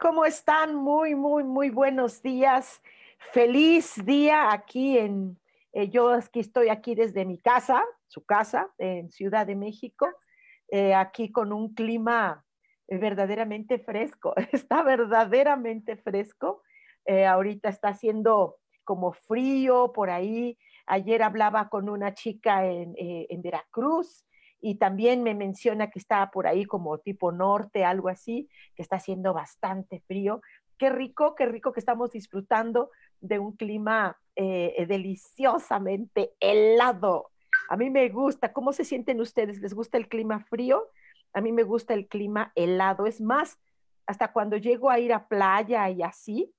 ¿Cómo 0.00 0.24
están? 0.24 0.76
Muy, 0.76 1.14
muy, 1.16 1.42
muy 1.42 1.70
buenos 1.70 2.22
días. 2.22 2.80
Feliz 3.32 3.94
día 4.04 4.52
aquí 4.52 4.96
en, 4.96 5.38
eh, 5.72 5.88
yo 5.88 6.12
aquí 6.12 6.40
estoy 6.40 6.68
aquí 6.68 6.94
desde 6.94 7.24
mi 7.24 7.38
casa, 7.38 7.84
su 8.06 8.24
casa, 8.24 8.70
en 8.78 9.10
Ciudad 9.10 9.46
de 9.46 9.56
México, 9.56 10.08
eh, 10.68 10.94
aquí 10.94 11.32
con 11.32 11.52
un 11.52 11.74
clima 11.74 12.44
eh, 12.86 12.98
verdaderamente 12.98 13.78
fresco. 13.78 14.34
Está 14.52 14.82
verdaderamente 14.82 15.96
fresco. 15.96 16.62
ahorita 17.06 17.70
está 17.70 17.88
haciendo 17.88 18.58
como 18.84 19.12
frío 19.12 19.92
por 19.92 20.10
ahí. 20.10 20.58
Ayer 20.86 21.22
hablaba 21.22 21.68
con 21.70 21.88
una 21.88 22.14
chica 22.14 22.66
en, 22.66 22.94
en 22.96 23.42
Veracruz 23.42 24.27
y 24.60 24.76
también 24.76 25.22
me 25.22 25.34
menciona 25.34 25.90
que 25.90 25.98
está 25.98 26.30
por 26.30 26.46
ahí 26.46 26.64
como 26.64 26.98
tipo 26.98 27.32
norte, 27.32 27.84
algo 27.84 28.08
así, 28.08 28.48
que 28.74 28.82
está 28.82 28.96
haciendo 28.96 29.32
bastante 29.32 30.00
frío. 30.00 30.40
Qué 30.78 30.90
rico, 30.90 31.34
qué 31.34 31.46
rico 31.46 31.72
que 31.72 31.80
estamos 31.80 32.10
disfrutando 32.10 32.90
de 33.20 33.38
un 33.38 33.52
clima 33.52 34.16
eh, 34.36 34.84
deliciosamente 34.88 36.32
helado. 36.40 37.30
A 37.68 37.76
mí 37.76 37.90
me 37.90 38.08
gusta. 38.08 38.52
¿Cómo 38.52 38.72
se 38.72 38.84
sienten 38.84 39.20
ustedes? 39.20 39.60
¿Les 39.60 39.74
gusta 39.74 39.98
el 39.98 40.08
clima 40.08 40.40
frío? 40.40 40.88
A 41.32 41.40
mí 41.40 41.52
me 41.52 41.62
gusta 41.62 41.94
el 41.94 42.08
clima 42.08 42.52
helado. 42.54 43.06
Es 43.06 43.20
más, 43.20 43.58
hasta 44.06 44.32
cuando 44.32 44.56
llego 44.56 44.90
a 44.90 44.98
ir 44.98 45.12
a 45.12 45.28
playa 45.28 45.88
y 45.90 46.02
así, 46.02 46.52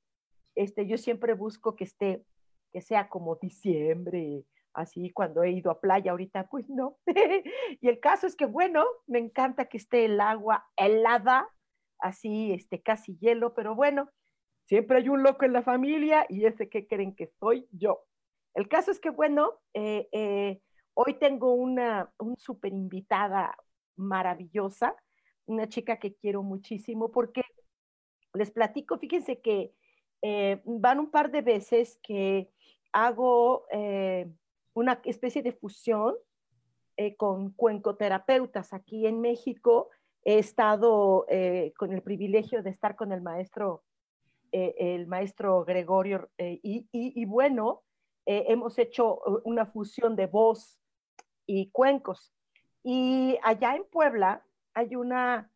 este, 0.55 0.85
yo 0.87 0.97
siempre 0.97 1.33
busco 1.33 1.75
que 1.75 1.85
esté, 1.85 2.23
que 2.71 2.81
sea 2.81 3.09
como 3.09 3.35
diciembre, 3.35 4.43
así 4.73 5.11
cuando 5.11 5.43
he 5.43 5.51
ido 5.51 5.71
a 5.71 5.79
playa 5.79 6.11
ahorita, 6.11 6.47
pues 6.47 6.69
no. 6.69 6.97
y 7.81 7.87
el 7.87 7.99
caso 7.99 8.27
es 8.27 8.35
que, 8.35 8.45
bueno, 8.45 8.85
me 9.07 9.19
encanta 9.19 9.65
que 9.65 9.77
esté 9.77 10.05
el 10.05 10.19
agua 10.19 10.65
helada, 10.75 11.49
así, 11.99 12.53
este, 12.53 12.81
casi 12.81 13.17
hielo, 13.17 13.53
pero 13.53 13.75
bueno, 13.75 14.09
siempre 14.65 14.97
hay 14.97 15.09
un 15.09 15.23
loco 15.23 15.45
en 15.45 15.53
la 15.53 15.63
familia 15.63 16.25
y 16.29 16.45
ese 16.45 16.69
que 16.69 16.87
creen 16.87 17.15
que 17.15 17.27
soy 17.39 17.67
yo. 17.71 18.05
El 18.53 18.67
caso 18.67 18.91
es 18.91 18.99
que, 18.99 19.09
bueno, 19.09 19.53
eh, 19.73 20.07
eh, 20.11 20.61
hoy 20.93 21.15
tengo 21.19 21.53
una 21.53 22.11
un 22.19 22.37
súper 22.37 22.73
invitada 22.73 23.55
maravillosa, 23.95 24.95
una 25.45 25.67
chica 25.67 25.97
que 25.97 26.15
quiero 26.15 26.43
muchísimo 26.43 27.11
porque 27.11 27.43
les 28.33 28.51
platico, 28.51 28.97
fíjense 28.97 29.41
que 29.41 29.73
eh, 30.21 30.61
van 30.65 30.99
un 30.99 31.11
par 31.11 31.31
de 31.31 31.41
veces 31.41 31.99
que 32.03 32.51
hago 32.91 33.65
una 34.79 35.01
especie 35.03 35.43
de 35.43 35.51
fusión 35.51 36.15
eh, 36.95 37.15
con 37.17 37.51
cuencoterapeutas. 37.51 38.73
Aquí 38.73 39.05
en 39.05 39.19
México 39.19 39.89
he 40.23 40.39
estado 40.39 41.25
eh, 41.27 41.73
con 41.77 41.91
el 41.91 42.01
privilegio 42.01 42.63
de 42.63 42.69
estar 42.69 42.95
con 42.95 43.11
el 43.11 43.21
maestro, 43.21 43.83
eh, 44.53 44.73
el 44.77 45.07
maestro 45.07 45.65
Gregorio, 45.65 46.29
y, 46.37 46.87
y, 46.91 47.25
bueno, 47.25 47.83
hemos 48.25 48.77
hecho 48.79 49.19
una 49.43 49.65
fusión 49.65 50.15
de 50.15 50.27
voz 50.27 50.79
y 51.45 51.69
cuencos. 51.71 52.33
Y 52.83 53.37
allá 53.43 53.75
en 53.75 53.83
Puebla 53.83 54.45
hay 54.73 54.95
una 54.95 55.51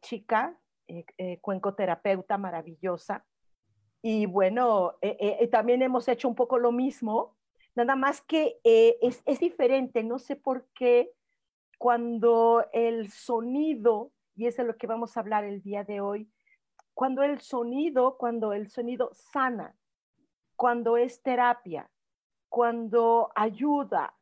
chica, 0.00 0.58
cuencoterapeuta 1.40 2.38
maravillosa, 2.38 3.24
y 4.02 4.26
bueno, 4.26 4.96
también 5.50 5.82
hemos 5.82 6.08
hecho 6.08 6.28
un 6.28 6.34
poco 6.34 6.58
lo 6.58 6.72
mismo, 6.72 7.36
Nada 7.74 7.96
más 7.96 8.20
que 8.20 8.58
eh, 8.64 8.98
es, 9.00 9.40
diferente, 9.40 10.02
no 10.02 10.18
sé 10.18 10.36
por 10.36 10.66
qué 10.74 11.10
cuando 11.78 12.66
el 12.72 13.10
sonido, 13.10 14.12
y 14.36 14.46
eso 14.46 14.62
es 14.62 14.68
lo 14.68 14.76
que 14.76 14.86
vamos 14.86 15.16
a 15.16 15.20
hablar 15.20 15.44
el 15.44 15.62
día 15.62 15.82
de 15.82 16.00
hoy, 16.00 16.30
cuando 16.94 17.22
el 17.22 17.40
sonido, 17.40 18.18
cuando 18.18 18.52
el 18.52 18.68
sonido 18.68 19.10
sana, 19.14 19.74
cuando 20.54 20.98
es 20.98 21.22
terapia, 21.22 21.90
cuando 22.48 23.32
ayuda. 23.34 24.14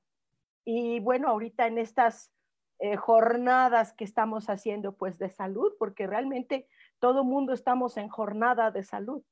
Y 0.65 1.00
bueno, 1.00 1.28
ahorita 1.28 1.66
en 1.66 1.78
estas 1.78 2.33
eh, 2.78 2.97
jornadas 2.97 3.93
que 3.93 4.05
estamos 4.05 4.49
haciendo 4.49 4.97
pues 4.97 5.19
de 5.19 5.28
salud, 5.28 5.72
porque 5.78 6.06
realmente 6.06 6.69
todo 7.00 7.25
mundo 7.25 7.53
estamos 7.53 7.97
en 7.97 8.09
jornada 8.09 8.71
de 8.71 8.84
salud. 8.84 9.22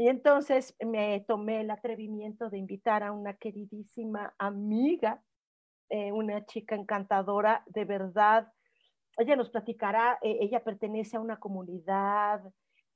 Y 0.00 0.08
entonces 0.08 0.74
me 0.80 1.20
tomé 1.28 1.60
el 1.60 1.70
atrevimiento 1.70 2.48
de 2.48 2.56
invitar 2.56 3.02
a 3.02 3.12
una 3.12 3.34
queridísima 3.34 4.34
amiga, 4.38 5.22
eh, 5.90 6.10
una 6.10 6.46
chica 6.46 6.74
encantadora, 6.74 7.62
de 7.66 7.84
verdad. 7.84 8.50
Ella 9.18 9.36
nos 9.36 9.50
platicará, 9.50 10.18
eh, 10.22 10.38
ella 10.40 10.64
pertenece 10.64 11.18
a 11.18 11.20
una 11.20 11.38
comunidad 11.38 12.42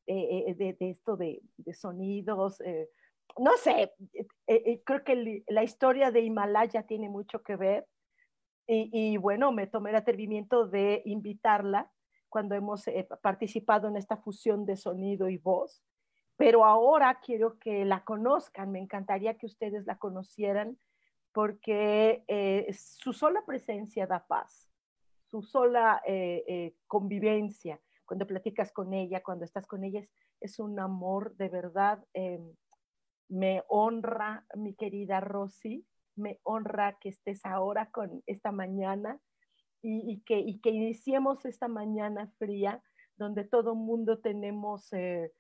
eh, 0.07 0.55
de, 0.57 0.77
esto 0.81 1.19
de, 1.19 1.43
sonidos. 1.75 2.63
no 3.37 3.55
sé, 3.59 3.93
creo 4.47 5.05
que 5.05 5.45
la 5.47 5.63
historia 5.63 6.11
de 6.11 6.23
Himalaya 6.23 6.87
tiene 6.87 7.11
mucho 7.11 7.43
que 7.43 7.57
ver. 7.57 7.87
Y, 8.67 8.89
y, 8.91 9.19
bueno, 9.19 9.53
me 9.53 9.67
tomé 9.67 9.91
el 9.91 9.97
atrevimiento 9.97 10.69
de 10.69 11.03
invitarla 11.05 11.93
cuando 12.31 12.55
hemos 12.55 12.87
participado 13.21 13.89
en 13.89 13.99
esta 13.99 14.17
fusión 14.17 14.65
de 14.65 14.79
sonido 14.79 15.29
y 15.29 15.37
voz 15.37 15.85
pero 16.37 16.65
ahora 16.65 17.21
quiero 17.21 17.59
que 17.59 17.85
la 17.85 18.05
conozcan, 18.05 18.73
me 18.73 18.81
encantaría 18.81 19.37
que 19.37 19.47
ustedes 19.47 19.87
la 19.87 19.99
conocieran 19.99 20.79
porque 21.33 22.25
eh, 22.29 22.73
su 22.73 23.13
sola 23.13 23.45
presencia 23.45 24.07
da 24.07 24.27
paz, 24.27 24.71
su 25.31 25.43
sola 25.43 26.01
eh, 26.07 26.45
eh, 26.47 26.75
convivencia, 26.87 27.81
cuando 28.05 28.27
platicas 28.27 28.73
con 28.73 28.93
ella, 28.93 29.23
cuando 29.23 29.45
estás 29.45 29.67
con 29.67 29.85
ella, 29.85 30.07
es, 30.41 30.59
un 30.59 30.79
amor 30.79 31.35
de 31.37 31.49
verdad. 31.49 32.05
me 33.29 33.63
honra, 33.69 34.47
mi 34.55 34.75
querida 34.75 35.21
Rosy, 35.21 35.87
me 36.17 36.39
honra 36.45 36.99
que 37.01 37.09
estés 37.09 37.45
ahora 37.45 37.91
con 37.91 38.23
esta 38.27 38.53
mañana 38.53 39.21
y, 39.83 40.21
que, 40.21 40.39
y 40.39 40.61
que 40.61 40.71
iniciemos 40.71 41.45
esta 41.45 41.69
mañana 41.69 42.33
fría 42.39 42.83
donde 43.17 43.45
todo 43.45 43.75
mundo 43.75 44.19
tenemos 44.19 44.93
eh, 44.93 45.33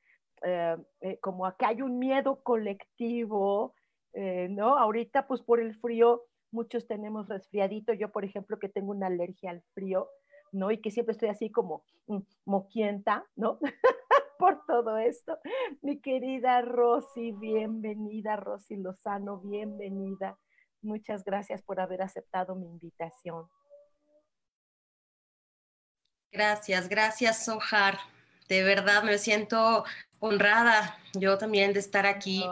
eh, 0.42 0.76
como 1.20 1.46
acá 1.46 1.68
hay 1.68 1.82
un 1.82 1.98
miedo 1.98 2.42
colectivo, 2.42 3.74
eh, 4.12 4.48
¿no? 4.50 4.78
Ahorita, 4.78 5.26
pues 5.26 5.42
por 5.42 5.60
el 5.60 5.74
frío, 5.76 6.22
muchos 6.50 6.86
tenemos 6.86 7.28
resfriadito. 7.28 7.92
Yo, 7.92 8.10
por 8.12 8.24
ejemplo, 8.24 8.58
que 8.58 8.68
tengo 8.68 8.92
una 8.92 9.08
alergia 9.08 9.50
al 9.50 9.62
frío, 9.74 10.08
¿no? 10.52 10.70
Y 10.70 10.80
que 10.80 10.90
siempre 10.90 11.12
estoy 11.12 11.28
así 11.28 11.50
como 11.50 11.84
mm, 12.06 12.18
moquienta, 12.44 13.26
¿no? 13.36 13.58
por 14.38 14.64
todo 14.66 14.98
esto. 14.98 15.38
Mi 15.82 16.00
querida 16.00 16.60
Rosy, 16.62 17.32
bienvenida, 17.32 18.36
Rosy 18.36 18.76
Lozano, 18.76 19.40
bienvenida. 19.40 20.38
Muchas 20.82 21.24
gracias 21.24 21.62
por 21.62 21.80
haber 21.80 22.02
aceptado 22.02 22.54
mi 22.54 22.66
invitación. 22.66 23.48
Gracias, 26.30 26.88
gracias, 26.88 27.44
Sohar. 27.44 27.94
De 28.48 28.62
verdad 28.62 29.02
me 29.02 29.18
siento 29.18 29.84
honrada 30.18 30.98
yo 31.14 31.38
también 31.38 31.72
de 31.72 31.80
estar 31.80 32.06
aquí, 32.06 32.44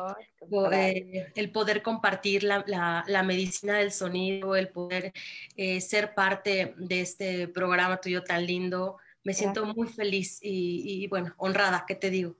eh, 0.72 1.32
el 1.34 1.50
poder 1.50 1.82
compartir 1.82 2.42
la, 2.44 3.22
medicina 3.24 3.78
del 3.78 3.92
sonido, 3.92 4.56
el 4.56 4.68
poder 4.68 5.12
eh, 5.56 5.80
ser 5.80 6.14
parte 6.14 6.74
de 6.76 7.00
este 7.00 7.48
programa 7.48 8.00
tuyo 8.00 8.22
tan 8.22 8.46
lindo. 8.46 8.98
Me 9.24 9.34
siento 9.34 9.64
muy 9.66 9.88
feliz 9.88 10.38
y, 10.42 11.06
bueno, 11.08 11.34
honrada, 11.36 11.84
¿qué 11.86 11.94
te 11.94 12.10
digo? 12.10 12.36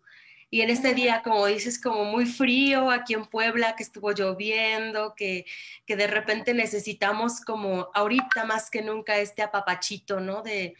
Y 0.50 0.60
en 0.60 0.69
este 0.69 0.93
día, 0.93 1.22
como 1.25 1.46
dices, 1.46 1.81
como 1.81 2.04
muy 2.04 2.26
frío 2.26 2.90
aquí 2.90 3.14
en 3.14 3.25
Puebla, 3.25 3.75
que 3.75 3.82
estuvo 3.82 4.12
lloviendo, 4.12 5.14
que, 5.14 5.46
que 5.87 5.96
de 5.96 6.06
repente 6.06 6.52
necesitamos 6.52 7.40
como 7.40 7.88
ahorita 7.94 8.44
más 8.44 8.70
que 8.70 8.82
nunca 8.82 9.16
este 9.16 9.40
apapachito, 9.40 10.20
¿no? 10.20 10.43
De, 10.43 10.76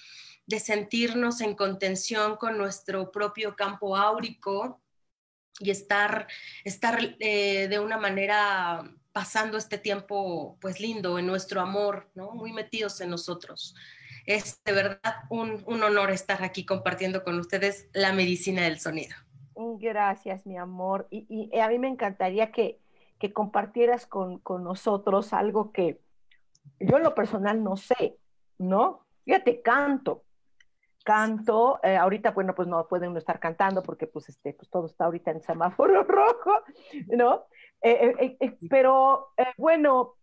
de 0.52 0.60
sentirnos 0.60 1.40
en 1.40 1.54
contención 1.54 2.37
con 2.37 2.58
nuestro 2.58 3.10
propio 3.10 3.56
campo 3.56 3.96
áurico 3.96 4.82
y 5.58 5.70
estar, 5.70 6.28
estar 6.62 7.16
eh, 7.20 7.69
de 7.69 7.78
una 7.78 7.96
manera 7.96 8.84
pasando 9.12 9.56
este 9.56 9.78
tiempo 9.78 10.58
pues 10.60 10.78
lindo 10.78 11.19
en 11.19 11.26
nuestro 11.26 11.62
amor, 11.62 12.10
¿no? 12.14 12.32
Muy 12.32 12.52
metidos 12.52 13.00
en 13.00 13.08
nosotros. 13.08 13.75
Es 14.26 14.62
de 14.62 14.72
verdad 14.72 15.14
un, 15.31 15.62
un 15.66 15.82
honor 15.82 16.10
estar 16.10 16.43
aquí 16.44 16.66
compartiendo 16.66 17.25
con 17.25 17.38
ustedes 17.38 17.88
la 17.94 18.12
medicina 18.12 18.64
del 18.64 18.78
sonido. 18.78 19.16
Gracias, 19.55 20.44
mi 20.44 20.58
amor. 20.58 21.08
Y, 21.10 21.50
a 21.58 21.69
mí 21.69 21.78
me 21.78 21.88
encantaría 21.88 22.52
que, 22.52 22.78
que 23.19 23.32
compartieras 23.32 24.06
con, 24.06 24.38
con, 24.40 24.64
nosotros 24.64 25.32
algo 25.32 25.72
que 25.72 25.98
yo 26.78 26.98
en 26.98 27.05
lo 27.05 27.14
personal 27.14 27.64
no 27.64 27.78
sé, 27.78 28.19
¿no? 28.58 29.06
Fíjate, 29.25 29.62
canto. 29.62 30.25
Canto, 31.04 31.81
eh, 31.82 31.96
ahorita, 31.96 32.31
bueno, 32.31 32.54
pues 32.54 32.69
no 32.69 32.87
pueden 32.87 33.16
estar 33.16 33.40
cantando 33.40 33.82
porque 33.82 34.06
pues, 34.06 34.28
este, 34.28 34.54
pues 34.54 34.70
todo 34.70 34.87
está 34.87 35.06
ahorita 35.06 35.31
en 35.32 35.43
semáforo 35.43 36.02
rojo, 36.04 36.52
¿no? 37.08 37.44
Eh, 37.82 38.37
eh, 38.40 38.56
pero 38.70 39.32
bueno, 39.56 40.14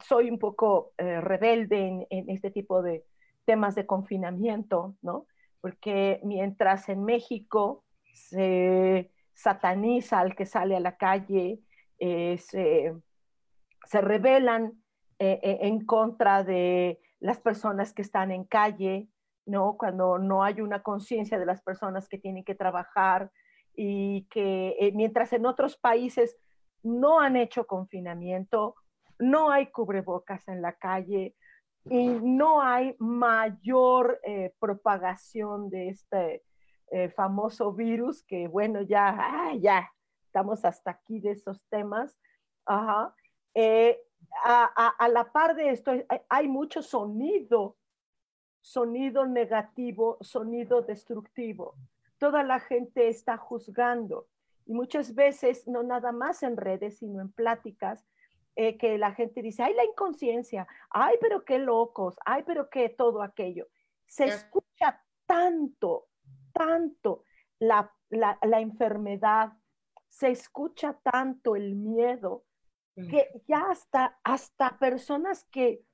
soy 0.00 0.30
un 0.30 0.38
poco 0.38 0.92
rebelde 0.96 1.88
en, 1.88 2.06
en 2.10 2.30
este 2.30 2.50
tipo 2.50 2.82
de 2.82 3.04
temas 3.44 3.74
de 3.74 3.86
confinamiento, 3.86 4.94
¿no? 5.02 5.26
Porque 5.60 6.20
mientras 6.22 6.88
en 6.88 7.04
México 7.04 7.84
se 8.12 9.10
sataniza 9.34 10.20
al 10.20 10.36
que 10.36 10.46
sale 10.46 10.76
a 10.76 10.80
la 10.80 10.96
calle, 10.96 11.60
eh, 11.98 12.38
se, 12.38 12.92
rebelan 14.00 14.72
en 15.18 15.84
contra 15.84 16.42
de 16.42 17.00
las 17.20 17.38
personas 17.38 17.92
que 17.92 18.02
están 18.02 18.32
en 18.32 18.42
calle, 18.42 19.06
¿no? 19.46 19.76
Cuando 19.76 20.18
no 20.18 20.42
hay 20.42 20.60
una 20.60 20.82
conciencia 20.82 21.38
de 21.38 21.46
las 21.46 21.62
personas 21.62 22.08
que 22.08 22.18
tienen 22.18 22.44
que 22.44 22.54
trabajar 22.54 23.30
y 23.74 24.26
que 24.30 24.92
mientras 24.94 25.32
en 25.32 25.46
otros 25.46 25.76
países 25.76 26.36
no 26.82 27.20
han 27.20 27.36
hecho 27.36 27.66
confinamiento, 27.66 28.74
no 29.18 29.50
hay 29.50 29.66
cubrebocas 29.70 30.46
en 30.48 30.62
la 30.62 30.74
calle 30.74 31.34
y 31.84 32.08
no 32.08 32.62
hay 32.62 32.94
mayor 32.98 34.20
propagación 34.58 35.70
de 35.70 35.88
este, 35.88 36.42
eh, 36.94 37.08
famoso 37.08 37.72
virus, 37.72 38.22
que 38.22 38.48
bueno, 38.48 38.82
ya, 38.82 39.50
ya, 39.58 39.90
estamos 40.26 40.62
hasta 40.66 40.90
aquí 40.90 41.20
de 41.20 41.30
esos 41.30 41.58
temas. 41.70 42.14
Ajá. 42.66 43.14
Eh, 43.54 43.98
a, 44.44 45.08
la 45.08 45.32
par 45.32 45.56
de 45.56 45.70
esto, 45.70 45.90
hay, 46.28 46.48
mucho 46.48 46.82
sonido, 46.82 47.78
sonido 48.62 49.26
negativo, 49.26 50.16
sonido 50.22 50.80
destructivo. 50.80 51.74
Toda 52.16 52.42
la 52.42 52.58
gente 52.58 53.08
está 53.08 53.36
juzgando 53.36 54.28
y 54.64 54.72
muchas 54.72 55.14
veces, 55.14 55.68
no 55.68 55.82
nada 55.82 56.12
más 56.12 56.42
en 56.42 56.56
redes, 56.56 56.98
sino 56.98 57.20
en 57.20 57.30
pláticas, 57.30 58.06
eh, 58.56 58.78
que 58.78 58.96
la 58.96 59.12
gente 59.12 59.42
dice, 59.42 59.62
ay, 59.62 59.74
la 59.74 59.84
inconsciencia, 59.84 60.66
ay, 60.88 61.16
pero 61.20 61.44
qué 61.44 61.58
locos, 61.58 62.16
ay, 62.24 62.42
pero 62.46 62.70
qué 62.70 62.88
todo 62.88 63.22
aquello. 63.22 63.66
Se 64.06 64.24
escucha 64.24 65.02
tanto 65.26 66.08
tanto 66.52 67.24
la, 67.58 67.90
enfermedad, 68.60 69.52
se 70.08 70.30
escucha 70.30 70.98
tanto 71.02 71.56
el 71.56 71.74
miedo, 71.74 72.44
mm. 72.96 73.08
que 73.08 73.42
ya 73.48 73.70
hasta, 73.70 74.18
hasta 74.22 74.78
personas 74.78 75.44
que, 75.50 75.84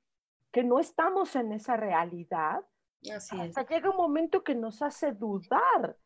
que 0.53 0.65
no 0.65 0.79
estamos 0.79 1.37
en 1.37 1.53
esa 1.53 1.77
realidad, 1.77 2.65
hasta 3.13 3.67
llega 3.67 3.91
un 3.91 3.97
momento 3.97 4.43
que 4.43 4.55
nos 4.55 4.83
hace 4.83 5.13
dudar, 5.13 5.97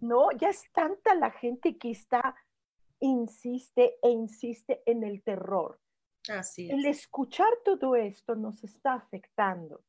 ¿no? 0.00 0.30
Ya 0.32 0.48
es 0.48 0.64
tanta 0.72 1.14
la 1.14 1.30
gente 1.30 1.76
que 1.76 1.90
está, 1.90 2.34
insiste 3.00 3.98
e 4.02 4.10
insiste 4.10 4.82
en 4.86 5.04
el 5.04 5.22
terror. 5.22 5.80
Así 6.28 6.70
El 6.70 6.84
escuchar 6.86 7.48
todo 7.64 7.96
esto 7.96 8.34
nos 8.34 8.62
está 8.64 8.94
afectando. 8.94 9.82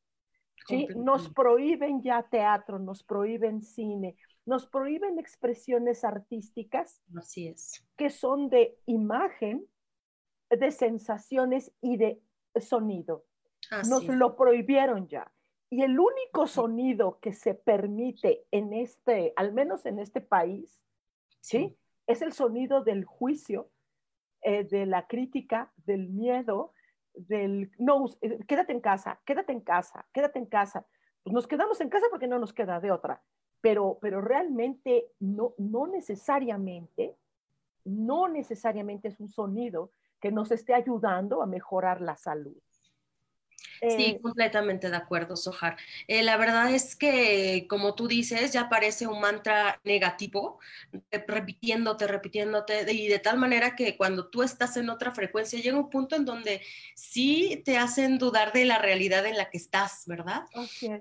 ¿sí? 0.67 0.87
Nos 0.95 1.29
prohíben 1.29 2.01
ya 2.01 2.23
teatro, 2.23 2.79
nos 2.79 3.03
prohíben 3.03 3.61
cine, 3.61 4.15
nos 4.45 4.67
prohíben 4.67 5.19
expresiones 5.19 6.03
artísticas. 6.03 7.01
Así 7.17 7.47
es. 7.47 7.85
Que 7.97 8.09
son 8.09 8.49
de 8.49 8.77
imagen, 8.85 9.65
de 10.49 10.71
sensaciones 10.71 11.71
y 11.81 11.97
de 11.97 12.21
sonido. 12.59 13.25
Nos 13.87 14.05
lo 14.07 14.35
prohibieron 14.35 15.07
ya. 15.07 15.31
Y 15.69 15.83
el 15.83 15.99
único 15.99 16.47
sonido 16.47 17.19
que 17.19 17.31
se 17.33 17.53
permite 17.53 18.45
en 18.51 18.73
este, 18.73 19.33
al 19.35 19.53
menos 19.53 19.85
en 19.85 19.99
este 19.99 20.19
país, 20.19 20.81
¿sí? 21.41 21.77
Es 22.07 22.21
el 22.23 22.33
sonido 22.33 22.83
del 22.83 23.05
juicio, 23.05 23.69
eh, 24.41 24.63
de 24.63 24.85
la 24.85 25.05
crítica, 25.05 25.71
del 25.85 26.09
miedo, 26.09 26.73
del, 27.13 27.71
no, 27.77 28.05
eh, 28.21 28.39
quédate 28.47 28.71
en 28.71 28.81
casa, 28.81 29.19
quédate 29.25 29.51
en 29.51 29.61
casa, 29.61 30.07
quédate 30.11 30.39
en 30.39 30.47
casa. 30.47 30.87
Pues 31.23 31.33
nos 31.33 31.47
quedamos 31.47 31.81
en 31.81 31.89
casa 31.89 32.07
porque 32.09 32.27
no 32.27 32.39
nos 32.39 32.53
queda 32.53 32.79
de 32.79 32.91
otra, 32.91 33.21
pero, 33.61 33.99
pero 34.01 34.21
realmente 34.21 35.11
no, 35.19 35.53
no 35.57 35.85
necesariamente, 35.85 37.15
no 37.85 38.27
necesariamente 38.27 39.09
es 39.09 39.19
un 39.19 39.27
sonido 39.27 39.91
que 40.19 40.31
nos 40.31 40.51
esté 40.51 40.73
ayudando 40.73 41.41
a 41.41 41.45
mejorar 41.45 42.01
la 42.01 42.15
salud. 42.15 42.57
Sí, 43.81 44.05
eh, 44.05 44.19
completamente 44.21 44.89
de 44.89 44.95
acuerdo, 44.95 45.37
Sohar. 45.37 45.77
Eh, 46.07 46.23
la 46.23 46.37
verdad 46.37 46.73
es 46.73 46.95
que, 46.95 47.65
como 47.69 47.95
tú 47.95 48.07
dices, 48.07 48.51
ya 48.51 48.67
parece 48.67 49.07
un 49.07 49.21
mantra 49.21 49.79
negativo, 49.83 50.59
repitiéndote, 51.27 52.07
repitiéndote, 52.07 52.91
y 52.91 53.07
de 53.07 53.19
tal 53.19 53.37
manera 53.37 53.75
que 53.75 53.95
cuando 53.95 54.27
tú 54.27 54.43
estás 54.43 54.75
en 54.77 54.89
otra 54.89 55.13
frecuencia, 55.13 55.59
llega 55.59 55.77
un 55.77 55.89
punto 55.89 56.15
en 56.15 56.25
donde 56.25 56.61
sí 56.93 57.61
te 57.63 57.77
hacen 57.77 58.17
dudar 58.17 58.51
de 58.51 58.65
la 58.65 58.79
realidad 58.79 59.25
en 59.25 59.37
la 59.37 59.49
que 59.49 59.57
estás, 59.57 60.03
¿verdad? 60.07 60.43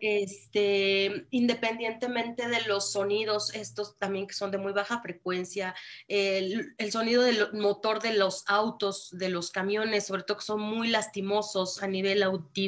Este, 0.00 1.26
independientemente 1.30 2.48
de 2.48 2.62
los 2.62 2.92
sonidos, 2.92 3.54
estos 3.54 3.98
también 3.98 4.26
que 4.26 4.34
son 4.34 4.50
de 4.50 4.58
muy 4.58 4.72
baja 4.72 5.00
frecuencia, 5.00 5.74
el, 6.06 6.74
el 6.78 6.92
sonido 6.92 7.22
del 7.22 7.52
motor 7.54 8.00
de 8.00 8.14
los 8.14 8.44
autos, 8.46 9.10
de 9.12 9.30
los 9.30 9.50
camiones, 9.50 10.06
sobre 10.06 10.22
todo 10.22 10.38
que 10.38 10.44
son 10.44 10.60
muy 10.60 10.88
lastimosos 10.88 11.82
a 11.82 11.88
nivel 11.88 12.22
auditivo 12.22 12.67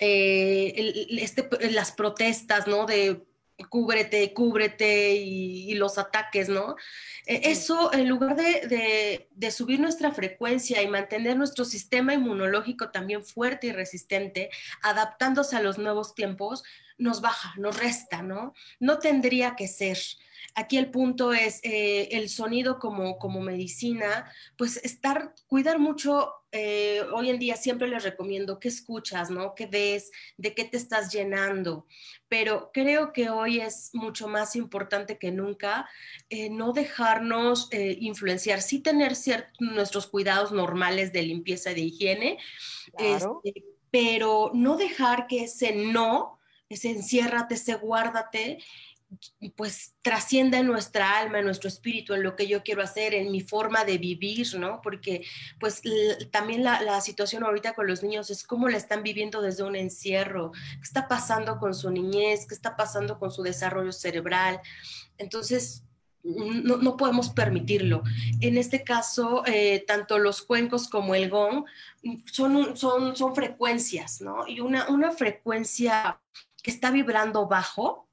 eh, 0.00 1.08
este, 1.10 1.48
las 1.70 1.92
protestas, 1.92 2.66
¿no? 2.66 2.86
De 2.86 3.22
cúbrete, 3.68 4.32
cúbrete 4.32 5.14
y, 5.14 5.74
los 5.74 5.98
ataques, 5.98 6.48
¿no? 6.48 6.76
E, 7.26 7.50
eso, 7.50 7.92
en 7.92 8.08
lugar 8.08 8.36
de, 8.36 9.50
subir 9.50 9.80
nuestra 9.80 10.12
frecuencia 10.12 10.82
y 10.82 10.88
mantener 10.88 11.36
nuestro 11.36 11.64
sistema 11.64 12.14
inmunológico 12.14 12.90
también 12.90 13.24
fuerte 13.24 13.68
y 13.68 13.72
resistente, 13.72 14.50
adaptándose 14.82 15.56
a 15.56 15.62
los 15.62 15.78
nuevos 15.78 16.14
tiempos, 16.14 16.62
nos 16.98 17.20
baja, 17.20 17.54
nos 17.58 17.78
resta, 17.78 18.22
¿no? 18.22 18.54
No 18.80 18.98
tendría 18.98 19.56
que 19.56 19.68
ser. 19.68 19.98
Aquí 20.54 20.76
el 20.76 20.90
punto 20.90 21.32
es 21.32 21.60
eh, 21.62 22.08
el 22.12 22.28
sonido 22.28 22.78
como, 22.78 23.18
como 23.18 23.40
medicina, 23.40 24.30
pues 24.56 24.76
estar, 24.78 25.34
cuidar 25.46 25.78
mucho 25.78 26.34
eh, 26.50 27.00
hoy 27.14 27.30
en 27.30 27.38
día 27.38 27.56
siempre 27.56 27.88
les 27.88 28.02
recomiendo 28.02 28.58
que 28.58 28.68
escuchas, 28.68 29.30
¿no? 29.30 29.54
Que 29.54 29.66
ves, 29.66 30.10
de 30.36 30.54
qué 30.54 30.64
te 30.64 30.76
estás 30.76 31.10
llenando. 31.10 31.86
Pero 32.28 32.70
creo 32.74 33.14
que 33.14 33.30
hoy 33.30 33.60
es 33.60 33.90
mucho 33.94 34.28
más 34.28 34.54
importante 34.54 35.18
que 35.18 35.30
nunca 35.30 35.88
eh, 36.28 36.50
no 36.50 36.72
dejarnos 36.72 37.70
influenciar, 37.72 38.60
sí 38.60 38.80
tener 38.80 39.16
ciertos 39.16 39.52
nuestros 39.60 40.06
cuidados 40.06 40.52
normales 40.52 41.12
de 41.12 41.22
limpieza 41.22 41.70
y 41.70 41.74
de 41.74 41.80
higiene, 41.80 42.38
este, 42.98 43.64
pero 43.90 44.50
no 44.52 44.76
dejar 44.76 45.26
que 45.26 45.44
ese 45.44 45.74
no, 45.74 46.38
ese 46.72 46.90
enciérrate, 46.90 47.54
ese 47.54 47.74
guárdate, 47.74 48.58
pues 49.56 49.94
trascienda 50.02 50.58
en 50.58 50.66
nuestra 50.66 51.18
alma, 51.18 51.38
en 51.38 51.44
nuestro 51.44 51.68
espíritu, 51.68 52.14
en 52.14 52.22
lo 52.22 52.34
que 52.36 52.46
yo 52.46 52.62
quiero 52.62 52.82
hacer, 52.82 53.14
en 53.14 53.30
mi 53.30 53.40
forma 53.40 53.84
de 53.84 53.98
vivir, 53.98 54.46
¿no? 54.58 54.80
Porque 54.82 55.24
pues 55.60 55.82
también 56.30 56.62
la, 56.64 57.00
situación 57.00 57.44
ahorita 57.44 57.74
con 57.74 57.86
los 57.86 58.02
niños 58.02 58.30
es 58.30 58.44
cómo 58.44 58.68
la 58.68 58.76
están 58.76 59.02
viviendo 59.02 59.42
desde 59.42 59.64
un 59.64 59.76
encierro, 59.76 60.52
qué 60.52 60.82
está 60.82 61.08
pasando 61.08 61.58
con 61.58 61.74
su 61.74 61.90
niñez, 61.90 62.46
qué 62.46 62.54
está 62.54 62.76
pasando 62.76 63.18
con 63.18 63.30
su 63.30 63.42
desarrollo 63.42 63.92
cerebral. 63.92 64.60
Entonces, 65.18 65.84
no, 66.22 66.96
podemos 66.96 67.30
permitirlo. 67.30 68.04
En 68.40 68.56
este 68.56 68.84
caso, 68.84 69.42
eh, 69.46 69.84
tanto 69.86 70.18
los 70.18 70.42
cuencos 70.42 70.88
como 70.88 71.16
el 71.16 71.28
gong 71.28 71.64
son, 72.26 72.76
son, 72.76 73.16
son 73.16 73.34
frecuencias, 73.34 74.20
¿no? 74.20 74.46
Y 74.46 74.60
una, 74.60 74.88
una 74.88 75.10
frecuencia 75.10 76.20
que 76.62 76.70
está 76.70 76.90
vibrando 76.90 77.48
bajo, 77.48 78.08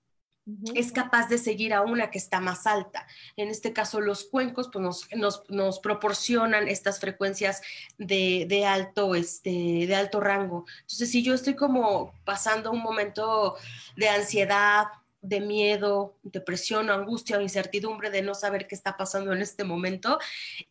es 0.73 0.91
capaz 0.91 1.29
de 1.29 1.37
seguir 1.37 1.73
a 1.73 1.81
una 1.81 2.09
que 2.11 2.17
está 2.17 2.39
más 2.39 2.65
alta. 2.65 3.05
En 3.37 3.49
este 3.49 3.73
caso, 3.73 4.01
los 4.01 4.25
cuencos 4.25 4.69
pues, 4.71 5.07
nos, 5.49 5.79
proporcionan 5.79 6.67
estas 6.67 6.99
frecuencias 6.99 7.61
de, 7.97 8.65
alto, 8.67 9.15
este, 9.15 9.49
de 9.49 9.95
alto 9.95 10.19
rango. 10.19 10.65
Entonces, 10.81 11.11
si 11.11 11.23
yo 11.23 11.33
estoy 11.33 11.55
como 11.55 12.13
pasando 12.25 12.71
un 12.71 12.81
momento 12.81 13.55
de 13.95 14.09
ansiedad, 14.09 14.87
de 15.21 15.41
miedo, 15.41 16.17
depresión, 16.23 16.89
angustia 16.89 17.37
o 17.37 17.41
incertidumbre 17.41 18.09
de 18.09 18.21
no 18.21 18.33
saber 18.33 18.67
qué 18.67 18.75
está 18.75 18.95
pasando 18.95 19.33
en 19.33 19.41
este 19.41 19.65
momento, 19.65 20.17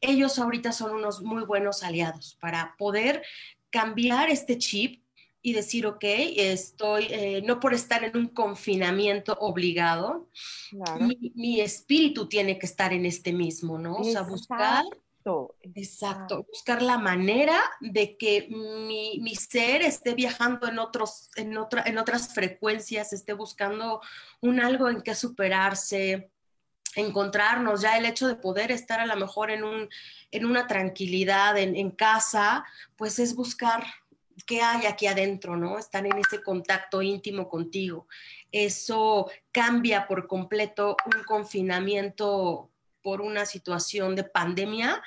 ellos 0.00 0.38
ahorita 0.38 0.72
son 0.72 0.92
unos 0.92 1.20
muy 1.22 1.44
buenos 1.44 1.82
aliados 1.82 2.36
para 2.40 2.74
poder 2.78 3.22
cambiar 3.70 4.30
este 4.30 4.56
chip 4.56 5.02
y 5.40 5.52
decir, 5.52 5.86
ok, 5.86 6.02
estoy, 6.02 7.06
eh, 7.10 7.42
no 7.44 7.60
por 7.60 7.74
estar 7.74 8.02
en 8.04 8.16
un 8.16 8.28
confinamiento 8.28 9.36
obligado, 9.40 10.28
mi, 11.34 11.60
espíritu 11.60 12.28
tiene 12.28 12.58
que 12.58 12.66
estar 12.66 12.92
en 12.92 13.06
este 13.06 13.32
mismo, 13.32 13.78
¿no? 13.78 13.96
O 13.96 14.04
sea, 14.04 14.22
buscar... 14.22 14.84
Exacto, 15.74 16.46
buscar 16.50 16.80
la 16.80 16.96
manera 16.96 17.60
de 17.80 18.16
que 18.16 18.48
mi, 18.48 19.18
mi, 19.20 19.34
ser 19.34 19.82
esté 19.82 20.14
viajando 20.14 20.66
en, 20.66 20.78
otros, 20.78 21.28
en, 21.36 21.58
otra, 21.58 21.82
en 21.84 21.98
otras 21.98 22.32
frecuencias, 22.32 23.12
esté 23.12 23.34
buscando 23.34 24.00
un 24.40 24.58
algo 24.58 24.88
en 24.88 25.02
que 25.02 25.14
superarse, 25.14 26.30
encontrarnos, 26.96 27.82
ya 27.82 27.98
el 27.98 28.06
hecho 28.06 28.26
de 28.26 28.36
poder 28.36 28.72
estar 28.72 29.00
a 29.00 29.06
lo 29.06 29.16
mejor 29.16 29.50
en, 29.50 29.64
un, 29.64 29.90
en 30.30 30.46
una 30.46 30.66
tranquilidad 30.66 31.58
en, 31.58 31.76
en 31.76 31.90
casa, 31.90 32.64
pues 32.96 33.18
es 33.18 33.34
buscar 33.34 33.84
qué 34.46 34.62
hay 34.62 34.86
aquí 34.86 35.06
adentro, 35.06 35.56
¿no? 35.56 35.78
Están 35.78 36.06
en 36.06 36.18
ese 36.18 36.42
contacto 36.42 37.02
íntimo 37.02 37.48
contigo. 37.48 38.06
Eso 38.52 39.30
cambia 39.52 40.06
por 40.06 40.26
completo 40.26 40.96
un 41.06 41.22
confinamiento 41.24 42.70
por 43.02 43.20
una 43.20 43.46
situación 43.46 44.14
de 44.16 44.24
pandemia 44.24 45.02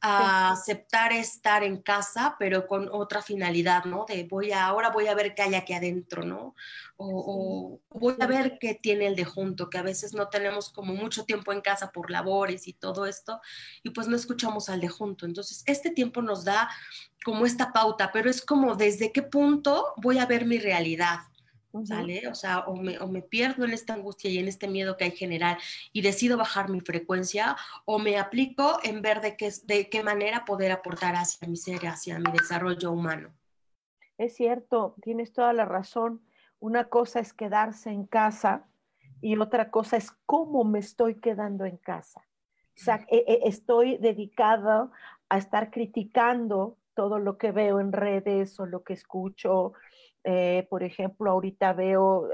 a 0.00 0.52
aceptar 0.52 1.12
estar 1.12 1.64
en 1.64 1.80
casa, 1.82 2.36
pero 2.38 2.66
con 2.66 2.88
otra 2.92 3.22
finalidad, 3.22 3.84
¿no? 3.84 4.04
De 4.06 4.24
voy 4.24 4.52
a, 4.52 4.66
ahora 4.66 4.90
voy 4.90 5.06
a 5.06 5.14
ver 5.14 5.34
qué 5.34 5.42
hay 5.42 5.54
aquí 5.54 5.72
adentro, 5.72 6.24
¿no? 6.24 6.54
O, 6.96 7.80
voy 7.90 8.14
a 8.20 8.26
ver 8.26 8.58
qué 8.58 8.74
tiene 8.74 9.06
el 9.06 9.16
de 9.16 9.24
junto, 9.24 9.70
que 9.70 9.78
a 9.78 9.82
veces 9.82 10.14
no 10.14 10.28
tenemos 10.28 10.70
como 10.70 10.94
mucho 10.94 11.24
tiempo 11.24 11.52
en 11.52 11.60
casa 11.60 11.90
por 11.92 12.10
labores 12.10 12.68
y 12.68 12.72
todo 12.72 13.06
esto, 13.06 13.40
y 13.82 13.90
pues 13.90 14.06
no 14.08 14.16
escuchamos 14.16 14.68
al 14.68 14.80
de 14.80 14.88
junto. 14.88 15.26
Entonces, 15.26 15.62
este 15.66 15.90
tiempo 15.90 16.22
nos 16.22 16.44
da 16.44 16.68
como 17.24 17.46
esta 17.46 17.72
pauta, 17.72 18.10
pero 18.12 18.30
es 18.30 18.44
como 18.44 18.76
desde 18.76 19.12
qué 19.12 19.22
punto 19.22 19.94
voy 19.96 20.18
a 20.18 20.26
ver 20.26 20.44
mi 20.44 20.58
realidad, 20.58 21.20
¿sale? 21.84 22.28
O 22.28 22.34
sea, 22.34 22.60
o 22.60 22.76
me, 22.76 23.22
pierdo 23.22 23.64
en 23.64 23.72
esta 23.72 23.94
angustia 23.94 24.30
y 24.30 24.38
en 24.38 24.48
este 24.48 24.68
miedo 24.68 24.96
que 24.96 25.04
hay 25.04 25.10
general 25.10 25.58
y 25.92 26.02
decido 26.02 26.36
bajar 26.36 26.70
mi 26.70 26.80
frecuencia, 26.80 27.56
o 27.84 27.98
me 27.98 28.18
aplico 28.18 28.78
en 28.82 29.02
ver 29.02 29.20
de 29.20 29.36
qué, 29.36 29.50
de 29.64 29.88
qué 29.88 30.02
manera 30.02 30.44
poder 30.44 30.72
aportar 30.72 31.14
hacia 31.16 31.48
mi 31.48 31.56
ser, 31.56 31.86
hacia 31.86 32.18
mi 32.18 32.30
desarrollo 32.30 32.92
humano. 32.92 33.34
Es 34.18 34.34
cierto, 34.34 34.94
tienes 35.02 35.32
toda 35.32 35.52
la 35.52 35.64
razón. 35.64 36.22
Una 36.58 36.84
cosa 36.84 37.20
es 37.20 37.32
quedarse 37.32 37.90
en 37.90 38.06
casa 38.06 38.66
y 39.20 39.36
otra 39.36 39.70
cosa 39.70 39.96
es 39.96 40.10
cómo 40.24 40.64
me 40.64 40.78
estoy 40.78 41.16
quedando 41.16 41.64
en 41.64 41.76
casa. 41.76 42.20
O 42.78 42.84
sea, 42.84 43.06
e, 43.08 43.24
e, 43.26 43.40
estoy 43.48 43.96
dedicado 43.98 44.90
a 45.28 45.38
estar 45.38 45.70
criticando 45.70 46.76
todo 46.94 47.18
lo 47.18 47.36
que 47.36 47.52
veo 47.52 47.80
en 47.80 47.92
redes 47.92 48.58
o 48.60 48.66
lo 48.66 48.82
que 48.82 48.94
escucho 48.94 49.72
eh, 50.28 50.66
por 50.68 50.82
ejemplo, 50.82 51.30
ahorita 51.30 51.72
veo 51.72 52.28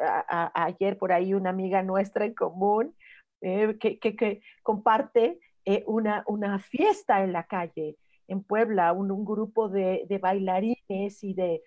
ayer 0.55 0.97
por 0.97 1.13
ahí 1.13 1.35
una 1.35 1.51
amiga 1.51 1.83
nuestra 1.83 2.25
en 2.25 2.33
común 2.33 2.97
eh, 3.43 3.77
que, 3.79 4.41
comparte 4.63 5.39
eh, 5.67 5.85
una, 5.87 6.59
fiesta 6.59 7.23
en 7.23 7.35
la 7.35 7.45
calle 7.45 7.99
en 8.29 8.43
Puebla, 8.43 8.95
un, 8.95 9.27
grupo 9.27 9.69
de, 9.69 10.07
bailarines 10.23 11.23
y 11.23 11.35
de, 11.35 11.61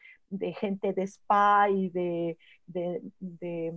gente 0.60 0.94
de 0.94 1.04
spa 1.04 1.70
y 1.70 1.90
de, 1.90 2.40
de 2.66 3.74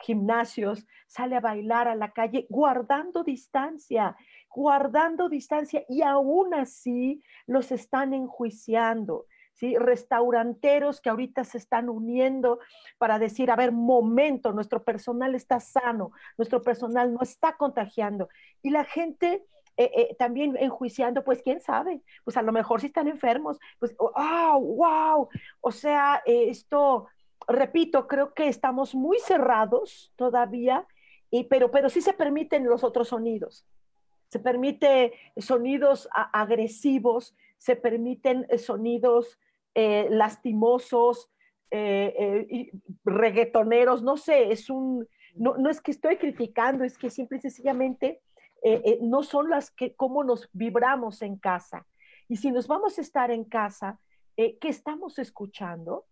gimnasios, 0.00 0.86
sale 1.06 1.36
a 1.36 1.40
bailar 1.40 1.88
a 1.88 1.94
la 1.94 2.12
calle 2.12 2.46
guardando 2.50 3.24
distancia, 3.24 4.14
guardando 4.50 5.30
distancia 5.30 5.82
y 5.88 6.02
aún 6.02 6.52
así 6.52 7.22
los 7.46 7.72
están 7.72 8.12
enjuiciando. 8.12 9.24
¿Sí? 9.54 9.76
restauranteros 9.78 11.00
que 11.00 11.10
ahorita 11.10 11.44
se 11.44 11.58
están 11.58 11.88
uniendo 11.88 12.58
para 12.98 13.18
decir, 13.18 13.50
a 13.50 13.56
ver, 13.56 13.72
momento, 13.72 14.52
nuestro 14.52 14.84
personal 14.84 15.34
está 15.34 15.60
sano, 15.60 16.12
nuestro 16.36 16.62
personal 16.62 17.12
no 17.12 17.20
está 17.22 17.56
contagiando. 17.56 18.28
Y 18.62 18.70
la 18.70 18.84
gente 18.84 19.44
eh, 19.76 19.90
eh, 19.96 20.16
también 20.18 20.56
enjuiciando, 20.56 21.24
pues 21.24 21.42
quién 21.42 21.60
sabe, 21.60 22.00
pues 22.22 22.36
a 22.36 22.42
lo 22.42 22.52
mejor 22.52 22.80
si 22.80 22.86
están 22.88 23.08
enfermos, 23.08 23.58
pues, 23.80 23.94
oh, 23.98 24.60
wow, 24.60 25.28
o 25.60 25.72
sea, 25.72 26.22
eh, 26.26 26.48
esto, 26.48 27.08
repito, 27.48 28.06
creo 28.06 28.34
que 28.34 28.46
estamos 28.46 28.94
muy 28.94 29.18
cerrados 29.18 30.12
todavía, 30.14 30.86
y, 31.28 31.44
pero, 31.44 31.72
pero 31.72 31.88
sí 31.88 32.00
se 32.00 32.12
permiten 32.12 32.66
los 32.66 32.84
otros 32.84 33.08
sonidos. 33.08 33.66
Se 34.28 34.38
permite 34.38 35.12
sonidos 35.36 36.08
agresivos, 36.12 37.36
se 37.58 37.76
permiten 37.76 38.46
sonidos 38.58 39.38
eh, 39.74 40.06
lastimosos, 40.10 41.30
eh, 41.70 42.46
eh, 42.50 42.70
reggaetoneros, 43.04 44.02
no 44.02 44.16
sé, 44.16 44.52
es 44.52 44.70
un, 44.70 45.08
no, 45.34 45.56
no, 45.56 45.70
es 45.70 45.80
que 45.80 45.90
estoy 45.90 46.16
criticando, 46.16 46.84
es 46.84 46.96
que 46.96 47.10
simple 47.10 47.38
y 47.38 47.40
sencillamente 47.40 48.20
no 49.02 49.22
son 49.22 49.50
las 49.50 49.70
que, 49.70 49.94
cómo 49.94 50.24
nos 50.24 50.48
vibramos 50.54 51.20
en 51.20 51.36
casa. 51.36 51.86
Y 52.28 52.36
si 52.36 52.50
nos 52.50 52.66
vamos 52.66 52.96
a 52.96 53.02
estar 53.02 53.30
en 53.30 53.44
casa, 53.44 54.00
¿qué 54.36 54.56
estamos 54.62 55.18
escuchando? 55.18 56.06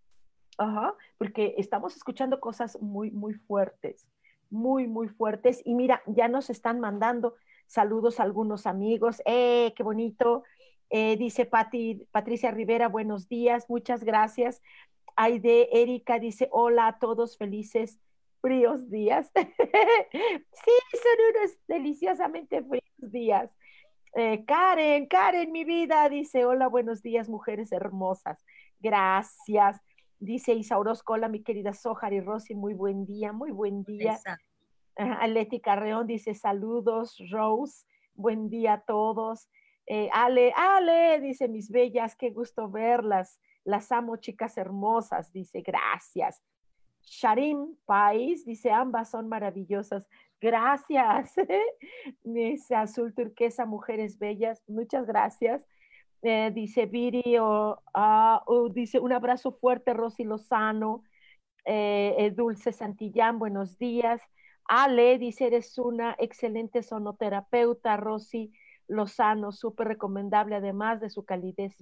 Ajá, 0.58 0.94
porque 1.16 1.54
estamos 1.56 1.96
escuchando 1.96 2.40
cosas 2.40 2.78
muy, 2.82 3.10
muy 3.10 3.32
fuertes, 3.32 4.06
muy, 4.50 4.86
muy 4.86 5.08
fuertes. 5.08 5.62
Y 5.64 5.74
mira, 5.74 6.02
ya 6.06 6.28
nos 6.28 6.50
están 6.50 6.78
mandando 6.78 7.36
saludos 7.72 8.20
a 8.20 8.24
algunos 8.24 8.66
amigos. 8.66 9.22
¡Eh, 9.24 9.72
qué 9.74 9.82
bonito! 9.82 10.44
Eh, 10.94 11.16
dice 11.16 11.46
Patricia 11.46 12.50
Rivera, 12.50 12.86
buenos 12.86 13.26
días, 13.26 13.64
muchas 13.70 14.04
gracias. 14.04 14.60
Aide 15.16 15.80
Erika 15.80 16.18
dice, 16.18 16.50
hola 16.52 16.86
a 16.86 16.98
todos, 16.98 17.38
felices, 17.38 17.98
fríos 18.42 18.90
días. 18.90 19.32
sí, 19.34 20.72
son 20.92 21.18
unos 21.30 21.56
deliciosamente 21.66 22.62
fríos 22.62 23.10
días. 23.10 23.50
Eh, 24.14 24.44
Karen, 24.44 25.06
Karen, 25.06 25.50
mi 25.50 25.64
vida, 25.64 26.06
dice, 26.10 26.44
hola, 26.44 26.68
buenos 26.68 27.00
días, 27.00 27.30
mujeres 27.30 27.72
hermosas. 27.72 28.44
Gracias. 28.78 29.80
Dice 30.18 30.52
Isauros 30.52 31.02
hola, 31.06 31.28
mi 31.28 31.42
querida 31.42 31.72
Sojar 31.72 32.12
y 32.12 32.20
Rosy, 32.20 32.54
muy 32.54 32.74
buen 32.74 33.06
día, 33.06 33.32
muy 33.32 33.50
buen 33.50 33.82
día. 33.82 34.20
Aleti 34.96 35.58
Carreón 35.58 36.06
dice, 36.06 36.34
saludos, 36.34 37.16
Rose, 37.30 37.86
buen 38.14 38.50
día 38.50 38.74
a 38.74 38.80
todos. 38.82 39.48
Eh, 39.86 40.08
Ale, 40.12 40.52
Ale, 40.56 41.20
dice 41.20 41.48
mis 41.48 41.70
bellas, 41.70 42.16
qué 42.16 42.30
gusto 42.30 42.70
verlas. 42.70 43.40
Las 43.64 43.92
amo, 43.92 44.16
chicas 44.16 44.56
hermosas, 44.58 45.32
dice, 45.32 45.62
gracias. 45.62 46.42
Sharim 47.04 47.76
Pais 47.84 48.44
dice, 48.44 48.70
ambas 48.70 49.10
son 49.10 49.28
maravillosas. 49.28 50.08
Gracias. 50.40 51.34
dice 52.24 52.74
azul 52.74 53.14
turquesa, 53.14 53.66
mujeres 53.66 54.18
bellas, 54.18 54.62
muchas 54.68 55.06
gracias. 55.06 55.66
Eh, 56.22 56.52
dice 56.54 56.86
Viri, 56.86 57.36
ah, 57.38 58.42
dice 58.72 59.00
un 59.00 59.12
abrazo 59.12 59.52
fuerte, 59.52 59.92
Rosy 59.92 60.24
Lozano. 60.24 61.02
Eh, 61.64 62.32
Dulce 62.36 62.72
Santillán, 62.72 63.38
buenos 63.38 63.78
días. 63.78 64.22
Ale 64.64 65.18
dice, 65.18 65.46
eres 65.48 65.78
una 65.78 66.14
excelente 66.18 66.82
sonoterapeuta, 66.82 67.96
Rosy. 67.96 68.52
Lozano, 68.88 69.52
súper 69.52 69.88
recomendable, 69.88 70.56
además 70.56 71.00
de 71.00 71.10
su 71.10 71.24
calidez. 71.24 71.76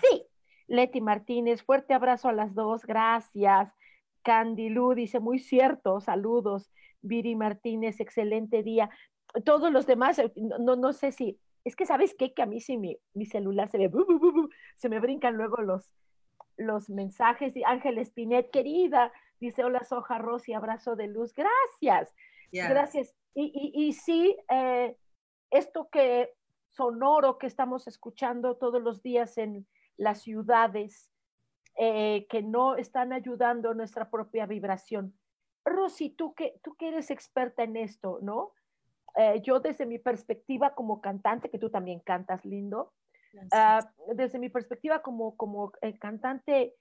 Sí, 0.00 0.26
Leti 0.66 1.00
Martínez, 1.00 1.62
fuerte 1.62 1.94
abrazo 1.94 2.28
a 2.28 2.32
las 2.32 2.54
dos, 2.54 2.84
gracias. 2.84 3.72
Candy 4.22 4.68
Lu 4.68 4.94
dice, 4.94 5.20
muy 5.20 5.38
cierto, 5.38 6.00
saludos. 6.00 6.70
Viri 7.02 7.34
Martínez, 7.34 8.00
excelente 8.00 8.62
día. 8.62 8.90
Todos 9.44 9.72
los 9.72 9.86
demás, 9.86 10.18
eh, 10.18 10.32
no, 10.36 10.76
no 10.76 10.92
sé 10.92 11.12
si, 11.12 11.38
es 11.64 11.76
que 11.76 11.86
sabes 11.86 12.14
qué, 12.14 12.34
que 12.34 12.42
a 12.42 12.46
mí 12.46 12.60
sí 12.60 12.76
mi, 12.76 12.98
mi 13.14 13.26
celular 13.26 13.70
se 13.70 13.78
ve, 13.78 13.90
se 14.76 14.88
me 14.88 15.00
brincan 15.00 15.36
luego 15.36 15.62
los, 15.62 15.90
los 16.56 16.90
mensajes. 16.90 17.54
Ángel 17.64 17.98
Espinet, 17.98 18.50
querida, 18.50 19.12
dice, 19.40 19.64
hola 19.64 19.82
Soja 19.84 20.18
Rosy, 20.18 20.52
abrazo 20.52 20.96
de 20.96 21.06
luz, 21.06 21.32
gracias. 21.34 22.14
Gracias. 22.52 23.14
Y, 23.34 23.72
y, 23.74 23.88
y 23.88 23.92
sí, 23.92 24.36
eh, 24.50 24.96
esto 25.50 25.88
que 25.90 26.34
sonoro 26.68 27.38
que 27.38 27.46
estamos 27.46 27.86
escuchando 27.86 28.56
todos 28.56 28.80
los 28.82 29.02
días 29.02 29.36
en 29.38 29.66
las 29.96 30.22
ciudades, 30.22 31.10
eh, 31.76 32.26
que 32.28 32.42
no 32.42 32.76
están 32.76 33.12
ayudando 33.12 33.74
nuestra 33.74 34.10
propia 34.10 34.46
vibración. 34.46 35.14
Rosy, 35.64 36.10
tú 36.10 36.34
que, 36.34 36.58
tú 36.62 36.74
que 36.76 36.88
eres 36.88 37.10
experta 37.10 37.62
en 37.62 37.76
esto, 37.76 38.18
¿no? 38.22 38.52
Eh, 39.16 39.40
yo 39.42 39.60
desde 39.60 39.86
mi 39.86 39.98
perspectiva 39.98 40.74
como 40.74 41.00
cantante, 41.00 41.50
que 41.50 41.58
tú 41.58 41.70
también 41.70 42.00
cantas 42.00 42.44
lindo, 42.44 42.92
uh, 43.34 44.14
desde 44.14 44.38
mi 44.38 44.48
perspectiva 44.48 45.02
como, 45.02 45.36
como 45.36 45.72
eh, 45.82 45.98
cantante, 45.98 46.74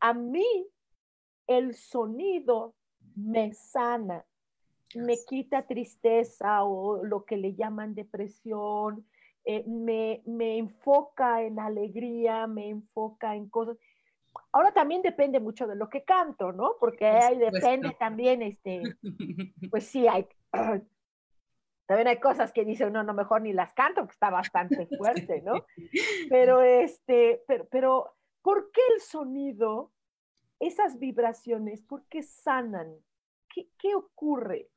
a 0.00 0.12
mí 0.12 0.66
el 1.46 1.74
sonido 1.74 2.74
me 3.16 3.54
sana, 3.54 4.26
me 4.94 5.16
quita 5.26 5.66
tristeza 5.66 6.64
o 6.64 7.04
lo 7.04 7.24
que 7.24 7.36
le 7.36 7.54
llaman 7.54 7.94
depresión, 7.94 9.06
me, 9.66 10.22
me 10.26 10.58
enfoca 10.58 11.42
en 11.42 11.58
alegría, 11.58 12.46
me 12.46 12.68
enfoca 12.68 13.34
en 13.34 13.48
cosas. 13.48 13.76
Ahora 14.52 14.72
también 14.72 15.02
depende 15.02 15.40
mucho 15.40 15.66
de 15.66 15.76
lo 15.76 15.88
que 15.88 16.04
canto, 16.04 16.52
¿no? 16.52 16.74
Porque 16.78 17.06
ahí 17.06 17.38
depende 17.38 17.96
también, 17.98 18.42
este, 18.42 18.82
pues 19.70 19.84
sí, 19.84 20.06
hay, 20.06 20.26
también 21.86 22.08
hay 22.08 22.18
cosas 22.18 22.52
que 22.52 22.64
dice 22.64 22.86
uno, 22.86 23.02
no, 23.02 23.14
mejor 23.14 23.42
ni 23.42 23.52
las 23.52 23.72
canto, 23.72 24.06
que 24.06 24.12
está 24.12 24.30
bastante 24.30 24.86
fuerte, 24.98 25.42
¿no? 25.42 25.64
Pero, 26.28 26.62
este, 26.62 27.42
pero, 27.46 27.66
pero, 27.70 28.16
¿por 28.42 28.70
qué 28.72 28.80
el 28.94 29.00
sonido, 29.00 29.92
esas 30.58 30.98
vibraciones, 30.98 31.82
por 31.82 32.04
qué 32.06 32.22
sanan? 32.22 32.94
¿Qué, 33.48 33.68
qué 33.78 33.94
ocurre? 33.94 34.68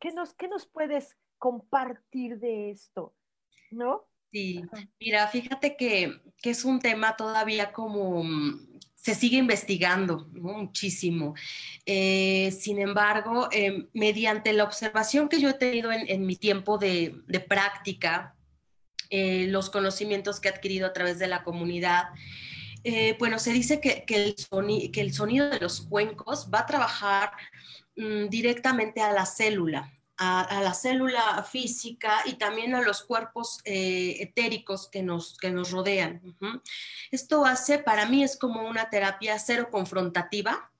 ¿Qué 0.00 0.12
nos, 0.12 0.34
¿Qué 0.34 0.48
nos 0.48 0.66
puedes 0.66 1.16
compartir 1.38 2.38
de 2.38 2.70
esto? 2.70 3.14
¿No? 3.70 4.08
Sí, 4.32 4.62
mira, 5.00 5.26
fíjate 5.28 5.76
que, 5.76 6.20
que, 6.40 6.50
es 6.50 6.64
un 6.64 6.78
tema 6.78 7.16
todavía 7.16 7.72
como 7.72 8.22
se 9.00 9.14
sigue 9.14 9.38
investigando 9.38 10.28
muchísimo. 10.32 11.34
Eh, 11.86 12.52
sin 12.52 12.78
embargo, 12.78 13.48
em, 13.50 13.88
mediante 13.94 14.52
la 14.52 14.64
observación 14.64 15.28
que 15.28 15.40
yo 15.40 15.48
he 15.48 15.54
tenido 15.54 15.90
en, 15.90 16.26
mi 16.26 16.36
tiempo 16.36 16.76
de, 16.76 17.22
práctica, 17.48 18.36
eh, 19.08 19.46
los 19.48 19.70
conocimientos 19.70 20.38
que 20.38 20.48
he 20.48 20.52
adquirido 20.52 20.86
a 20.86 20.92
través 20.92 21.18
de 21.18 21.28
la 21.28 21.44
comunidad, 21.44 22.10
eh, 22.84 23.16
bueno, 23.18 23.38
se 23.38 23.52
dice 23.52 23.80
que, 23.80 24.04
el 24.06 24.36
que, 24.92 25.00
el 25.00 25.14
sonido 25.14 25.48
de 25.48 25.60
los 25.60 25.80
cuencos 25.80 26.50
va 26.52 26.60
a 26.60 26.66
trabajar 26.66 27.32
mm, 28.00 28.28
directamente 28.28 29.00
a 29.00 29.12
la 29.12 29.26
célula 29.26 29.92
a, 30.20 30.60
la 30.62 30.74
célula 30.74 31.42
física 31.50 32.20
y 32.26 32.34
también 32.34 32.74
a 32.74 32.82
los 32.82 33.02
cuerpos 33.02 33.60
eh, 33.64 34.16
etéricos 34.20 34.88
que 34.88 35.02
nos, 35.02 35.38
que 35.38 35.50
nos 35.50 35.70
rodean. 35.70 36.20
Esto 37.10 37.46
hace, 37.46 37.78
para 37.78 38.04
mí, 38.04 38.22
es 38.22 38.36
como 38.36 38.68
una 38.68 38.90
terapia 38.90 39.38
cero 39.38 39.68
confrontativa, 39.70 40.70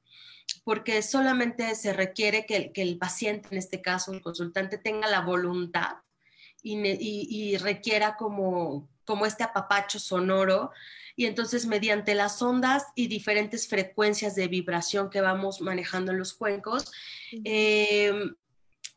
porque 0.63 1.01
solamente 1.01 1.75
se 1.75 1.95
requiere 1.95 2.45
que, 2.45 2.71
el 2.75 2.99
paciente, 2.99 3.49
en 3.51 3.57
este 3.57 3.81
caso 3.81 4.13
el 4.13 4.21
consultante, 4.21 4.77
tenga 4.77 5.09
la 5.09 5.23
voluntad 5.23 5.97
y, 6.63 7.57
requiera 7.57 8.17
como, 8.19 8.91
como 9.07 9.25
este 9.25 9.45
apapacho 9.45 9.99
sonoro 9.99 10.71
y 11.21 11.27
entonces 11.27 11.67
mediante 11.67 12.15
las 12.15 12.41
ondas 12.41 12.87
y 12.95 13.07
diferentes 13.07 13.69
frecuencias 13.69 14.35
de 14.35 14.49
vibración 14.49 15.11
que 15.11 15.21
vamos 15.21 15.61
manejando 15.61 16.13
en 16.13 16.19
los 16.19 16.33
cuencos, 16.33 16.91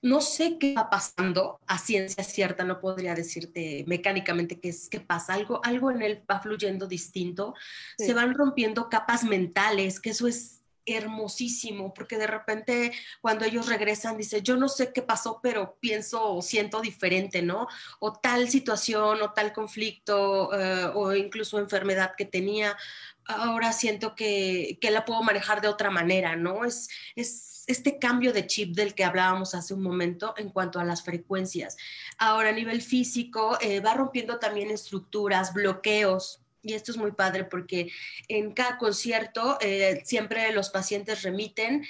no 0.02 0.22
sé 0.22 0.58
qué 0.58 0.74
va 0.74 0.90
pasando, 0.90 1.60
a 1.68 1.78
ciencia 1.78 2.24
cierta 2.24 2.64
no 2.64 2.80
podría 2.80 3.14
decirte 3.14 3.84
mecánicamente 3.88 4.58
qué 4.58 4.70
es 4.70 4.88
qué 4.88 5.02
pasa, 5.02 5.34
algo, 5.34 5.60
algo 5.66 5.92
en 5.92 6.02
él 6.02 6.24
va 6.32 6.40
fluyendo 6.40 6.88
distinto, 6.88 7.56
se 7.98 8.14
van 8.14 8.34
rompiendo 8.34 8.88
capas 8.88 9.26
mentales, 9.26 10.00
que 10.00 10.12
eso 10.12 10.26
es 10.26 10.63
hermosísimo, 10.86 11.94
porque 11.94 12.18
de 12.18 12.28
repente 12.28 12.92
cuando 13.22 13.46
ellos 13.46 13.68
regresan, 13.68 14.18
dice, 14.18 14.42
yo 14.42 14.58
no 14.58 14.68
sé 14.68 14.92
qué 14.94 15.02
pasó, 15.02 15.40
pero 15.42 15.78
pienso 15.80 16.34
o 16.36 16.42
siento 16.42 16.82
diferente, 16.82 17.42
¿no? 17.42 17.68
O 18.00 18.14
tal 18.14 18.50
situación 18.50 19.22
o 19.22 19.32
tal 19.32 19.54
conflicto 19.54 20.54
eh, 20.54 20.92
o 20.94 21.14
incluso 21.14 21.60
enfermedad 21.60 22.14
que 22.18 22.26
tenía, 22.26 22.78
ahora 23.26 23.72
siento 23.74 24.16
que, 24.16 24.78
que, 24.82 24.92
la 24.92 25.06
puedo 25.06 25.24
manejar 25.24 25.62
de 25.62 25.68
otra 25.68 25.90
manera, 25.90 26.36
¿no? 26.36 26.66
Es, 26.66 26.90
es 27.16 27.54
este 27.68 27.98
cambio 28.00 28.34
de 28.34 28.48
chip 28.48 28.76
del 28.76 28.94
que 28.94 29.04
hablábamos 29.04 29.56
hace 29.56 29.74
un 29.74 29.82
momento 29.82 30.34
en 30.38 30.50
cuanto 30.50 30.80
a 30.80 30.84
las 30.84 31.04
frecuencias. 31.04 31.78
Ahora, 32.18 32.50
a 32.50 32.54
nivel 32.54 32.82
físico, 32.82 33.58
eh, 33.62 33.80
va 33.80 33.94
rompiendo 33.94 34.40
también 34.40 34.72
estructuras, 34.72 35.54
bloqueos, 35.54 36.43
y 36.64 36.74
esto 36.74 36.92
es 36.92 36.98
muy 36.98 37.12
padre 37.12 37.44
porque 37.44 37.92
en 38.28 38.54
cada 38.54 38.78
concierto 38.78 39.58
eh, 39.62 40.02
siempre 40.06 40.52
los 40.54 40.70
pacientes 40.70 41.22
remiten 41.22 41.84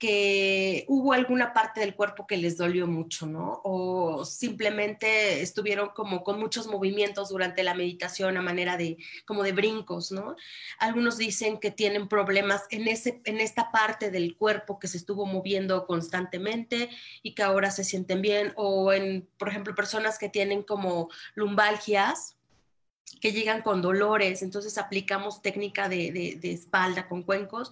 que 0.00 0.86
hubo 0.88 1.12
alguna 1.12 1.52
parte 1.52 1.80
del 1.80 1.94
cuerpo 1.94 2.26
que 2.26 2.38
les 2.38 2.56
dolió 2.56 2.86
mucho, 2.86 3.26
¿no? 3.26 3.60
O 3.64 4.24
simplemente 4.24 5.42
estuvieron 5.42 5.90
como 5.90 6.24
con 6.24 6.40
muchos 6.40 6.68
movimientos 6.68 7.28
durante 7.28 7.62
la 7.62 7.74
meditación 7.74 8.38
a 8.38 8.42
manera 8.42 8.78
de 8.78 8.96
como 9.26 9.42
de 9.42 9.52
brincos, 9.52 10.10
¿no? 10.10 10.36
Algunos 10.78 11.18
dicen 11.18 11.58
que 11.60 11.70
tienen 11.70 12.08
problemas 12.08 12.62
en, 12.70 12.88
ese, 12.88 13.20
en 13.26 13.40
esta 13.40 13.70
parte 13.70 14.10
del 14.10 14.36
cuerpo 14.36 14.78
que 14.78 14.88
se 14.88 14.96
estuvo 14.96 15.26
moviendo 15.26 15.86
constantemente 15.86 16.88
y 17.22 17.34
que 17.34 17.42
ahora 17.42 17.70
se 17.70 17.84
sienten 17.84 18.22
bien, 18.22 18.54
o 18.56 18.94
en, 18.94 19.28
por 19.36 19.50
ejemplo, 19.50 19.74
personas 19.74 20.18
que 20.18 20.30
tienen 20.30 20.62
como 20.62 21.10
lumbalgias, 21.34 22.38
que 23.20 23.32
llegan 23.32 23.62
con 23.62 23.82
dolores, 23.82 24.42
entonces 24.42 24.78
aplicamos 24.78 25.42
técnica 25.42 25.88
de, 25.88 26.38
espalda 26.42 27.08
con 27.08 27.22
cuencos 27.22 27.70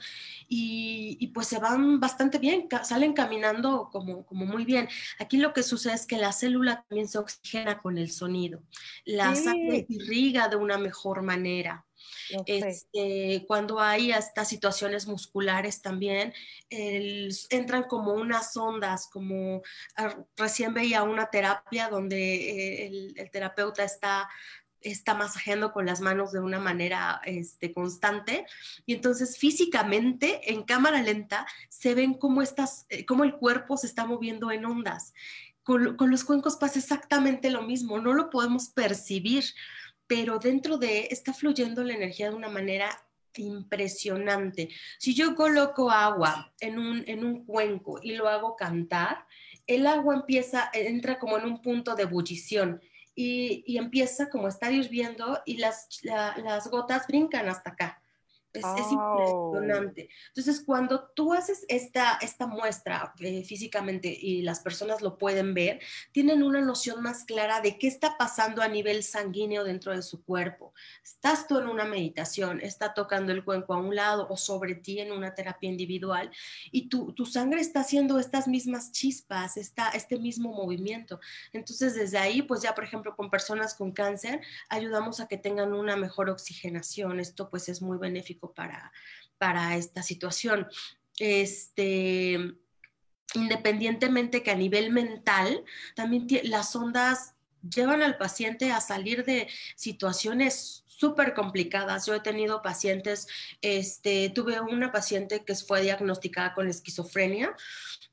y, 0.48 1.30
pues 1.34 1.46
se 1.46 1.58
van 1.58 2.00
bastante 2.00 2.38
bien, 2.38 2.68
salen 2.82 3.12
caminando 3.12 3.88
como, 3.92 4.24
como 4.26 4.46
muy 4.46 4.64
bien. 4.64 4.88
Aquí 5.18 5.36
lo 5.36 5.52
que 5.52 5.62
sucede 5.62 5.94
es 5.94 6.06
que 6.06 6.18
la 6.18 6.32
célula 6.32 6.84
también 6.88 7.08
se 7.08 7.18
oxigena 7.18 7.80
con 7.80 7.98
el 7.98 8.10
sonido, 8.10 8.62
la 9.04 9.34
sangre 9.34 9.86
irriga 9.88 10.48
de 10.48 10.56
una 10.56 10.78
mejor 10.78 11.22
manera. 11.22 11.84
Este, 12.46 13.44
cuando 13.46 13.80
hay 13.80 14.12
estas 14.12 14.48
situaciones 14.48 15.06
musculares 15.06 15.80
también, 15.80 16.32
entran 16.68 17.84
como 17.84 18.12
unas 18.12 18.56
ondas, 18.56 19.08
como 19.08 19.62
ah, 19.96 20.14
recién 20.36 20.74
veía 20.74 21.02
una 21.02 21.30
terapia 21.30 21.88
donde 21.88 22.18
eh, 22.18 22.86
el, 22.86 23.14
el 23.16 23.30
terapeuta 23.30 23.82
está 23.82 24.28
está 24.80 25.14
masajeando 25.14 25.72
con 25.72 25.86
las 25.86 26.00
manos 26.00 26.32
de 26.32 26.40
una 26.40 26.58
manera 26.58 27.20
este, 27.24 27.72
constante 27.72 28.46
y 28.86 28.94
entonces 28.94 29.38
físicamente 29.38 30.52
en 30.52 30.62
cámara 30.62 31.02
lenta 31.02 31.46
se 31.68 31.94
ven 31.94 32.14
cómo, 32.14 32.42
estas, 32.42 32.86
eh, 32.88 33.04
cómo 33.04 33.24
el 33.24 33.36
cuerpo 33.36 33.76
se 33.76 33.86
está 33.86 34.04
moviendo 34.04 34.50
en 34.50 34.64
ondas. 34.64 35.14
Con, 35.62 35.96
con, 35.96 36.10
los 36.10 36.24
cuencos 36.24 36.56
pasa 36.56 36.78
exactamente 36.78 37.50
lo 37.50 37.62
mismo, 37.62 37.98
no 37.98 38.14
lo 38.14 38.30
podemos 38.30 38.68
percibir, 38.70 39.44
pero 40.06 40.38
dentro 40.38 40.78
de 40.78 41.08
está 41.10 41.34
fluyendo 41.34 41.84
la 41.84 41.94
energía 41.94 42.30
de 42.30 42.36
una 42.36 42.48
manera 42.48 42.88
impresionante. 43.38 44.68
Si 44.98 45.14
yo 45.14 45.34
coloco 45.34 45.90
agua 45.90 46.52
en 46.60 46.78
un, 46.78 47.04
en 47.06 47.24
un 47.24 47.44
cuenco 47.44 48.00
y 48.02 48.16
lo 48.16 48.28
hago 48.28 48.56
cantar, 48.56 49.26
el 49.66 49.86
agua 49.86 50.14
empieza, 50.14 50.70
entra 50.72 51.18
como 51.18 51.38
en 51.38 51.44
un 51.44 51.62
punto 51.62 51.94
de 51.94 52.04
ebullición 52.04 52.80
y, 53.20 53.76
empieza 53.76 54.30
como 54.30 54.46
a 54.46 54.50
estar 54.50 54.72
y 55.44 55.56
las, 55.56 55.88
las 56.04 56.68
gotas 56.70 57.08
brincan 57.08 57.48
hasta 57.48 57.70
acá. 57.70 58.02
Es, 58.52 58.64
impresionante. 58.90 60.08
Entonces, 60.28 60.62
cuando 60.64 61.10
tú 61.14 61.34
haces 61.34 61.66
esta, 61.68 62.18
esta 62.22 62.46
muestra 62.46 63.12
eh, 63.20 63.44
físicamente 63.44 64.08
y 64.08 64.42
las 64.42 64.60
personas 64.60 65.02
lo 65.02 65.18
pueden 65.18 65.52
ver, 65.52 65.80
tienen 66.12 66.42
una 66.42 66.60
noción 66.60 67.02
más 67.02 67.24
clara 67.24 67.60
de 67.60 67.78
qué 67.78 67.86
está 67.86 68.16
pasando 68.16 68.62
a 68.62 68.68
nivel 68.68 69.02
sanguíneo 69.02 69.64
dentro 69.64 69.94
de 69.94 70.02
su 70.02 70.24
cuerpo. 70.24 70.72
Estás 71.02 71.46
tú 71.46 71.58
en 71.58 71.68
una 71.68 71.84
meditación, 71.84 72.60
está 72.62 72.94
tocando 72.94 73.32
el 73.32 73.44
cuenco 73.44 73.74
a 73.74 73.78
un 73.78 73.94
lado 73.94 74.26
o 74.30 74.36
sobre 74.36 74.74
ti 74.74 74.98
en 74.98 75.12
una 75.12 75.34
terapia 75.34 75.68
individual 75.68 76.30
y 76.70 76.88
tu, 76.88 77.12
tu 77.12 77.26
sangre 77.26 77.60
está 77.60 77.80
haciendo 77.80 78.18
estas 78.18 78.48
mismas 78.48 78.92
chispas, 78.92 79.58
esta, 79.58 79.90
este 79.90 80.18
mismo 80.18 80.52
movimiento. 80.54 81.20
Entonces, 81.52 81.94
desde 81.94 82.18
ahí, 82.18 82.42
pues 82.42 82.62
ya, 82.62 82.74
por 82.74 82.84
ejemplo, 82.84 83.14
con 83.14 83.30
personas 83.30 83.74
con 83.74 83.92
cáncer, 83.92 84.40
ayudamos 84.70 85.20
a 85.20 85.28
que 85.28 85.36
tengan 85.36 85.74
una 85.74 85.96
mejor 85.96 86.30
oxigenación. 86.30 87.20
Esto 87.20 87.50
pues 87.50 87.68
es 87.68 87.82
muy 87.82 87.98
benéfico 87.98 88.37
para, 88.38 88.92
para 89.38 89.76
esta 89.76 90.02
situación. 90.02 90.66
Este, 91.18 92.38
independientemente 93.34 94.42
que 94.42 94.50
a 94.50 94.56
nivel 94.56 94.90
mental, 94.90 95.64
también 95.94 96.26
las 96.44 96.74
ondas 96.74 97.34
llevan 97.62 98.02
al 98.02 98.16
paciente 98.16 98.72
a 98.72 98.80
salir 98.80 99.24
de 99.24 99.48
situaciones 99.76 100.84
súper 100.86 101.34
complicadas. 101.34 102.06
Yo 102.06 102.14
he 102.14 102.20
tenido 102.20 102.62
pacientes, 102.62 103.26
este, 103.62 104.30
tuve 104.30 104.60
una 104.60 104.90
paciente 104.90 105.44
que 105.44 105.54
fue 105.54 105.82
diagnosticada 105.82 106.54
con 106.54 106.68
esquizofrenia 106.68 107.54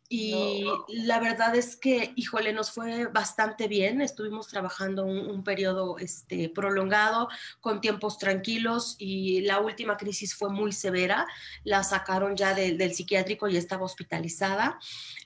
y 0.08 0.66
la 0.90 1.20
verdad 1.20 1.56
es 1.56 1.76
que, 1.76 2.14
híjole, 2.16 2.54
nos 2.54 2.72
fue 2.72 3.08
bastante 3.08 3.68
bien. 3.68 4.02
Estuvimos 4.02 4.48
trabajando 4.48 5.04
un, 5.04 5.44
periodo 5.44 5.98
este, 5.98 6.50
prolongado, 6.50 7.28
con 7.60 7.82
tiempos 7.82 8.20
tranquilos 8.20 8.96
y 9.00 9.42
la 9.42 9.60
última 9.60 9.98
crisis 9.98 10.36
fue 10.36 10.50
muy 10.50 10.72
severa. 10.74 11.26
La 11.64 11.84
sacaron 11.84 12.36
ya 12.36 12.54
del 12.54 12.94
psiquiátrico 12.94 13.48
y 13.48 13.58
estaba 13.58 13.84
hospitalizada, 13.84 14.80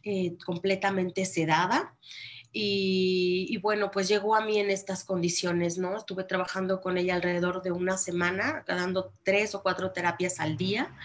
eh, 0.03 0.37
completamente 0.45 1.25
sedada. 1.25 1.95
Y, 2.51 3.57
bueno, 3.61 3.91
pues 3.91 4.07
llegó 4.07 4.35
a 4.35 4.43
mí 4.43 4.57
en 4.57 4.71
estas 4.71 5.03
condiciones, 5.03 5.77
¿no? 5.77 5.95
Estuve 5.97 6.23
trabajando 6.23 6.81
con 6.81 6.97
ella 6.97 7.15
alrededor 7.15 7.61
de 7.61 7.71
una 7.71 7.97
semana, 7.97 8.63
dando 8.65 9.13
tres 9.23 9.53
o 9.53 9.61
cuatro 9.61 9.91
terapias 9.91 10.39
al 10.39 10.57
día 10.57 10.95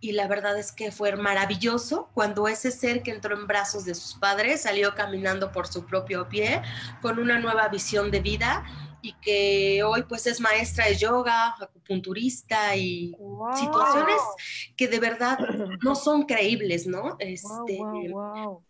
y 0.00 0.12
la 0.12 0.26
verdad 0.26 0.58
es 0.58 0.72
que 0.72 0.90
fue 0.90 1.14
maravilloso 1.16 2.10
cuando 2.14 2.48
ese 2.48 2.70
ser 2.70 3.02
que 3.02 3.10
entró 3.10 3.36
en 3.36 3.46
brazos 3.46 3.84
de 3.84 3.94
sus 3.94 4.14
padres 4.14 4.62
salió 4.62 4.94
caminando 4.94 5.52
por 5.52 5.66
su 5.66 5.84
propio 5.84 6.28
pie 6.28 6.62
con 7.02 7.18
una 7.18 7.38
nueva 7.38 7.68
visión 7.68 8.10
de 8.10 8.20
vida 8.20 8.64
y 9.02 9.14
que 9.14 9.82
hoy 9.82 10.02
pues 10.02 10.26
es 10.26 10.40
maestra 10.40 10.86
de 10.86 10.96
yoga, 10.96 11.54
acupunturista 11.58 12.76
y 12.76 13.14
situaciones 13.54 14.20
que 14.76 14.88
de 14.88 15.00
verdad 15.00 15.38
no 15.82 15.94
son 15.94 16.24
creíbles, 16.24 16.86
¿no? 16.86 17.16
Este, 17.18 17.78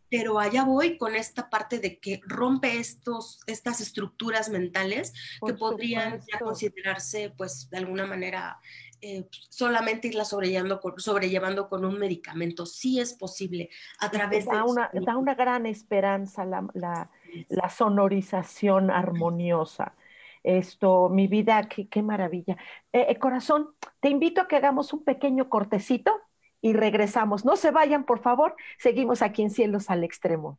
pero 0.09 0.39
allá 0.39 0.65
voy 0.65 0.99
con 0.99 1.15
esta 1.15 1.49
parte 1.51 1.79
de 1.79 1.99
que 1.99 2.21
rompe 2.27 2.79
estos, 2.79 3.41
estas 3.47 3.81
estructuras 3.81 4.49
mentales 4.49 5.13
que 5.45 5.55
podrían 5.55 6.21
ya 6.33 6.39
considerarse 6.39 7.33
pues 7.37 7.69
de 7.71 7.79
alguna 7.79 8.07
manera 8.07 8.61
eh, 9.03 9.29
solamente 9.49 10.09
irla 10.09 10.25
sobrellevando 10.25 10.81
con, 10.81 10.99
sobrellevando 10.99 11.69
con 11.69 11.85
un 11.85 11.99
medicamento. 11.99 12.67
Sí 12.67 13.01
es 13.01 13.15
posible 13.15 13.71
a 13.99 14.11
través 14.11 14.47
da 14.47 14.57
de... 14.57 14.63
Una, 14.63 14.91
da 14.93 15.17
una 15.17 15.35
gran 15.35 15.67
esperanza 15.67 16.45
la, 16.45 16.67
la, 16.75 17.11
la, 17.49 17.69
sonorización 17.69 18.91
armoniosa. 18.91 19.95
Esto, 20.43 21.09
mi 21.09 21.27
vida, 21.27 21.69
qué, 21.69 21.89
qué 21.89 22.03
maravilla. 22.03 22.57
Eh, 22.93 23.07
eh, 23.09 23.19
corazón, 23.19 23.71
te 24.01 24.09
invito 24.09 24.41
a 24.41 24.49
que 24.49 24.57
hagamos 24.57 24.93
un 24.93 25.05
pequeño 25.05 25.49
cortecito 25.49 26.19
y 26.61 26.73
regresamos. 26.73 27.45
No 27.45 27.57
se 27.57 27.71
vayan, 27.71 28.05
por 28.05 28.21
favor. 28.21 28.55
Seguimos 28.79 29.23
aquí 29.23 29.43
en 29.43 29.51
Cielos 29.51 29.91
al 29.91 30.05
Extremo. 30.05 30.59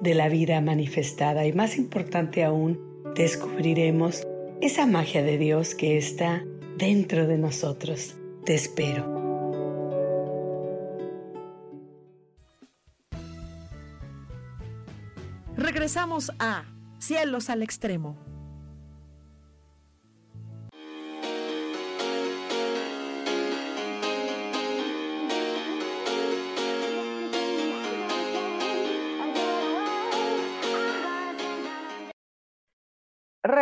de 0.00 0.14
la 0.14 0.28
vida 0.28 0.60
manifestada 0.60 1.46
y 1.46 1.52
más 1.52 1.76
importante 1.76 2.44
aún, 2.44 2.80
descubriremos 3.14 4.26
esa 4.60 4.86
magia 4.86 5.22
de 5.22 5.38
Dios 5.38 5.74
que 5.74 5.96
está 5.96 6.44
dentro 6.76 7.26
de 7.26 7.38
nosotros. 7.38 8.16
Te 8.44 8.54
espero. 8.54 9.20
Regresamos 15.56 16.32
a 16.38 16.64
Cielos 16.98 17.50
al 17.50 17.62
Extremo. 17.62 18.16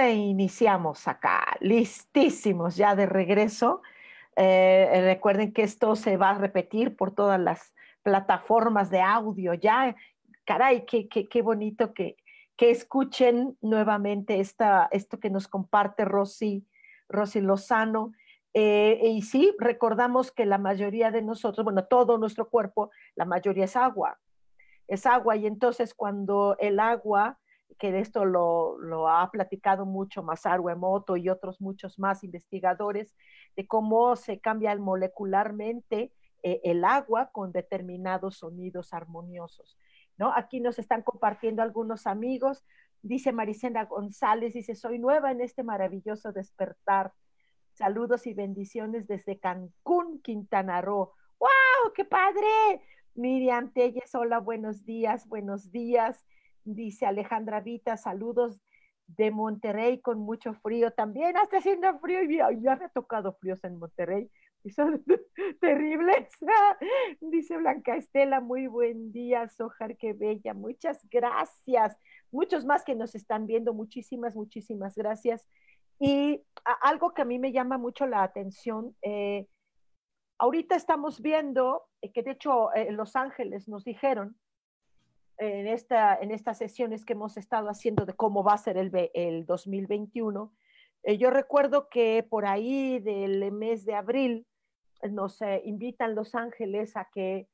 Reiniciamos 0.08 1.06
acá, 1.06 1.44
listísimos 1.60 2.76
ya 2.76 2.96
de 2.96 3.04
regreso. 3.04 3.82
Eh, 4.36 4.88
eh, 4.90 5.02
recuerden 5.02 5.52
que 5.52 5.62
esto 5.62 5.94
se 5.96 6.16
va 6.16 6.30
a 6.30 6.38
repetir 6.38 6.96
por 6.96 7.14
todas 7.14 7.38
las 7.38 7.74
plataformas 8.02 8.88
de 8.88 9.02
audio. 9.02 9.52
Ya, 9.52 9.94
caray, 10.46 10.86
qué, 10.86 11.08
qué, 11.08 11.42
bonito 11.42 11.92
que, 11.92 12.16
que, 12.56 12.70
escuchen 12.70 13.58
nuevamente 13.60 14.40
esta, 14.40 14.88
esto 14.92 15.20
que 15.20 15.28
nos 15.28 15.46
comparte 15.46 16.06
Rosy, 16.06 16.66
Rosy 17.10 17.42
Lozano. 17.42 18.12
Eh, 18.54 18.98
y 19.04 19.20
sí, 19.20 19.54
recordamos 19.58 20.32
que 20.32 20.46
la 20.46 20.56
mayoría 20.56 21.10
de 21.10 21.20
nosotros, 21.20 21.64
bueno, 21.64 21.84
todo 21.84 22.16
nuestro 22.16 22.48
cuerpo, 22.48 22.90
la 23.14 23.26
mayoría 23.26 23.66
es 23.66 23.76
agua. 23.76 24.18
Es 24.86 25.04
agua 25.04 25.36
y 25.36 25.46
entonces 25.46 25.92
cuando 25.92 26.56
el 26.60 26.80
agua 26.80 27.38
que 27.78 27.92
de 27.92 28.00
esto 28.00 28.24
lo, 28.24 29.08
ha 29.08 29.30
platicado 29.30 29.86
mucho 29.86 30.22
Masaru 30.22 30.68
Emoto 30.68 31.16
y 31.16 31.28
otros 31.28 31.60
muchos 31.60 31.98
más 31.98 32.24
investigadores, 32.24 33.14
de 33.56 33.66
cómo 33.66 34.16
se 34.16 34.40
cambia 34.40 34.74
molecularmente 34.76 36.12
eh, 36.42 36.60
el 36.64 36.84
agua 36.84 37.30
con 37.32 37.52
determinados 37.52 38.38
sonidos 38.38 38.92
armoniosos. 38.92 39.76
¿no? 40.16 40.32
Aquí 40.34 40.60
nos 40.60 40.78
están 40.78 41.02
compartiendo 41.02 41.62
algunos 41.62 42.06
amigos. 42.06 42.64
Dice 43.02 43.32
Marisenda 43.32 43.84
González, 43.84 44.54
dice, 44.54 44.74
soy 44.74 44.98
nueva 44.98 45.30
en 45.30 45.40
este 45.40 45.62
maravilloso 45.62 46.32
despertar. 46.32 47.12
Saludos 47.72 48.26
y 48.26 48.34
bendiciones 48.34 49.06
desde 49.06 49.38
Cancún, 49.38 50.20
Quintana 50.20 50.80
Roo. 50.80 51.12
¡Wow! 51.38 51.92
¡Qué 51.94 52.04
padre! 52.04 52.82
Miriam 53.14 53.72
Telles, 53.72 54.14
hola, 54.14 54.38
buenos 54.38 54.84
días, 54.84 55.28
buenos 55.28 55.70
días. 55.70 56.24
Dice 56.70 57.06
Alejandra 57.06 57.62
Vita, 57.62 57.96
saludos 57.96 58.60
de 59.06 59.30
Monterrey 59.30 60.02
con 60.02 60.18
mucho 60.18 60.52
frío. 60.52 60.90
También 60.90 61.34
está 61.34 61.58
haciendo 61.58 61.98
frío 61.98 62.22
y 62.22 62.36
ya 62.60 62.76
me 62.76 62.84
ha 62.84 62.88
tocado 62.90 63.32
fríos 63.32 63.64
en 63.64 63.78
Monterrey. 63.78 64.30
Son 64.76 65.02
terribles. 65.62 66.28
Dice 67.22 67.56
Blanca 67.56 67.96
Estela, 67.96 68.40
muy 68.40 68.66
buen 68.66 69.12
día, 69.12 69.48
Sojar, 69.48 69.96
qué 69.96 70.12
bella. 70.12 70.52
Muchas 70.52 71.08
gracias. 71.08 71.96
Muchos 72.30 72.66
más 72.66 72.84
que 72.84 72.94
nos 72.94 73.14
están 73.14 73.46
viendo. 73.46 73.72
Muchísimas, 73.72 74.36
muchísimas 74.36 74.94
gracias. 74.94 75.48
Y 75.98 76.42
algo 76.82 77.14
que 77.14 77.22
a 77.22 77.24
mí 77.24 77.38
me 77.38 77.50
llama 77.50 77.78
mucho 77.78 78.06
la 78.06 78.22
atención, 78.22 78.94
eh, 79.00 79.46
ahorita 80.36 80.76
estamos 80.76 81.22
viendo 81.22 81.84
eh, 82.02 82.12
que 82.12 82.22
de 82.22 82.32
hecho 82.32 82.74
en 82.74 82.94
Los 82.98 83.16
Ángeles 83.16 83.68
nos 83.68 83.84
dijeron 83.84 84.36
en, 85.38 85.66
esta, 85.66 86.16
en 86.16 86.30
estas 86.30 86.58
sesiones 86.58 87.04
que 87.04 87.14
hemos 87.14 87.36
estado 87.36 87.68
haciendo 87.68 88.04
de 88.04 88.14
cómo 88.14 88.42
va 88.42 88.54
a 88.54 88.58
ser 88.58 88.76
el, 88.76 88.90
el 89.14 89.46
2021, 89.46 90.52
Eh, 91.04 91.16
yo 91.16 91.30
recuerdo 91.30 91.88
que 91.88 92.26
por 92.28 92.44
ahí 92.44 92.98
del 92.98 93.52
mes 93.52 93.84
de 93.84 93.94
abril 93.94 94.46
nos 95.10 95.38
invitan 95.64 96.14
Los 96.14 96.34
Ángeles 96.34 96.96
a 96.96 97.08
que, 97.12 97.48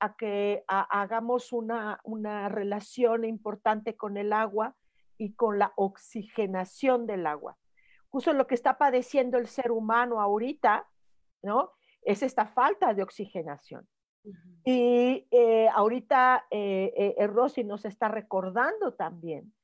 a 0.00 0.16
que 0.16 0.64
hagamos 0.66 1.52
una, 1.52 2.00
una 2.02 2.48
relación 2.48 3.24
importante 3.24 3.96
con 3.96 4.16
el 4.16 4.32
agua 4.32 4.74
y 5.16 5.34
con 5.34 5.58
la 5.58 5.72
oxigenación 5.76 7.06
del 7.06 7.26
agua. 7.26 7.56
Justo 8.10 8.32
lo 8.32 8.46
que 8.46 8.54
está 8.54 8.78
padeciendo 8.78 9.38
el 9.38 9.46
ser 9.46 9.70
humano 9.70 10.20
ahorita, 10.20 10.88
¿no? 11.42 11.72
Es 12.02 12.22
esta 12.22 12.46
falta 12.46 12.94
de 12.94 13.02
oxigenación. 13.02 13.86
Y 14.64 15.26
eh, 15.30 15.68
ahorita 15.74 16.46
eh, 16.50 17.14
eh, 17.16 17.26
Rosy 17.26 17.64
nos 17.64 17.86
está 17.86 18.08
recordando 18.08 18.92
también 18.92 19.54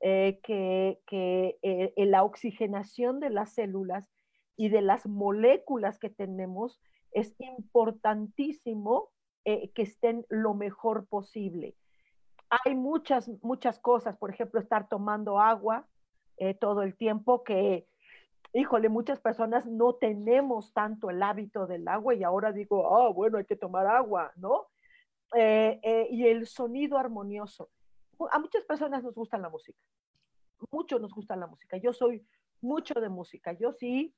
que, 0.00 1.00
que 1.06 1.92
la 1.96 2.22
oxigenación 2.22 3.18
de 3.18 3.30
las 3.30 3.54
células 3.54 4.08
y 4.56 4.68
de 4.68 4.80
las 4.80 5.06
moléculas 5.06 5.98
que 5.98 6.08
tenemos 6.08 6.80
es 7.10 7.34
importantísimo 7.38 9.10
que 9.44 9.70
estén 9.82 10.24
lo 10.28 10.54
mejor 10.54 11.06
posible. 11.08 11.74
Hay 12.64 12.76
muchas, 12.76 13.28
muchas 13.42 13.80
cosas, 13.80 14.16
por 14.16 14.30
ejemplo, 14.30 14.60
estar 14.60 14.88
tomando 14.88 15.40
agua 15.40 15.88
todo 16.60 16.82
el 16.82 16.96
tiempo 16.96 17.42
que 17.42 17.88
híjole, 18.52 18.88
muchas 18.88 19.20
personas 19.20 19.66
no 19.66 19.94
tenemos 19.94 20.72
tanto 20.72 21.10
el 21.10 21.22
hábito 21.22 21.66
del 21.66 21.86
agua 21.88 22.14
y 22.14 22.22
ahora 22.22 22.52
digo, 22.52 22.82
oh, 22.88 23.12
bueno, 23.12 23.38
hay 23.38 23.44
que 23.44 23.56
tomar 23.56 23.86
agua, 23.86 24.32
¿no? 24.36 24.68
Eh, 25.34 25.78
eh, 25.82 26.08
y 26.10 26.26
el 26.26 26.46
sonido 26.46 26.98
armonioso. 26.98 27.70
A 28.30 28.38
muchas 28.38 28.64
personas 28.64 29.02
nos 29.02 29.14
gusta 29.14 29.38
la 29.38 29.48
música, 29.48 29.78
mucho 30.70 30.98
nos 30.98 31.14
gusta 31.14 31.36
la 31.36 31.46
música. 31.46 31.76
Yo 31.76 31.92
soy 31.92 32.26
mucho 32.60 32.94
de 32.94 33.08
música, 33.08 33.52
yo 33.52 33.72
sí 33.72 34.14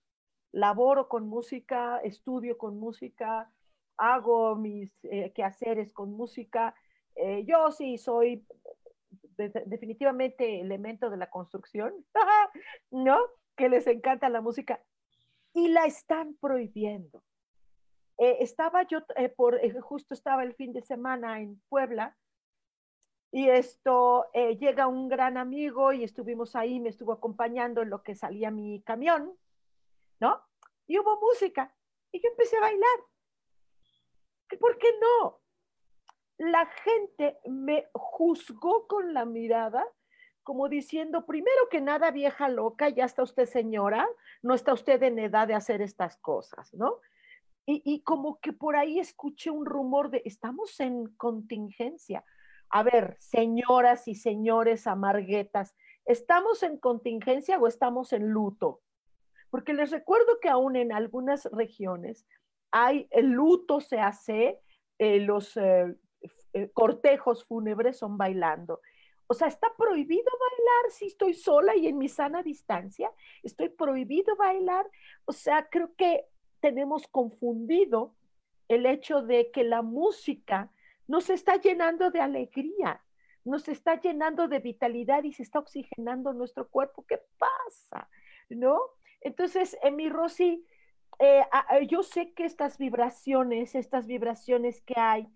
laboro 0.53 1.09
con 1.09 1.29
música, 1.29 1.99
estudio 1.99 2.57
con 2.57 2.79
música, 2.79 3.53
hago 3.97 4.57
mis 4.57 4.93
eh, 5.05 5.33
quehaceres 5.33 5.93
con 5.93 6.13
música. 6.13 6.75
yo 7.45 7.71
sí 7.73 7.99
soy 7.99 8.47
definitivamente 9.67 10.61
elemento 10.61 11.11
de 11.11 11.17
la 11.17 11.29
construcción, 11.29 11.93
¿no? 12.91 13.19
Que 13.61 13.69
les 13.69 13.87
encanta 13.87 14.31
la 14.31 14.41
música 14.41 14.83
y 15.53 15.69
la 15.69 15.85
están 15.85 16.35
prohibiendo. 16.41 17.23
Eh, 18.17 18.39
estaba 18.41 18.85
yo, 18.85 19.01
eh, 19.17 19.29
por, 19.29 19.63
eh, 19.63 19.79
justo 19.81 20.15
estaba 20.15 20.45
el 20.45 20.55
fin 20.55 20.73
de 20.73 20.81
semana 20.81 21.41
en 21.43 21.61
Puebla 21.69 22.17
y 23.31 23.51
esto 23.51 24.25
llega 24.33 24.87
un 24.87 25.09
gran 25.09 25.37
amigo 25.37 25.93
y 25.93 26.05
estuvimos 26.05 26.57
ahí, 26.57 26.81
me 26.81 26.89
estuvo 26.89 27.13
acompañando 27.13 27.83
en 27.83 27.91
lo 27.91 28.03
que 28.03 28.15
salía 28.15 28.51
mi 28.51 28.83
camión, 28.83 29.39
¿no? 30.21 30.41
Y 30.87 30.99
hubo 30.99 31.21
música 31.21 31.77
y 32.13 32.21
yo 32.23 32.31
empecé 32.31 32.57
a 32.57 32.63
bailar. 32.63 32.99
¿Por 34.59 34.79
qué 34.79 34.89
no? 35.01 35.43
La 36.39 36.65
gente 36.65 37.39
me 37.45 37.91
juzgó 37.93 38.89
con 38.89 39.13
la 39.13 39.27
mirada 39.27 39.87
como 40.43 40.69
diciendo, 40.69 41.27
primero 41.27 41.69
que 41.71 41.81
nada, 41.81 42.11
vieja 42.11 42.49
loca, 42.49 42.89
ya 42.89 43.05
está 43.05 43.23
usted 43.23 43.47
señora, 43.47 44.09
no 44.43 44.55
está 44.55 44.73
usted 44.73 45.03
en 45.03 45.19
edad 45.19 45.47
de 45.47 45.55
hacer 45.55 45.83
estas 45.83 46.17
cosas, 46.17 46.73
¿no? 46.75 47.01
Y, 47.67 48.01
como 48.01 48.41
que 48.41 48.53
por 48.53 48.75
ahí 48.75 48.99
escuché 48.99 49.51
un 49.51 49.65
rumor 49.65 50.11
de, 50.11 50.23
estamos 50.25 50.81
en 50.81 51.07
contingencia. 51.17 52.25
A 52.69 52.83
ver, 52.83 53.17
señoras 53.21 54.09
y 54.09 54.17
señores 54.17 54.89
amarguetas, 54.89 55.77
¿estamos 56.05 56.65
en 56.65 56.79
contingencia 56.79 57.59
o 57.59 57.69
estamos 57.69 58.13
en 58.13 58.31
luto? 58.31 58.81
Porque 59.51 59.73
les 59.73 59.93
recuerdo 59.93 60.41
que 60.41 60.49
aún 60.49 60.75
en 60.75 60.93
algunas 60.93 61.45
regiones 61.53 62.27
hay, 62.73 63.07
el 63.11 63.31
luto 63.31 63.81
se 63.81 64.01
hace, 64.01 64.59
eh, 64.99 65.21
los 65.21 65.57
eh, 65.57 65.95
eh, 66.53 66.71
cortejos 66.73 67.45
fúnebres 67.45 67.99
son 67.99 68.19
bailando. 68.19 68.81
O 69.31 69.35
sea, 69.35 69.47
está 69.47 69.69
prohibido 69.79 70.25
bailar 70.25 70.91
si 70.91 71.07
estoy 71.07 71.35
sola 71.35 71.77
y 71.77 71.87
en 71.87 71.99
mi 71.99 72.09
sana 72.09 72.43
distancia. 72.43 73.13
Estoy 73.45 73.69
prohibido 73.69 74.35
bailar. 74.35 74.91
O 75.25 75.33
sea, 75.33 75.69
creo 75.71 75.95
que 75.95 76.25
tenemos 76.59 77.07
confundido 77.07 78.17
el 78.67 78.87
hecho 78.87 79.23
de 79.23 79.53
que 79.53 79.63
la 79.63 79.83
música 79.83 80.73
nos 81.07 81.31
está 81.31 81.61
llenando 81.61 82.11
de 82.11 82.21
alegría, 82.21 83.05
nos 83.45 83.69
está 83.69 84.01
llenando 84.01 84.49
de 84.49 84.59
vitalidad 84.59 85.23
y 85.23 85.33
se 85.33 85.45
está 85.45 85.61
oxigenando 85.61 86.33
nuestro 86.33 86.69
cuerpo. 86.69 87.05
¿Qué 87.07 87.23
pasa? 87.39 88.11
¿No? 88.49 88.81
Entonces, 89.21 89.79
en 89.85 89.95
mi 89.95 90.09
Rosy, 90.09 90.67
eh, 91.21 91.45
yo 91.89 92.03
sé 92.03 92.33
que 92.33 92.47
estas 92.47 92.79
vibraciones, 92.79 93.77
estas 93.77 94.09
vibraciones 94.09 94.83
que 94.83 94.99
hay 94.99 95.29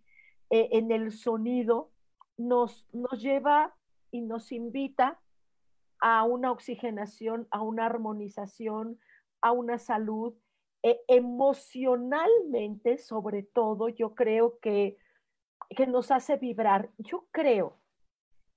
eh, 0.50 0.70
en 0.72 0.90
el 0.90 1.12
sonido, 1.12 1.92
nos, 2.36 2.88
nos 2.92 3.22
lleva 3.22 3.72
y 4.14 4.20
nos 4.20 4.52
invita 4.52 5.20
a 5.98 6.22
una 6.22 6.52
oxigenación, 6.52 7.48
a 7.50 7.62
una 7.62 7.86
armonización, 7.86 9.00
a 9.40 9.50
una 9.50 9.78
salud. 9.78 10.34
E, 10.84 11.00
emocionalmente, 11.08 12.98
sobre 12.98 13.42
todo, 13.42 13.88
yo 13.88 14.14
creo 14.14 14.60
que, 14.60 14.96
que 15.70 15.88
nos 15.88 16.12
hace 16.12 16.36
vibrar. 16.36 16.90
Yo 16.98 17.26
creo 17.32 17.80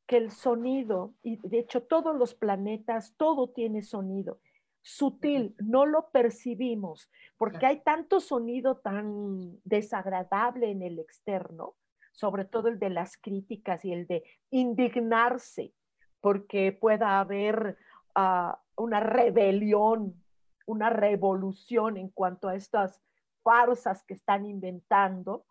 que 0.05 0.17
el 0.17 0.29
sonido, 0.29 1.15
y 1.23 1.37
de 1.37 1.57
hecho 1.57 1.81
todos 1.81 2.15
los 2.15 2.35
planetas, 2.35 3.15
todo 3.17 3.49
tiene 3.49 3.81
sonido, 3.81 4.39
sutil, 4.83 5.55
no 5.57 5.87
lo 5.87 6.11
percibimos, 6.11 7.09
porque 7.35 7.65
hay 7.65 7.79
tanto 7.81 8.19
sonido 8.19 8.77
tan 8.77 9.59
desagradable 9.63 10.69
en 10.69 10.83
el 10.83 10.99
externo, 10.99 11.73
sobre 12.17 12.45
todo 12.45 12.67
el 12.67 12.79
de 12.79 12.89
las 12.89 13.15
críticas 13.15 13.85
y 13.85 13.93
el 13.93 14.07
de 14.07 14.23
indignarse 14.49 15.71
porque 16.19 16.71
pueda 16.71 17.19
haber 17.19 17.77
ah, 18.15 18.59
una 18.75 18.99
rebelión, 18.99 20.19
una 20.65 20.89
revolución 20.89 21.95
en 21.95 22.09
cuanto 22.09 22.47
a 22.47 22.55
estas 22.55 22.99
farsas 23.43 24.03
que 24.03 24.15
están 24.15 24.47
inventando. 24.47 25.45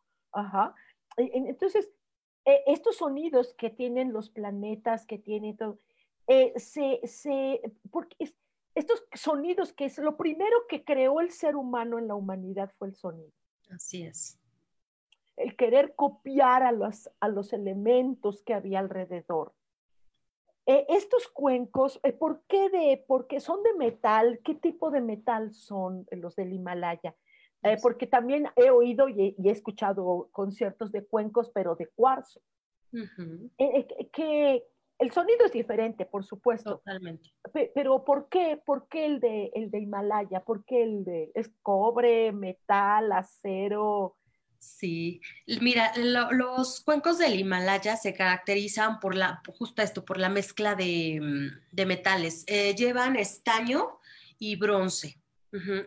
Entonces, 1.16 1.88
e, 2.44 2.64
estos 2.66 2.96
sonidos 2.96 3.54
que 3.54 3.70
tienen 3.70 4.12
los 4.12 4.28
planetas, 4.28 5.06
que 5.06 5.18
tienen 5.18 5.56
todo, 5.56 5.78
eh, 6.26 6.52
se, 6.56 7.00
se, 7.04 7.60
porque 7.92 8.16
estos 8.74 9.06
sonidos 9.14 9.72
que 9.72 9.84
es 9.84 9.98
lo 9.98 10.16
primero 10.16 10.66
que 10.68 10.84
creó 10.84 11.20
el 11.20 11.30
ser 11.30 11.54
humano 11.54 12.00
en 12.00 12.08
la 12.08 12.16
humanidad 12.16 12.72
fue 12.76 12.88
el 12.88 12.96
sonido. 12.96 13.30
Así 13.70 14.02
es 14.02 14.40
el 15.36 15.56
querer 15.56 15.94
copiar 15.94 16.62
a 16.62 16.72
los, 16.72 17.10
a 17.20 17.28
los 17.28 17.52
elementos 17.52 18.42
que 18.42 18.54
había 18.54 18.80
alrededor. 18.80 19.52
Eh, 20.68 20.84
estos 20.88 21.28
cuencos, 21.28 22.00
eh, 22.02 22.12
¿por 22.12 22.42
qué 22.48 22.68
de, 22.70 23.04
porque 23.06 23.38
son 23.38 23.62
de 23.62 23.74
metal? 23.74 24.40
¿Qué 24.42 24.54
tipo 24.54 24.90
de 24.90 25.00
metal 25.00 25.52
son 25.52 26.06
los 26.10 26.34
del 26.34 26.52
Himalaya? 26.52 27.14
Eh, 27.62 27.76
porque 27.80 28.06
también 28.06 28.48
he 28.56 28.70
oído 28.70 29.08
y 29.08 29.36
he, 29.38 29.50
escuchado 29.50 30.28
conciertos 30.32 30.92
de 30.92 31.04
cuencos, 31.04 31.50
pero 31.50 31.76
de 31.76 31.86
cuarzo. 31.88 32.40
que 34.12 34.64
el 34.98 35.10
sonido 35.12 35.46
es 35.46 35.52
diferente, 35.52 36.04
por 36.04 36.24
supuesto. 36.24 36.78
Totalmente. 36.78 37.30
pero 37.74 38.04
¿por 38.04 38.28
qué? 38.28 38.60
¿Por 38.64 38.88
qué 38.88 39.06
el 39.06 39.20
de, 39.20 39.50
el 39.54 39.70
de 39.70 39.80
Himalaya? 39.80 40.40
¿Por 40.40 40.64
qué 40.64 40.82
el 40.82 41.04
de 41.04 41.30
es 41.34 41.50
cobre, 41.62 42.32
metal, 42.32 43.12
acero? 43.12 44.16
Sí, 44.66 45.20
mira, 45.46 45.92
los 45.96 46.80
cuencos 46.80 47.18
del 47.18 47.38
Himalaya 47.38 47.96
se 47.96 48.12
caracterizan 48.14 48.98
por 48.98 49.14
la, 49.14 49.40
justo 49.56 49.80
esto, 49.80 50.04
por 50.04 50.18
la 50.18 50.28
mezcla 50.28 50.74
de, 50.74 51.20
mm, 51.22 51.86
metales. 51.86 52.44
Eh, 52.46 52.74
llevan 52.74 53.16
estaño 53.16 54.00
y 54.38 54.56
bronce. 54.56 55.18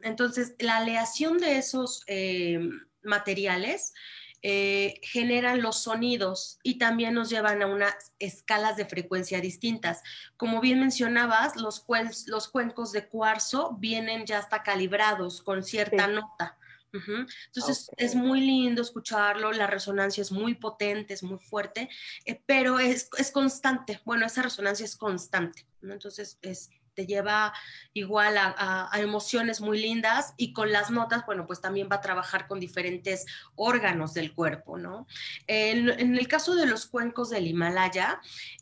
Entonces, 0.02 0.56
la 0.58 0.78
aleación 0.78 1.38
de 1.38 1.60
esos 1.60 2.04
eh, 2.08 2.60
materiales 3.04 3.94
eh, 4.42 5.00
generan 5.04 5.62
los 5.62 5.84
sonidos 5.84 6.60
y 6.64 6.78
también 6.78 7.14
nos 7.14 7.30
llevan 7.30 7.62
a 7.62 7.68
unas 7.68 8.14
escalas 8.18 8.78
de 8.78 8.86
frecuencia 8.86 9.42
distintas. 9.42 10.02
Como 10.38 10.62
bien 10.62 10.80
mencionabas, 10.80 11.56
los, 11.58 11.86
los 12.28 12.48
cuencos 12.48 12.92
de 12.94 13.08
cuarzo 13.08 13.76
vienen 13.78 14.26
ya 14.26 14.40
hasta 14.40 14.64
calibrados 14.64 15.42
con 15.42 15.62
cierta 15.64 16.08
nota. 16.08 16.58
Entonces 16.92 17.92
es 17.98 18.16
muy 18.16 18.42
lindo 18.42 18.82
escucharlo, 18.82 19.52
la 19.52 19.68
resonancia 19.68 20.22
es 20.22 20.32
muy 20.32 20.56
potente, 20.56 21.14
es 21.14 21.24
muy 21.24 21.38
fuerte, 21.38 21.90
eh, 22.26 22.42
pero 22.46 22.80
es, 22.80 23.10
constante. 23.32 24.02
Bueno, 24.06 24.26
esa 24.26 24.42
resonancia 24.42 24.86
es 24.86 24.96
constante. 24.96 25.66
Entonces 25.82 26.40
es, 26.42 26.72
te 26.94 27.06
lleva 27.06 27.54
igual 27.94 28.36
a, 28.38 28.90
emociones 28.96 29.62
muy 29.62 29.80
lindas 29.80 30.34
y 30.36 30.52
con 30.52 30.72
las 30.72 30.92
notas, 30.92 31.26
bueno, 31.26 31.46
pues 31.48 31.62
también 31.62 31.88
va 31.90 31.98
a 31.98 32.02
trabajar 32.02 32.48
con 32.48 32.60
diferentes 32.60 33.26
órganos 33.56 34.14
del 34.14 34.34
cuerpo, 34.34 34.78
¿no? 34.78 35.08
En, 35.48 35.90
en 35.90 36.18
el 36.18 36.28
caso 36.28 36.56
de 36.56 36.66
los 36.66 36.88
cuencos 36.88 37.30
del 37.30 37.48
Himalaya, 37.48 38.20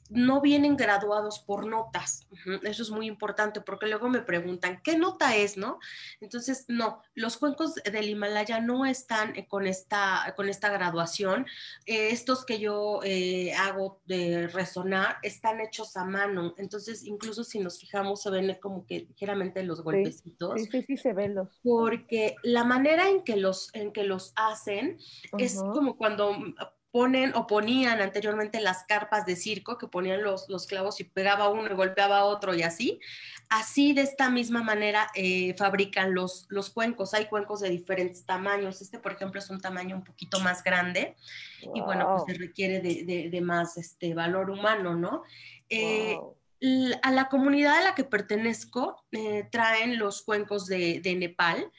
no 0.09 0.41
vienen 0.41 0.77
graduados 0.77 1.39
por 1.39 1.65
notas. 1.65 2.27
Eso 2.63 2.83
es 2.83 2.89
muy 2.89 3.07
importante 3.07 3.61
porque 3.61 3.87
luego 3.87 4.09
me 4.09 4.21
preguntan, 4.21 4.81
¿qué 4.83 4.97
nota 4.97 5.35
es, 5.35 5.57
no? 5.57 5.79
Entonces, 6.21 6.65
no, 6.67 7.01
los 7.15 7.37
cuencos 7.37 7.75
del 7.75 8.09
Himalaya 8.09 8.59
no 8.59 8.85
están 8.85 9.35
eh, 9.35 9.47
con 9.47 9.67
esta, 9.67 10.33
con 10.35 10.49
esta 10.49 10.69
graduación. 10.69 11.45
Eh, 11.85 12.09
estos 12.11 12.45
que 12.45 12.59
yo 12.59 12.99
eh, 13.03 13.53
hago 13.53 14.01
de 14.05 14.47
resonar 14.47 15.17
están 15.23 15.59
hechos 15.59 15.97
a 15.97 16.05
mano. 16.05 16.53
Entonces, 16.57 17.03
incluso 17.03 17.43
si 17.43 17.59
nos 17.59 17.79
fijamos, 17.79 18.21
se 18.21 18.29
ven 18.29 18.57
como 18.61 18.85
que 18.85 18.99
ligeramente 18.99 19.63
los 19.63 19.81
golpecitos. 19.81 20.61
Sí, 20.61 20.67
sí, 20.71 20.83
sí, 20.87 20.97
se 20.97 21.13
ven 21.13 21.35
los. 21.35 21.59
Porque 21.63 22.35
la 22.43 22.63
manera 22.63 23.09
en 23.09 23.23
que 23.23 23.35
los, 23.35 23.73
en 23.73 23.91
que 23.91 24.03
los 24.03 24.33
hacen 24.35 24.97
es 25.37 25.55
como 25.55 25.97
cuando 25.97 26.35
ponen 26.91 27.35
o 27.35 27.47
ponían 27.47 28.01
anteriormente 28.01 28.61
las 28.61 28.83
carpas 28.85 29.25
de 29.25 29.35
circo, 29.35 29.77
que 29.77 29.87
ponían 29.87 30.23
los, 30.23 30.49
los 30.49 30.67
clavos 30.67 30.99
y 30.99 31.03
pegaba 31.03 31.49
uno 31.49 31.69
y 31.71 31.75
golpeaba 31.75 32.19
a 32.19 32.25
otro 32.25 32.55
y 32.55 32.63
así. 32.63 32.99
Así 33.49 33.93
de 33.93 34.01
esta 34.01 34.29
misma 34.29 34.63
manera 34.63 35.09
eh, 35.15 35.53
fabrican 35.57 36.13
los, 36.13 36.45
los 36.49 36.69
cuencos. 36.69 37.13
Hay 37.13 37.25
cuencos 37.25 37.61
de 37.61 37.69
diferentes 37.69 38.25
tamaños. 38.25 38.81
Este, 38.81 38.99
por 38.99 39.13
ejemplo, 39.13 39.39
es 39.39 39.49
un 39.49 39.61
tamaño 39.61 39.95
un 39.95 40.03
poquito 40.03 40.39
más 40.39 40.63
grande 40.63 41.15
y 41.73 41.81
bueno, 41.81 42.15
pues 42.15 42.37
se 42.37 42.43
requiere 42.43 42.81
de, 42.81 43.29
de, 43.29 43.41
más 43.41 43.77
este, 43.77 44.13
valor 44.13 44.49
humano, 44.49 44.95
¿no? 44.95 45.23
Eh, 45.69 46.17
a 47.03 47.11
la 47.11 47.29
comunidad 47.29 47.77
a 47.77 47.83
la 47.83 47.95
que 47.95 48.03
pertenezco 48.03 49.03
eh, 49.11 49.47
traen 49.51 49.99
los 49.99 50.23
cuencos 50.23 50.65
de, 50.65 51.01
de 51.01 51.15
Nepal 51.15 51.71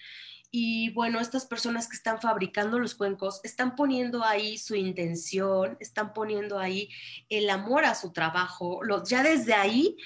y 0.50 0.90
bueno, 0.90 1.20
estas 1.20 1.44
personas 1.44 1.88
que 1.88 1.96
están 1.96 2.20
fabricando 2.20 2.78
los 2.78 2.94
cuencos 2.94 3.40
están 3.44 3.76
poniendo 3.76 4.24
ahí 4.24 4.56
su 4.56 4.74
intención, 4.74 5.76
están 5.78 6.14
poniendo 6.14 6.58
ahí 6.58 6.88
el 7.28 7.50
amor 7.50 7.84
a 7.84 7.94
su 7.94 8.12
trabajo. 8.12 8.80
ya 9.06 9.22
desde 9.22 9.52
ahí 9.52 9.96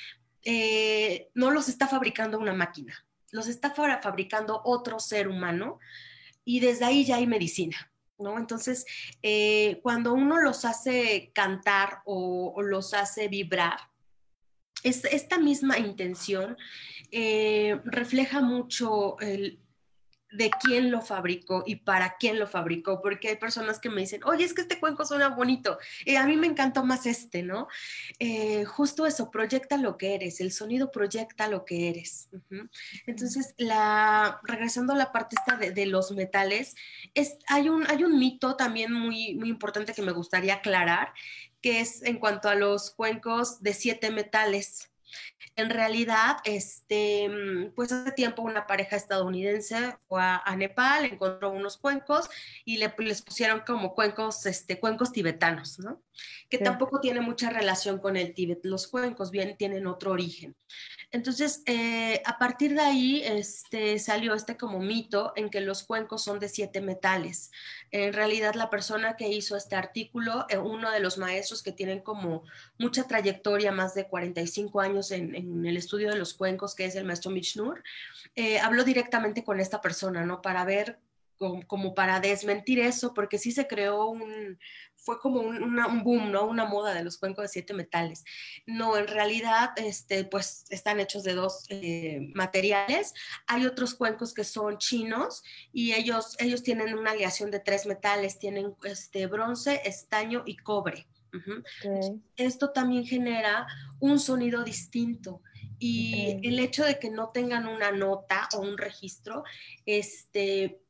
eh, 0.45 1.31
no 1.35 1.53
los 1.53 1.69
está 1.69 1.87
fabricando 1.87 2.39
una 2.39 2.55
máquina, 2.55 3.07
los 3.31 3.47
está 3.47 3.71
fabricando 3.71 4.61
otro 4.65 4.99
ser 4.99 5.29
humano 5.29 5.79
y 6.45 6.59
desde 6.59 6.87
ahí 6.87 7.05
ya 7.05 7.17
hay 7.17 7.27
medicina. 7.27 7.89
¿No? 8.19 8.39
Entonces, 8.39 8.85
eh, 9.21 9.81
cuando 9.83 10.13
uno 10.13 10.41
los 10.41 10.65
hace 10.65 11.33
cantar 11.35 12.03
o, 12.05 12.63
los 12.63 12.95
hace 12.95 13.27
vibrar, 13.27 13.81
es, 14.85 15.05
esta 15.07 15.39
misma 15.39 15.77
intención 15.79 16.57
eh, 17.11 17.81
refleja 17.85 18.41
mucho 18.41 19.19
el, 19.19 19.62
de 20.33 20.51
quién 20.51 20.91
lo 20.91 21.01
fabricó 21.01 21.63
y 21.67 21.77
para 21.77 22.17
quién 22.17 22.39
lo 22.39 22.47
fabricó, 22.47 23.01
porque 23.01 23.29
hay 23.29 23.37
personas 23.37 23.79
que 23.79 23.91
me 23.91 24.01
dicen, 24.01 24.23
oye, 24.25 24.45
es 24.45 24.55
que 24.55 24.63
este 24.63 24.81
cuenco 24.81 25.05
suena 25.05 25.29
bonito, 25.29 25.79
y 26.05 26.17
a 26.17 26.27
mí 26.27 26.37
me 26.37 26.47
encantó 26.47 26.85
más 26.85 27.07
este, 27.07 27.43
¿no? 27.43 27.69
Eh, 28.19 28.65
justo 28.65 29.07
eso, 29.07 29.31
proyecta 29.31 29.77
lo 29.77 29.97
que 29.97 30.15
eres, 30.15 30.41
el 30.41 30.53
sonido 30.53 30.91
proyecta 30.91 31.49
lo 31.49 31.65
que 31.65 31.89
eres. 31.89 32.29
Entonces, 33.07 33.55
regresando 34.43 34.93
a 34.93 34.97
la 34.97 35.13
parte 35.13 35.37
esta 35.39 35.57
de, 35.57 35.87
los 35.87 36.13
metales, 36.13 36.75
es, 37.15 37.37
hay, 37.49 37.69
un, 37.69 37.87
hay 37.91 38.05
un 38.05 38.19
mito 38.19 38.57
también 38.57 38.93
muy, 38.93 39.35
muy 39.35 39.49
importante 39.49 39.93
que 39.93 40.03
me 40.03 40.13
gustaría 40.13 40.55
aclarar, 40.55 41.13
que 41.61 41.81
es 41.81 42.03
en 42.03 42.19
cuanto 42.19 42.49
a 42.49 42.55
los 42.55 42.91
cuencos 42.91 43.63
de 43.63 43.75
siete 43.75 44.11
metales. 44.11 44.92
En 45.55 45.71
realidad, 45.71 46.39
este, 46.45 47.29
mm, 47.29 47.75
pues 47.75 47.93
hace 47.93 48.13
tiempo 48.13 48.43
una 48.43 48.67
pareja 48.67 48.97
estadounidense 48.97 49.97
fue 50.09 50.23
a, 50.23 50.57
Nepal, 50.57 51.05
encontró 51.05 51.51
unos 51.51 51.77
cuencos 51.77 52.29
y 52.65 52.79
le, 52.79 52.95
les 52.99 53.23
pusieron 53.23 53.61
como 53.67 53.95
cuencos, 53.95 54.47
este, 54.47 54.81
cuencos 54.81 55.13
tibetanos, 55.13 55.79
¿no? 55.79 56.03
Que 56.49 56.59
tampoco 56.59 57.01
tiene 57.01 57.21
mucha 57.21 57.51
relación 57.51 57.99
con 57.99 58.17
el 58.17 58.35
Tíbet. 58.35 58.65
Los 58.65 58.87
cuencos 58.87 59.31
bien 59.31 59.57
tienen 59.57 59.87
otro 59.87 60.13
origen. 60.13 60.55
Entonces, 61.13 61.63
eh, 61.67 62.23
a 62.25 62.39
partir 62.39 62.75
de 62.75 62.81
ahí 62.81 63.23
este, 63.23 63.99
salió 63.99 64.33
este 64.33 64.57
como 64.57 64.79
mito 64.79 65.35
en 65.37 65.51
que 65.51 65.61
los 65.61 65.83
cuencos 65.83 66.25
son 66.25 66.39
de 66.39 66.49
siete 66.49 66.81
metales. 66.81 67.51
En 67.91 68.15
realidad, 68.15 68.55
la 68.55 68.71
persona 68.71 69.15
que 69.15 69.29
hizo 69.29 69.55
este 69.55 69.77
artículo, 69.77 70.47
eh, 70.49 70.57
uno 70.57 70.91
de 70.91 71.01
los 71.01 71.19
maestros 71.19 71.63
que 71.63 71.71
tienen 71.71 72.01
como 72.01 72.45
mucha 72.79 73.07
trayectoria, 73.07 73.73
más 73.73 73.95
de 73.95 74.09
45 74.09 74.81
años 74.81 75.02
en, 75.11 75.67
el 75.67 75.77
estudio 75.77 76.11
de 76.11 76.19
los 76.19 76.35
cuencos, 76.35 76.75
que 76.75 76.85
es 76.85 76.95
el 76.95 77.05
maestro 77.05 77.31
Michnur, 77.31 77.83
eh, 78.35 78.59
habló 78.61 78.85
directamente 78.85 79.45
con 79.45 79.61
esta 79.61 79.81
persona, 79.81 80.25
¿no? 80.25 80.41
Para 80.41 80.65
ver 80.65 80.99
como, 81.67 81.95
para 81.95 82.21
desmentir 82.21 82.79
eso, 82.79 83.15
porque 83.15 83.39
sí 83.39 83.51
se 83.51 83.67
creó 83.67 84.07
un, 84.07 84.59
fue 85.03 85.19
como 85.19 85.41
un, 85.41 86.03
boom, 86.05 86.31
¿no? 86.31 86.47
Una 86.47 86.65
moda 86.65 86.95
de 86.95 87.03
los 87.03 87.19
cuencos 87.19 87.43
de 87.43 87.49
siete 87.49 87.75
metales. 87.75 88.25
No, 88.67 88.97
en 88.97 89.09
realidad, 89.09 89.71
este, 89.77 90.25
pues 90.25 90.65
están 90.71 91.01
hechos 91.01 91.25
de 91.25 91.35
dos 91.35 91.67
eh, 91.69 92.31
materiales. 92.35 93.13
Hay 93.47 93.67
otros 93.67 93.95
cuencos 93.95 94.33
que 94.33 94.45
son 94.45 94.79
chinos 94.79 95.43
y 95.73 95.93
ellos, 95.95 96.37
ellos 96.39 96.63
tienen 96.63 96.95
una 96.95 97.11
aleación 97.11 97.51
de 97.51 97.61
tres 97.61 97.87
metales, 97.87 98.39
tienen 98.39 98.75
este, 98.85 99.27
bronce, 99.27 99.83
estaño 99.85 100.45
y 100.47 100.57
cobre. 100.57 101.07
Esto 102.37 102.71
también 102.71 103.07
genera 103.07 103.67
un 104.01 104.19
sonido 104.19 104.65
distinto 104.65 105.43
y 105.85 106.39
el 106.45 106.61
hecho 106.61 106.85
de 106.85 107.01
que 107.01 107.11
no 107.11 107.31
tengan 107.31 107.67
una 107.67 107.91
nota 107.91 108.49
o 108.55 108.61
un 108.61 108.79
registro, 108.79 109.43
este, 109.85 110.81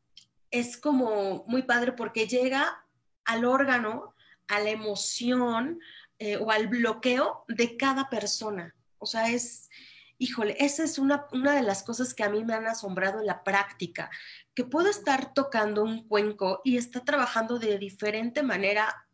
es 0.50 0.76
como 0.76 1.44
muy 1.46 1.62
padre 1.62 1.92
porque 1.92 2.26
llega 2.26 2.85
al 3.24 3.46
órgano, 3.46 4.14
a 4.48 4.61
la 4.61 4.68
emoción 4.68 5.81
eh, 6.18 6.37
o 6.37 6.50
al 6.50 6.68
bloqueo 6.68 7.46
de 7.48 7.78
cada 7.78 8.11
persona. 8.11 8.74
O 8.98 9.07
sea, 9.07 9.31
es, 9.31 9.70
híjole, 10.18 10.57
esa 10.61 10.85
es 10.85 10.98
una, 10.98 11.26
una 11.33 11.55
de 11.55 11.62
las 11.62 11.83
cosas 11.83 12.12
que 12.12 12.24
a 12.24 12.28
mí 12.28 12.44
me 12.44 12.52
han 12.52 12.66
asombrado 12.66 13.20
en 13.20 13.26
la 13.26 13.44
práctica, 13.44 14.11
que 14.55 14.64
puedo 14.64 14.90
estar 14.90 15.33
tocando 15.33 15.83
un 15.85 16.07
cuenco 16.07 16.61
y 16.64 16.76
está 16.76 17.02
trabajando 17.02 17.59
de 17.59 17.78
diferente 17.78 18.42
manera 18.42 19.07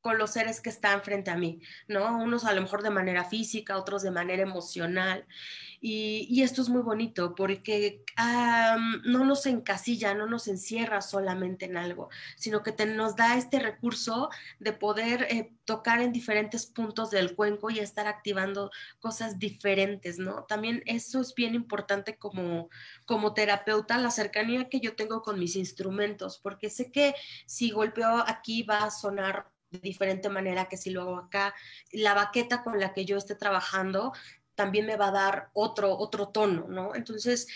con 0.00 0.18
los 0.18 0.32
seres 0.32 0.60
que 0.60 0.70
están 0.70 1.02
frente 1.02 1.30
a 1.30 1.36
mí, 1.36 1.60
¿no? 1.88 2.18
Unos 2.18 2.44
a 2.44 2.52
lo 2.52 2.62
mejor 2.62 2.82
de 2.82 2.90
manera 2.90 3.24
física, 3.24 3.78
otros 3.78 4.02
de 4.02 4.10
manera 4.10 4.42
emocional. 4.42 5.26
Y, 5.82 6.42
esto 6.42 6.60
es 6.62 6.68
muy 6.68 6.82
bonito 6.82 7.34
porque 7.34 8.04
no 9.04 9.24
nos 9.24 9.46
encasilla, 9.46 10.14
no 10.14 10.26
nos 10.26 10.46
encierra 10.48 11.00
solamente 11.00 11.64
en 11.66 11.76
algo, 11.78 12.10
sino 12.36 12.62
que 12.62 12.74
nos 12.86 13.16
da 13.16 13.36
este 13.36 13.58
recurso 13.60 14.28
de 14.58 14.72
poder 14.72 15.26
eh, 15.30 15.52
tocar 15.64 16.00
en 16.00 16.12
diferentes 16.12 16.66
puntos 16.66 17.10
del 17.10 17.34
cuenco 17.34 17.70
y 17.70 17.78
estar 17.78 18.06
activando 18.08 18.70
cosas 19.00 19.38
diferentes, 19.38 20.18
¿no? 20.18 20.44
También 20.44 20.82
eso 20.86 21.20
es 21.20 21.34
bien 21.34 21.54
importante 21.54 22.16
como, 22.16 22.68
como 23.06 23.32
terapeuta, 23.32 23.96
la 23.98 24.10
cercanía 24.10 24.68
que 24.68 24.80
yo 24.80 24.96
tengo 24.96 25.22
con 25.22 25.38
mis 25.38 25.56
instrumentos, 25.56 26.38
porque 26.42 26.68
sé 26.68 26.90
que 26.92 27.14
si 27.46 27.70
golpeo 27.70 28.24
aquí 28.26 28.64
va 28.64 28.84
a 28.84 28.90
sonar 28.90 29.49
de 29.70 29.78
diferente 29.78 30.28
manera 30.28 30.68
que 30.68 30.76
si 30.76 30.90
luego 30.90 31.16
acá 31.16 31.54
la 31.92 32.14
baqueta 32.14 32.62
con 32.62 32.78
la 32.80 32.92
que 32.92 33.04
yo 33.04 33.16
esté 33.16 33.34
trabajando 33.34 34.12
también 34.54 34.86
me 34.86 34.96
va 34.96 35.08
a 35.08 35.12
dar 35.12 35.50
otro, 35.54 35.96
otro 35.96 36.28
tono, 36.28 36.66
¿no? 36.68 36.94
Entonces, 36.94 37.46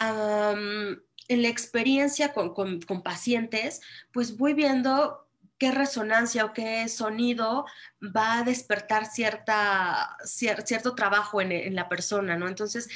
en 0.00 1.42
la 1.42 1.48
experiencia 1.48 2.32
con, 2.32 2.54
con, 2.54 3.02
pacientes, 3.02 3.80
pues 4.12 4.36
voy 4.36 4.54
viendo 4.54 5.29
qué 5.60 5.70
resonancia 5.70 6.46
o 6.46 6.52
qué 6.54 6.88
sonido 6.88 7.66
va 8.02 8.38
a 8.38 8.44
despertar 8.44 9.04
cierta, 9.04 10.16
cierto 10.24 10.94
trabajo 10.94 11.42
en, 11.42 11.74
la 11.74 11.86
persona, 11.90 12.34
¿no? 12.34 12.48
Entonces 12.48 12.88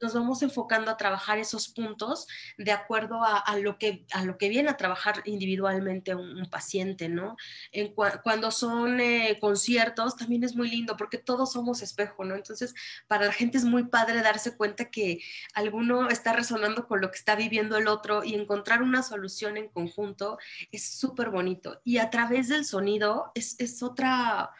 nos 0.00 0.12
vamos 0.12 0.42
enfocando 0.42 0.90
a 0.90 0.98
trabajar 0.98 1.38
esos 1.38 1.68
puntos 1.68 2.26
de 2.58 2.72
acuerdo 2.72 3.22
a, 3.24 3.56
lo, 3.56 3.78
que, 3.78 4.04
a 4.12 4.22
lo 4.24 4.36
que 4.36 4.50
viene 4.50 4.68
a 4.68 4.76
trabajar 4.76 5.22
individualmente 5.24 6.14
un, 6.14 6.48
paciente, 6.50 7.08
¿no? 7.08 7.36
En 7.72 7.94
cuando 7.94 8.50
son 8.50 9.00
eh, 9.00 9.38
conciertos 9.40 10.16
también 10.16 10.44
es 10.44 10.56
muy 10.56 10.68
lindo 10.68 10.96
porque 10.96 11.16
todos 11.16 11.52
somos 11.52 11.80
espejo, 11.80 12.24
¿no? 12.24 12.34
Entonces 12.34 12.74
para 13.06 13.26
la 13.26 13.32
gente 13.32 13.56
es 13.56 13.64
muy 13.64 13.84
padre 13.84 14.20
darse 14.20 14.56
cuenta 14.56 14.90
que 14.90 15.20
alguno 15.54 16.08
está 16.08 16.34
resonando 16.34 16.86
con 16.86 17.00
lo 17.00 17.10
que 17.10 17.16
está 17.16 17.34
viviendo 17.34 17.78
el 17.78 17.88
otro 17.88 18.24
y 18.24 18.34
encontrar 18.34 18.82
una 18.82 19.02
solución 19.02 19.56
en 19.56 19.68
conjunto 19.68 20.38
es 20.70 20.98
súper 20.98 21.30
bonito. 21.30 21.80
Y 21.84 21.96
a 21.96 22.09
través 22.10 22.48
del 22.48 22.64
sonido 22.64 23.32
es, 23.34 23.56
es 23.58 23.82
otra 23.82 24.50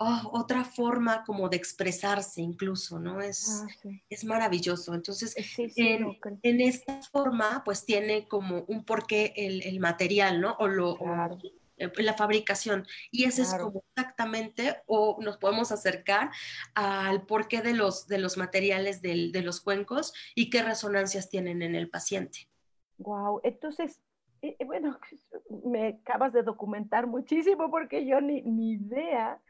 Oh, 0.00 0.30
otra 0.32 0.62
forma 0.62 1.24
como 1.24 1.48
de 1.48 1.56
expresarse 1.56 2.40
incluso, 2.40 3.00
¿no? 3.00 3.20
Es, 3.20 3.64
ah, 3.64 3.90
es 4.08 4.24
maravilloso. 4.24 4.94
Entonces, 4.94 5.34
en, 5.56 6.60
esta 6.60 7.02
forma, 7.02 7.62
pues 7.64 7.84
tiene 7.84 8.28
como 8.28 8.62
un 8.68 8.84
porqué 8.84 9.32
el, 9.34 9.60
el 9.64 9.80
material, 9.80 10.40
¿no? 10.40 10.54
O 10.60 10.68
lo, 10.68 10.96
eh, 11.78 11.90
la 11.96 12.14
fabricación. 12.14 12.86
Y 13.10 13.24
ese 13.24 13.42
es 13.42 13.52
como 13.54 13.82
exactamente, 13.96 14.76
o 14.86 15.18
nos 15.20 15.36
podemos 15.36 15.72
acercar 15.72 16.30
al 16.74 17.26
porqué 17.26 17.60
de 17.60 17.74
los, 17.74 18.06
de 18.06 18.18
los 18.18 18.36
materiales 18.36 19.02
de 19.02 19.42
los 19.42 19.60
cuencos 19.60 20.12
y 20.36 20.48
qué 20.48 20.62
resonancias 20.62 21.28
tienen 21.28 21.60
en 21.60 21.74
el 21.74 21.90
paciente. 21.90 22.48
Wow, 22.98 23.40
entonces, 23.42 23.98
eh, 24.42 24.56
eh, 24.58 24.64
bueno, 24.64 24.98
me 25.64 25.88
acabas 25.88 26.32
de 26.32 26.42
documentar 26.42 27.06
muchísimo 27.06 27.70
porque 27.70 28.06
yo 28.06 28.20
ni, 28.20 28.42
ni 28.42 28.72
idea, 28.72 29.40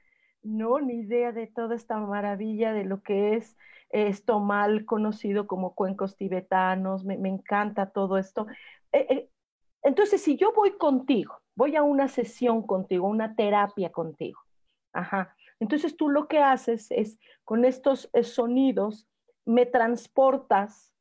no, 0.43 0.80
ni 0.80 1.01
idea 1.01 1.32
de 1.32 1.47
toda 1.47 1.74
esta 1.74 1.99
maravilla 1.99 2.72
de 2.72 2.84
lo 2.84 3.03
que 3.03 3.34
es 3.34 3.57
esto 3.91 4.39
mal 4.41 4.84
conocido 4.84 5.47
como 5.47 5.74
cuencos 5.74 6.16
tibetanos, 6.16 7.05
me, 7.05 7.14
encanta 7.14 7.91
todo 7.91 8.18
esto. 8.18 8.47
entonces, 9.82 10.22
si 10.22 10.36
yo 10.36 10.53
voy 10.53 10.72
contigo, 10.72 11.41
voy 11.55 11.74
a 11.74 11.82
una 11.82 12.09
sesión 12.09 12.66
contigo, 12.66 13.09
una 13.09 13.34
terapia 13.34 13.91
contigo. 13.91 14.41
Ajá. 14.93 15.34
Entonces 15.61 15.97
tú 15.97 16.09
lo 16.09 16.28
que 16.28 16.39
haces 16.39 16.91
es, 16.91 17.18
con 17.45 17.64
estos 17.64 18.11
eh, 18.12 18.22
sonidos, 18.22 19.09
me 19.45 19.66
transportas 19.66 20.93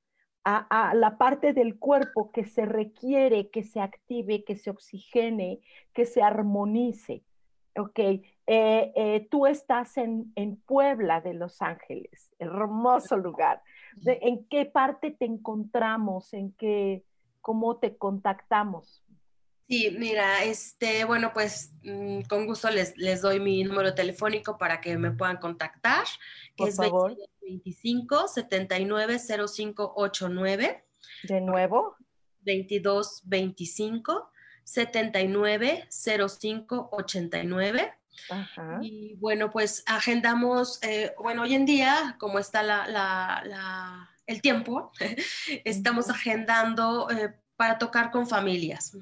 a, 0.49 0.93
la 0.95 1.17
parte 1.17 1.51
del 1.51 1.77
cuerpo 1.77 2.31
que 2.31 2.45
se 2.45 2.65
requiere 2.65 3.49
que 3.49 3.63
se 3.63 3.81
active, 3.81 4.45
que 4.45 4.55
se 4.55 4.69
oxigene, 4.69 5.59
que 5.93 6.05
se 6.05 6.21
armonice. 6.21 7.23
Ok, 7.75 7.99
eh, 7.99 8.23
eh, 8.47 9.27
tú 9.29 9.45
estás 9.45 9.97
en, 9.97 10.33
Puebla 10.65 11.21
de 11.21 11.33
Los 11.33 11.61
Ángeles, 11.61 12.33
hermoso 12.39 13.17
lugar. 13.17 13.61
¿En 14.05 14.45
qué 14.45 14.65
parte 14.65 15.11
te 15.11 15.25
encontramos? 15.25 16.33
¿En 16.33 16.53
qué, 16.53 17.03
cómo 17.41 17.77
te 17.77 17.97
contactamos? 17.97 19.03
Sí, 19.67 19.93
mira, 19.99 20.45
este, 20.45 21.03
bueno, 21.03 21.31
pues 21.33 21.73
mm, 21.83 22.21
con 22.21 22.47
gusto 22.47 22.69
les, 22.69 22.97
les 22.97 23.21
doy 23.21 23.41
mi 23.41 23.65
número 23.65 23.93
telefónico 23.93 24.57
para 24.57 24.79
que 24.79 24.97
me 24.97 25.11
puedan 25.11 25.37
contactar, 25.37 26.05
que 26.55 26.63
Por 26.63 26.69
es 26.69 26.77
favor. 26.77 27.17
25 27.47 28.27
79 28.27 29.19
0589. 29.19 30.83
De 31.23 31.41
nuevo. 31.41 31.95
22 32.41 33.21
25 33.25 34.31
79 34.63 35.87
05 35.89 36.89
89. 36.91 37.93
Ajá. 38.29 38.79
Y 38.81 39.15
bueno, 39.15 39.51
pues 39.51 39.83
agendamos, 39.85 40.81
eh, 40.83 41.13
bueno, 41.21 41.43
hoy 41.43 41.53
en 41.53 41.65
día, 41.65 42.15
como 42.19 42.39
está 42.39 42.63
la, 42.63 42.87
la, 42.87 43.43
la, 43.45 44.09
el 44.25 44.41
tiempo, 44.41 44.91
estamos 45.63 46.09
agendando 46.09 47.09
eh, 47.11 47.35
para 47.57 47.79
tocar 47.79 48.11
con 48.11 48.27
familias. 48.27 48.95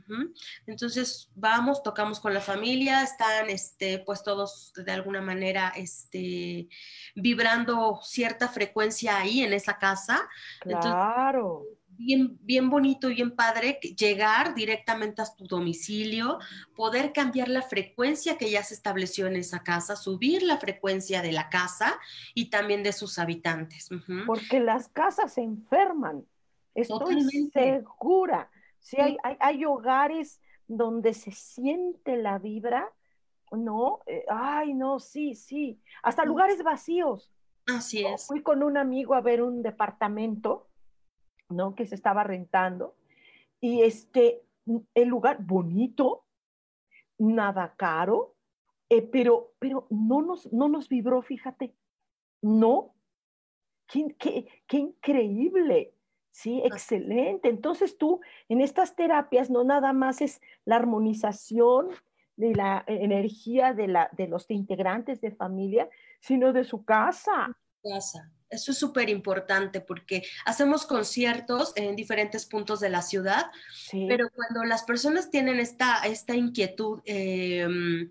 Entonces 0.65 1.29
vamos, 1.35 1.83
tocamos 1.83 2.21
con 2.21 2.33
la 2.33 2.39
familia, 2.39 3.03
están 3.03 3.49
este, 3.49 3.99
pues 3.99 4.23
todos 4.23 4.71
de 4.73 4.91
alguna 4.91 5.21
manera 5.21 5.73
este, 5.75 6.69
vibrando 7.15 7.99
cierta 8.01 8.47
frecuencia 8.47 9.17
ahí 9.17 9.41
en 9.41 9.51
esa 9.51 9.77
casa. 9.77 10.27
Claro. 10.61 11.63
bien, 11.97 12.37
bien 12.41 12.69
bonito 12.69 13.09
y 13.09 13.15
bien 13.15 13.35
padre 13.35 13.77
llegar 13.97 14.55
directamente 14.55 15.21
a 15.21 15.25
tu 15.35 15.45
domicilio, 15.47 16.39
poder 16.75 17.11
cambiar 17.11 17.49
la 17.49 17.61
frecuencia 17.61 18.37
que 18.37 18.49
ya 18.49 18.63
se 18.63 18.73
estableció 18.73 19.27
en 19.27 19.35
esa 19.35 19.63
casa, 19.63 19.97
subir 19.97 20.43
la 20.43 20.57
frecuencia 20.57 21.21
de 21.21 21.33
la 21.33 21.49
casa 21.49 21.99
y 22.33 22.49
también 22.49 22.83
de 22.83 22.93
sus 22.93 23.19
habitantes. 23.19 23.89
Porque 24.25 24.61
las 24.61 24.87
casas 24.87 25.33
se 25.33 25.41
enferman. 25.41 26.25
Estoy 26.75 27.49
segura. 27.53 28.51
Sí, 28.79 28.97
hay, 28.99 29.17
hay, 29.39 29.65
hogares 29.65 30.41
donde 30.67 31.13
se 31.13 31.31
siente 31.31 32.17
la 32.17 32.37
vibra, 32.37 32.91
¿no? 33.51 34.01
Eh, 34.05 34.25
ay, 34.29 34.73
no, 34.73 34.99
sí, 34.99 35.33
sí. 35.33 35.81
Hasta 36.03 36.25
lugares 36.25 36.61
vacíos. 36.61 37.31
Así 37.65 38.05
es. 38.05 38.27
Fui 38.27 38.43
con 38.43 38.61
un 38.61 38.77
amigo 38.77 39.15
a 39.15 39.21
ver 39.21 39.41
un 39.41 39.63
departamento, 39.63 40.67
¿no? 41.49 41.73
Que 41.73 41.87
se 41.87 41.95
estaba 41.95 42.23
rentando. 42.23 42.95
Y 43.59 43.81
este, 43.81 44.43
el 44.93 45.07
lugar 45.07 45.37
bonito, 45.43 46.25
nada 47.17 47.73
caro, 47.77 48.35
eh, 48.89 49.01
pero, 49.01 49.53
pero 49.59 49.87
no, 49.89 50.21
nos, 50.21 50.51
no 50.51 50.67
nos 50.67 50.89
vibró, 50.89 51.21
fíjate. 51.21 51.73
No. 52.41 52.93
qué, 53.87 54.47
qué 54.67 54.77
increíble. 54.77 55.94
Sí, 56.35 56.61
excelente. 56.65 57.47
Entonces 57.47 57.97
tú 57.97 58.19
en 58.49 58.59
estas 58.59 58.93
terapias 58.93 59.49
no 59.49 59.63
nada 59.63 59.93
más 59.93 60.19
es 60.19 60.41
la 60.65 60.75
armonización 60.75 61.91
de 62.35 62.53
la 62.53 62.83
energía 62.87 63.73
de, 63.73 63.87
la, 63.87 64.09
de 64.11 64.27
los 64.27 64.51
integrantes 64.51 65.21
de 65.21 65.31
familia, 65.31 65.89
sino 66.19 66.51
de 66.51 66.65
su 66.65 66.83
casa. 66.83 67.57
Casa. 67.81 68.29
Eso 68.49 68.73
es 68.73 68.77
súper 68.77 69.09
importante 69.09 69.79
porque 69.79 70.23
hacemos 70.45 70.85
conciertos 70.85 71.71
en 71.77 71.95
diferentes 71.95 72.45
puntos 72.45 72.81
de 72.81 72.89
la 72.89 73.01
ciudad, 73.01 73.45
pero 74.05 74.29
cuando 74.29 74.65
las 74.65 74.83
personas 74.83 75.29
tienen 75.29 75.61
esta, 75.61 75.99
esta 76.05 76.35
inquietud 76.35 76.99
em, 77.05 78.09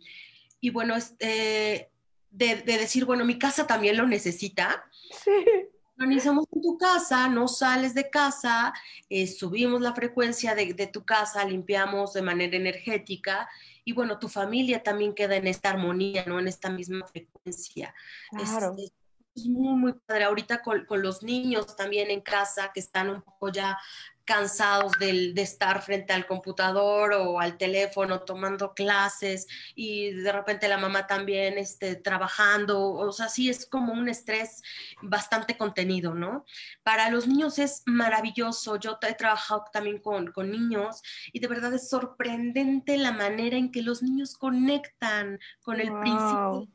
y 0.60 0.70
bueno, 0.70 0.96
este, 0.96 1.90
de, 2.30 2.56
de, 2.56 2.78
decir, 2.78 3.04
bueno, 3.04 3.26
mi 3.26 3.38
casa 3.38 3.66
también 3.66 3.98
lo 3.98 4.06
necesita, 4.06 4.86
sí 5.10 5.68
organizamos 5.96 6.46
en 6.52 6.62
tu 6.62 6.76
casa, 6.76 7.28
no 7.28 7.48
sales 7.48 7.94
de 7.94 8.10
casa, 8.10 8.72
eh, 9.08 9.26
subimos 9.26 9.80
la 9.80 9.94
frecuencia 9.94 10.54
de, 10.54 10.86
tu 10.86 11.04
casa, 11.04 11.44
limpiamos 11.44 12.12
de 12.12 12.22
manera 12.22 12.56
energética 12.56 13.48
y 13.84 13.92
bueno, 13.92 14.18
tu 14.18 14.28
familia 14.28 14.82
también 14.82 15.14
queda 15.14 15.36
en 15.36 15.46
esta 15.46 15.70
armonía, 15.70 16.24
¿no? 16.26 16.38
En 16.38 16.48
esta 16.48 16.70
misma 16.70 17.06
frecuencia. 17.06 17.94
Claro. 18.30 18.74
Es, 18.78 19.46
muy, 19.46 19.76
muy 19.76 19.92
padre. 19.92 20.24
Ahorita 20.24 20.62
con, 20.62 20.84
con, 20.86 21.02
los 21.02 21.22
niños 21.24 21.74
también 21.74 22.10
en 22.10 22.20
casa 22.20 22.70
que 22.72 22.78
están 22.78 23.10
un 23.10 23.20
poco 23.20 23.50
ya 23.50 23.76
cansados 24.24 24.92
de, 24.98 25.32
de, 25.32 25.42
estar 25.42 25.82
frente 25.82 26.12
al 26.12 26.26
computador 26.26 27.12
o 27.12 27.40
al 27.40 27.58
teléfono 27.58 28.20
tomando 28.20 28.74
clases 28.74 29.46
y 29.74 30.12
de 30.12 30.32
repente 30.32 30.68
la 30.68 30.78
mamá 30.78 31.06
también 31.06 31.58
este, 31.58 31.96
trabajando, 31.96 32.92
o 32.92 33.12
sea, 33.12 33.28
sí 33.28 33.50
es 33.50 33.66
como 33.66 33.92
un 33.92 34.08
estrés 34.08 34.62
bastante 35.02 35.56
contenido, 35.56 36.14
¿no? 36.14 36.44
Para 36.82 37.10
los 37.10 37.26
niños 37.26 37.58
es 37.58 37.82
maravilloso, 37.86 38.76
yo 38.76 38.98
he 39.06 39.14
trabajado 39.14 39.64
también 39.72 39.98
con, 39.98 40.32
con 40.32 40.50
niños 40.50 41.02
y 41.32 41.40
de 41.40 41.48
verdad 41.48 41.74
es 41.74 41.88
sorprendente 41.88 42.96
la 42.96 43.12
manera 43.12 43.56
en 43.56 43.70
que 43.70 43.82
los 43.82 44.02
niños 44.02 44.36
conectan 44.36 45.38
con 45.62 45.80
el 45.80 45.92
principio 46.00 46.68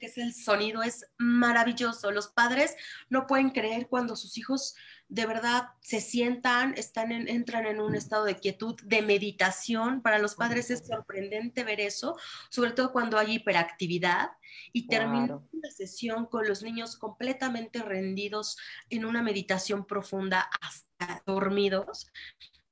que 0.00 0.06
es 0.06 0.18
el 0.18 0.32
sonido, 0.32 0.82
es 0.82 1.06
maravilloso. 1.18 2.10
Los 2.10 2.28
padres 2.28 2.76
no 3.08 3.26
pueden 3.26 3.50
creer 3.50 3.88
cuando 3.88 4.16
sus 4.16 4.38
hijos 4.38 4.76
de 5.08 5.26
verdad 5.26 5.68
se 5.80 6.00
sientan, 6.00 6.74
están 6.76 7.12
entran 7.12 7.66
en 7.66 7.80
un 7.80 7.94
estado 7.94 8.24
de 8.24 8.36
quietud, 8.36 8.74
de 8.84 9.02
meditación. 9.02 10.02
Para 10.02 10.18
los 10.18 10.34
padres 10.34 10.70
es 10.70 10.86
sorprendente 10.86 11.62
ver 11.62 11.80
eso, 11.80 12.16
sobre 12.50 12.72
todo 12.72 12.92
cuando 12.92 13.18
hay 13.18 13.34
hiperactividad 13.34 14.30
y 14.72 14.88
termina 14.88 15.40
la 15.52 15.70
sesión 15.70 16.26
con 16.26 16.48
los 16.48 16.62
niños 16.62 16.96
completamente 16.96 17.82
rendidos 17.82 18.56
en 18.90 19.04
una 19.04 19.22
meditación 19.22 19.86
profunda 19.86 20.48
hasta 20.60 21.22
dormidos 21.26 22.10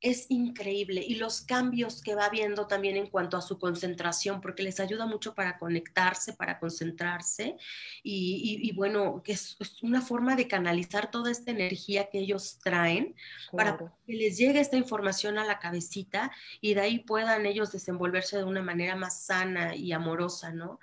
es 0.02 0.26
increíble 0.30 1.04
y 1.06 1.14
los 1.14 1.40
cambios 1.40 2.02
que 2.02 2.16
va 2.16 2.28
viendo 2.28 2.66
también 2.66 2.96
en 2.96 3.06
cuanto 3.06 3.36
a 3.36 3.42
su 3.42 3.58
concentración, 3.58 4.40
porque 4.40 4.64
les 4.64 4.80
ayuda 4.80 5.06
mucho 5.06 5.34
para 5.34 5.58
conectarse, 5.58 6.32
para 6.32 6.58
concentrarse 6.58 7.56
y, 8.02 8.72
bueno, 8.74 9.22
que 9.22 9.32
es, 9.32 9.56
una 9.80 10.02
forma 10.02 10.34
de 10.34 10.48
canalizar 10.48 11.10
toda 11.10 11.30
esta 11.30 11.52
energía 11.52 12.10
que 12.10 12.18
ellos 12.18 12.58
traen 12.62 13.14
para 13.52 13.78
que 13.78 14.12
les 14.12 14.36
llegue 14.36 14.60
esta 14.60 14.76
información 14.76 15.38
a 15.38 15.44
la 15.44 15.60
cabecita 15.60 16.32
y 16.60 16.74
de 16.74 16.80
ahí 16.80 16.98
puedan 16.98 17.46
ellos 17.46 17.70
desenvolverse 17.70 18.36
de 18.36 18.44
una 18.44 18.62
manera 18.62 18.96
más 18.96 19.22
sana 19.22 19.76
y 19.76 19.92
amorosa, 19.92 20.52
¿no? 20.52 20.80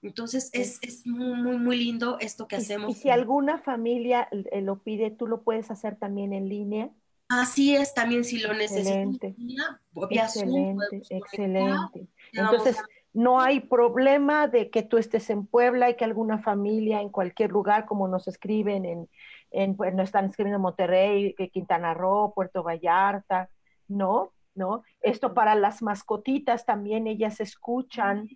Entonces 0.00 0.50
es, 0.52 0.78
es 0.82 1.06
muy, 1.06 1.34
muy, 1.40 1.58
muy 1.58 1.76
lindo 1.76 2.18
esto 2.18 2.48
que 2.48 2.56
hacemos. 2.56 2.90
Y 2.90 2.94
si 2.94 3.10
alguna 3.10 3.58
familia 3.58 4.28
eh, 4.32 4.60
lo 4.60 4.82
pide, 4.82 5.10
tú 5.10 5.28
lo 5.28 5.42
puedes 5.42 5.70
hacer 5.70 5.96
también 5.96 6.32
en 6.32 6.48
línea. 6.48 6.90
Así 7.32 7.74
es, 7.74 7.94
también 7.94 8.24
si 8.24 8.40
lo 8.40 8.52
necesitas. 8.52 9.32
Excelente, 10.10 11.02
excelente. 11.08 12.06
Entonces, 12.32 12.76
no 13.14 13.40
hay 13.40 13.60
problema 13.60 14.48
de 14.48 14.68
que 14.68 14.82
tú 14.82 14.98
estés 14.98 15.30
en 15.30 15.46
Puebla 15.46 15.88
y 15.88 15.96
que 15.96 16.04
alguna 16.04 16.38
familia 16.38 17.00
en 17.00 17.08
cualquier 17.08 17.50
lugar, 17.50 17.86
como 17.86 18.06
nos 18.06 18.28
escriben 18.28 18.84
en, 18.84 19.08
en 19.50 19.76
pues, 19.76 19.94
nos 19.94 20.04
están 20.04 20.26
escribiendo 20.26 20.56
en 20.56 20.62
Monterrey, 20.62 21.34
Quintana 21.50 21.94
Roo, 21.94 22.34
Puerto 22.34 22.62
Vallarta, 22.62 23.48
¿no? 23.88 24.32
¿No? 24.54 24.82
Esto 25.00 25.32
para 25.32 25.54
las 25.54 25.80
mascotitas 25.80 26.66
también, 26.66 27.06
ellas 27.06 27.40
escuchan 27.40 28.28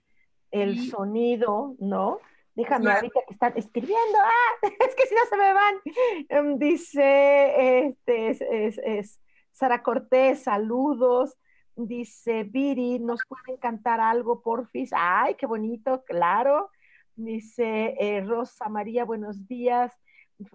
el 0.51 0.89
sonido, 0.89 1.75
¿no? 1.79 2.21
Déjame 2.57 2.91
ahorita 2.91 3.21
que 3.29 3.35
están 3.35 3.53
escribiendo. 3.57 4.19
¡Ah! 4.25 4.69
Es 4.89 4.95
que 4.95 5.07
si 5.07 5.15
no 5.15 5.21
se 5.29 5.37
me 5.37 5.53
van. 5.53 5.75
Em, 6.29 6.59
dice 6.59 7.87
este, 7.87 8.31
es, 8.99 9.21
Sara 9.53 9.83
Cortés, 9.83 10.43
saludos. 10.43 11.37
Dice 11.77 12.45
Viri, 12.45 12.99
¿nos 12.99 13.21
pueden 13.29 13.61
cantar 13.61 14.01
algo, 14.01 14.41
porfis? 14.41 14.91
Ay, 14.95 15.35
qué 15.35 15.47
bonito, 15.47 16.03
claro. 16.05 16.71
Dice 17.15 17.95
eh, 18.01 18.23
Rosa 18.23 18.71
María, 18.71 19.05
buenos 19.05 19.47
días. 19.47 19.93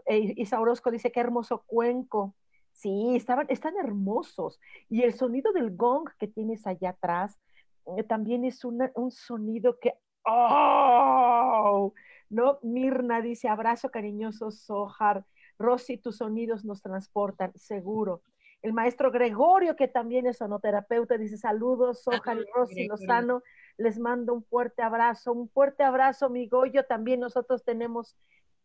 Eh, 0.07 0.33
Isa 0.37 0.59
Orozco 0.59 0.89
dice, 0.89 1.11
qué 1.11 1.19
hermoso 1.19 1.63
cuenco. 1.67 2.35
Sí, 2.71 3.15
estaban, 3.15 3.45
están 3.49 3.75
hermosos. 3.77 4.59
Y 4.89 5.03
el 5.03 5.13
sonido 5.13 5.53
del 5.53 5.75
gong 5.75 6.09
que 6.17 6.27
tienes 6.27 6.65
allá 6.65 6.89
atrás 6.89 7.37
eh, 7.85 8.03
también 8.03 8.43
es 8.43 8.65
un 8.65 9.11
sonido 9.11 9.77
que, 9.79 9.93
¡oh! 10.25 11.93
¿No? 12.29 12.59
Mirna 12.61 13.21
dice, 13.21 13.49
abrazo 13.49 13.89
cariñoso, 13.89 14.51
Sohar. 14.51 15.25
Rosy, 15.59 15.97
tus 15.97 16.17
sonidos 16.17 16.65
nos 16.65 16.81
transportan, 16.81 17.51
seguro. 17.55 18.23
El 18.61 18.73
maestro 18.73 19.11
Gregorio, 19.11 19.75
que 19.75 19.87
también 19.87 20.27
es 20.27 20.37
sonoterapeuta, 20.37 21.17
dice 21.17 21.37
saludos, 21.37 22.03
Sohar 22.03 22.37
y 22.37 22.45
Rosy 22.53 22.87
Lozano. 22.87 23.41
Les 23.77 23.99
mando 23.99 24.33
un 24.33 24.43
fuerte 24.43 24.83
abrazo, 24.83 25.33
un 25.33 25.49
fuerte 25.49 25.83
abrazo, 25.83 26.29
mi 26.29 26.47
Goyo. 26.47 26.85
También 26.85 27.19
nosotros 27.19 27.63
tenemos 27.63 28.15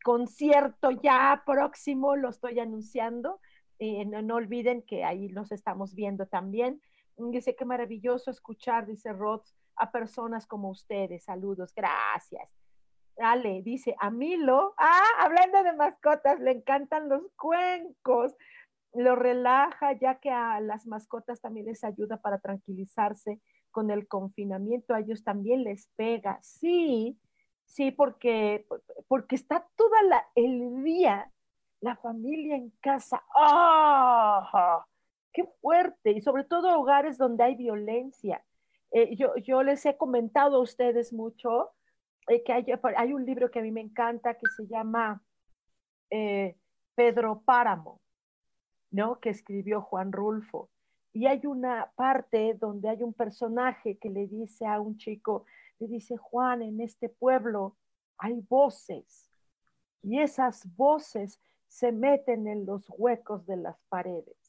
concierto 0.04 0.90
ya 0.90 1.42
próximo, 1.46 2.16
lo 2.16 2.28
estoy 2.28 2.60
anunciando. 2.60 3.40
Eh, 3.78 4.04
no, 4.04 4.34
olviden 4.34 4.82
que 4.82 5.04
ahí 5.04 5.28
los 5.28 5.50
estamos 5.52 5.94
viendo 5.94 6.26
también. 6.26 6.80
Dice, 7.16 7.56
qué 7.56 7.64
maravilloso 7.64 8.30
escuchar, 8.30 8.86
dice 8.86 9.12
Rods, 9.12 9.54
a 9.76 9.90
personas 9.90 10.46
como 10.46 10.70
ustedes. 10.70 11.24
Saludos, 11.24 11.74
gracias. 11.74 12.48
Ale, 13.18 13.62
dice, 13.62 13.96
a 13.98 14.10
Milo, 14.10 14.74
ah, 14.76 15.08
hablando 15.20 15.62
de 15.62 15.72
mascotas, 15.72 16.38
le 16.40 16.50
encantan 16.50 17.08
los 17.08 17.22
cuencos. 17.36 18.34
Lo 18.92 19.16
relaja 19.16 19.92
ya 19.92 20.18
que 20.20 20.30
a 20.30 20.60
las 20.60 20.86
mascotas 20.86 21.40
también 21.40 21.66
les 21.66 21.84
ayuda 21.84 22.18
para 22.18 22.38
tranquilizarse 22.38 23.40
con 23.70 23.90
el 23.90 24.06
confinamiento. 24.08 24.94
A 24.94 25.00
ellos 25.00 25.24
también 25.24 25.64
les 25.64 25.88
pega. 25.96 26.38
Sí, 26.42 27.18
sí, 27.64 27.90
porque, 27.90 28.66
porque 29.08 29.36
está 29.36 29.66
toda 29.76 29.98
el 30.34 30.82
día 30.82 31.30
la 31.80 31.96
familia 31.96 32.56
en 32.56 32.70
casa. 32.80 33.22
¡Ah! 33.34 34.84
¡Qué 35.32 35.44
fuerte! 35.60 36.12
Y 36.12 36.20
sobre 36.20 36.44
todo 36.44 36.78
hogares 36.78 37.18
donde 37.18 37.44
hay 37.44 37.54
violencia. 37.54 38.42
Eh, 38.92 39.16
yo, 39.16 39.34
yo, 39.36 39.62
les 39.62 39.84
he 39.86 39.96
comentado 39.96 40.56
a 40.56 40.60
ustedes 40.60 41.12
mucho 41.12 41.70
eh, 42.28 42.42
que 42.44 42.52
hay, 42.52 42.66
hay, 42.96 43.12
un 43.12 43.24
libro 43.24 43.50
que 43.50 43.58
a 43.58 43.62
mí 43.62 43.70
me 43.70 43.80
encanta 43.80 44.34
que 44.34 44.46
se 44.56 44.66
llama 44.66 45.22
eh, 46.10 46.56
Pedro 46.94 47.42
Páramo, 47.44 48.00
¿no? 48.90 49.20
Que 49.20 49.30
escribió 49.30 49.82
Juan 49.82 50.12
Rulfo. 50.12 50.70
Y 51.12 51.26
hay 51.26 51.46
una 51.46 51.92
parte 51.96 52.54
donde 52.54 52.88
hay 52.88 53.02
un 53.02 53.14
personaje 53.14 53.98
que 53.98 54.10
le 54.10 54.26
dice 54.26 54.66
a 54.66 54.80
un 54.80 54.98
chico, 54.98 55.46
le 55.78 55.88
dice, 55.88 56.16
Juan, 56.16 56.62
en 56.62 56.80
este 56.80 57.08
pueblo 57.08 57.76
hay 58.18 58.40
voces. 58.48 59.30
Y 60.02 60.20
esas 60.20 60.64
voces 60.76 61.40
se 61.68 61.90
meten 61.92 62.46
en 62.46 62.66
los 62.66 62.86
huecos 62.96 63.46
de 63.46 63.56
las 63.56 63.76
paredes. 63.88 64.45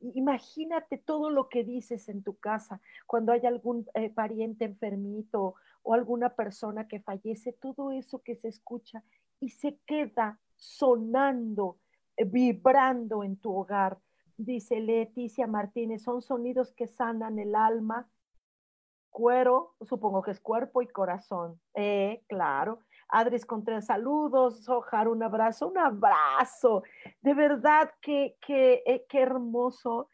Imagínate 0.00 0.98
todo 0.98 1.30
lo 1.30 1.48
que 1.48 1.64
dices 1.64 2.08
en 2.08 2.22
tu 2.22 2.36
casa 2.36 2.80
cuando 3.06 3.32
hay 3.32 3.46
algún 3.46 3.86
eh, 3.94 4.10
pariente 4.10 4.64
enfermito 4.64 5.54
o 5.82 5.94
alguna 5.94 6.34
persona 6.34 6.88
que 6.88 7.00
fallece, 7.00 7.52
todo 7.52 7.90
eso 7.90 8.22
que 8.22 8.36
se 8.36 8.48
escucha 8.48 9.02
y 9.40 9.50
se 9.50 9.78
queda 9.86 10.40
sonando, 10.56 11.78
eh, 12.16 12.24
vibrando 12.24 13.22
en 13.22 13.36
tu 13.36 13.54
hogar. 13.54 13.98
Dice 14.36 14.80
Leticia 14.80 15.46
Martínez, 15.46 16.02
son 16.02 16.20
sonidos 16.20 16.72
que 16.72 16.86
sanan 16.86 17.38
el 17.38 17.54
alma, 17.54 18.08
cuero, 19.10 19.76
supongo 19.86 20.22
que 20.22 20.32
es 20.32 20.40
cuerpo 20.40 20.82
y 20.82 20.88
corazón. 20.88 21.60
Eh, 21.74 22.24
claro. 22.26 22.80
Adris 23.14 23.46
Contreras, 23.46 23.86
saludos, 23.86 24.68
Ojar, 24.68 25.06
un 25.06 25.22
abrazo, 25.22 25.68
un 25.68 25.78
abrazo. 25.78 26.82
De 27.22 27.32
verdad 27.32 27.92
que, 28.00 28.36
que, 28.44 28.82
eh, 28.84 29.06
qué 29.08 29.20
hermoso 29.20 30.10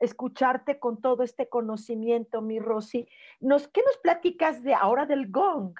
escucharte 0.00 0.78
con 0.78 1.00
todo 1.00 1.22
este 1.22 1.50
conocimiento, 1.50 2.40
mi 2.40 2.58
Rosy. 2.58 3.06
Nos, 3.40 3.68
¿Qué 3.68 3.82
nos 3.84 3.98
platicas 3.98 4.62
de 4.62 4.72
ahora 4.72 5.04
del 5.04 5.30
gong? 5.30 5.74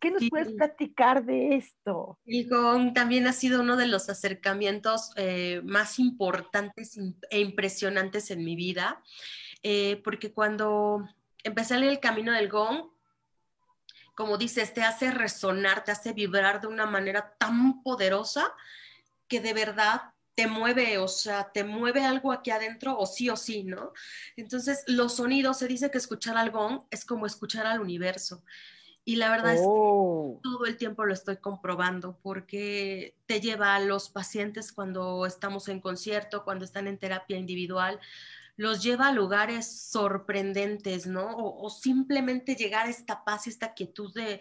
¿Qué 0.00 0.10
nos 0.10 0.26
puedes 0.30 0.52
platicar 0.54 1.26
de 1.26 1.56
esto? 1.56 2.18
El 2.24 2.48
gong 2.48 2.94
también 2.94 3.26
ha 3.26 3.32
sido 3.32 3.60
uno 3.60 3.76
de 3.76 3.86
los 3.86 4.08
acercamientos 4.08 5.12
eh, 5.16 5.60
más 5.64 5.98
importantes 5.98 6.98
e 7.28 7.40
impresionantes 7.40 8.30
en 8.30 8.42
mi 8.42 8.56
vida, 8.56 9.02
eh, 9.62 10.00
porque 10.02 10.32
cuando 10.32 11.06
empecé 11.42 11.74
a 11.74 11.76
leer 11.76 11.92
el 11.92 12.00
camino 12.00 12.32
del 12.32 12.48
gong, 12.48 12.93
como 14.14 14.38
dices, 14.38 14.72
te 14.74 14.82
hace 14.82 15.10
resonar, 15.10 15.84
te 15.84 15.92
hace 15.92 16.12
vibrar 16.12 16.60
de 16.60 16.68
una 16.68 16.86
manera 16.86 17.34
tan 17.38 17.82
poderosa 17.82 18.52
que 19.28 19.40
de 19.40 19.52
verdad 19.52 20.02
te 20.34 20.46
mueve, 20.46 20.98
o 20.98 21.08
sea, 21.08 21.52
te 21.52 21.64
mueve 21.64 22.04
algo 22.04 22.32
aquí 22.32 22.50
adentro 22.50 22.98
o 22.98 23.06
sí 23.06 23.30
o 23.30 23.36
sí, 23.36 23.64
¿no? 23.64 23.92
Entonces, 24.36 24.82
los 24.86 25.16
sonidos, 25.16 25.58
se 25.58 25.68
dice 25.68 25.90
que 25.90 25.98
escuchar 25.98 26.36
algo 26.36 26.86
es 26.90 27.04
como 27.04 27.26
escuchar 27.26 27.66
al 27.66 27.80
universo. 27.80 28.44
Y 29.06 29.16
la 29.16 29.30
verdad 29.30 29.52
es 29.52 29.60
que 29.60 29.66
oh. 29.68 30.40
todo 30.42 30.64
el 30.64 30.78
tiempo 30.78 31.04
lo 31.04 31.12
estoy 31.12 31.36
comprobando 31.36 32.18
porque 32.22 33.14
te 33.26 33.40
lleva 33.40 33.74
a 33.74 33.80
los 33.80 34.08
pacientes 34.08 34.72
cuando 34.72 35.26
estamos 35.26 35.68
en 35.68 35.80
concierto, 35.80 36.42
cuando 36.42 36.64
están 36.64 36.86
en 36.86 36.98
terapia 36.98 37.36
individual, 37.36 38.00
los 38.56 38.82
lleva 38.82 39.08
a 39.08 39.12
lugares 39.12 39.88
sorprendentes, 39.90 41.06
¿no? 41.06 41.36
O, 41.36 41.70
simplemente 41.70 42.54
llegar 42.54 42.86
a 42.86 42.90
esta 42.90 43.24
paz 43.24 43.46
y 43.46 43.50
esta 43.50 43.74
quietud 43.74 44.12
de, 44.14 44.40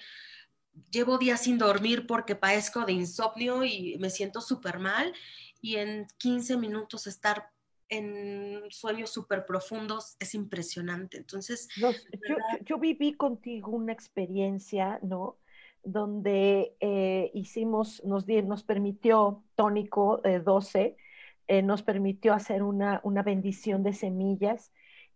llevo 0.91 1.17
días 1.17 1.41
sin 1.41 1.57
dormir 1.57 2.05
porque 2.07 2.35
padezco 2.35 2.85
de 2.85 2.93
insomnio 2.93 3.63
y 3.63 3.97
me 3.99 4.09
siento 4.09 4.41
súper 4.41 4.79
mal 4.79 5.13
y 5.61 5.77
en 5.77 6.07
15 6.17 6.57
minutos 6.57 7.07
estar 7.07 7.49
en 7.89 8.61
sueños 8.69 9.11
súper 9.11 9.45
profundos 9.45 10.15
es 10.19 10.33
impresionante. 10.35 11.17
Entonces, 11.17 11.67
yo, 12.65 12.79
viví 12.79 13.13
contigo 13.13 13.71
una 13.71 13.93
experiencia, 13.93 14.99
¿no? 15.03 15.37
Donde 15.83 16.75
eh, 16.79 17.29
hicimos, 17.33 18.03
nos, 18.03 18.25
nos 18.27 18.63
permitió 18.63 19.43
tónico 19.55 20.21
12 20.43 20.97
eh, 21.53 21.61
nos 21.61 21.83
permitió 21.83 22.33
hacer 22.33 22.63
una, 22.63 22.99
bendición 23.23 23.83
de 23.83 23.93
semillas 23.93 24.73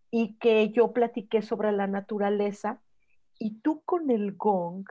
y 0.08 0.36
que 0.38 0.70
yo 0.70 0.92
platiqué 0.92 1.42
sobre 1.42 1.72
la 1.72 1.88
naturaleza 1.88 2.80
y 3.40 3.58
tú 3.58 3.82
con 3.84 4.08
el 4.12 4.36
gong 4.36 4.88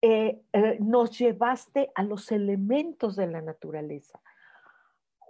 eh, 0.00 0.42
eh, 0.52 0.78
nos 0.78 1.18
llevaste 1.18 1.90
a 1.96 2.04
los 2.04 2.30
elementos 2.30 3.16
de 3.16 3.26
la 3.26 3.40
naturaleza. 3.40 4.20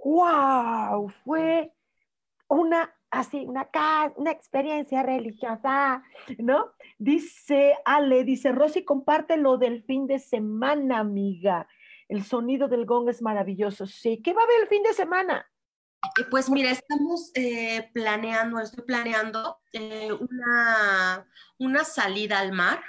¡Wow! 0.05 1.09
Fue 1.25 1.73
una 2.47 2.95
así, 3.11 3.47
una, 3.47 3.71
una 4.17 4.31
experiencia 4.31 5.03
religiosa, 5.03 6.03
¿no? 6.37 6.73
Dice 6.99 7.77
Ale, 7.87 8.25
dice 8.25 8.53
Rosy, 8.53 8.85
comparte 8.85 9.39
lo 9.39 9.57
del 9.57 9.85
fin 9.85 10.07
de 10.07 10.19
semana, 10.19 10.99
amiga. 10.99 11.67
El 12.09 12.25
sonido 12.25 12.69
del 12.69 12.87
gong 12.87 13.09
es 13.09 13.23
maravilloso. 13.23 13.87
Sí. 13.87 14.21
¿Qué 14.23 14.33
va 14.33 14.43
a 14.43 14.45
haber 14.45 14.63
el 14.63 14.69
fin 14.69 14.83
de 14.83 14.93
semana? 14.93 15.47
Eh, 16.19 16.25
pues 16.31 16.51
mira, 16.51 16.71
estamos 16.71 17.31
eh, 17.35 17.91
planeando, 17.93 18.61
estoy 18.61 18.85
planeando 18.85 19.59
eh, 19.73 20.13
una, 20.13 21.27
una, 21.59 21.85
salida 21.85 22.41
al 22.41 22.53
mar, 22.53 22.83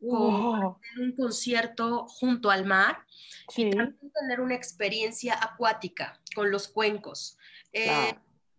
un 0.00 1.14
concierto 1.16 2.06
junto 2.08 2.50
al 2.50 2.66
mar 2.66 3.06
y 3.56 3.70
también 3.70 4.12
tener 4.12 4.40
una 4.40 4.54
experiencia 4.54 5.38
acuática 5.40 6.20
con 6.34 6.50
los 6.50 6.68
cuencos. 6.68 7.38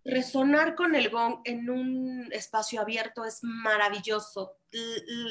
Resonar 0.06 0.76
con 0.76 0.96
el 0.96 1.10
gong 1.10 1.40
en 1.46 1.70
un 1.70 2.28
espacio 2.34 2.82
abierto 2.82 3.24
es 3.24 3.40
maravilloso. 3.42 4.58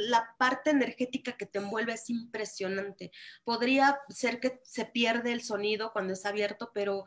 La 0.08 0.34
parte 0.38 0.70
energética 0.70 1.32
que 1.32 1.44
te 1.44 1.58
envuelve 1.58 1.92
es 1.92 2.08
impresionante. 2.08 3.10
Podría 3.44 4.00
ser 4.08 4.40
que 4.40 4.60
se 4.64 4.86
pierde 4.86 5.32
el 5.32 5.42
sonido 5.42 5.92
cuando 5.92 6.14
es 6.14 6.24
abierto, 6.24 6.70
pero 6.72 7.04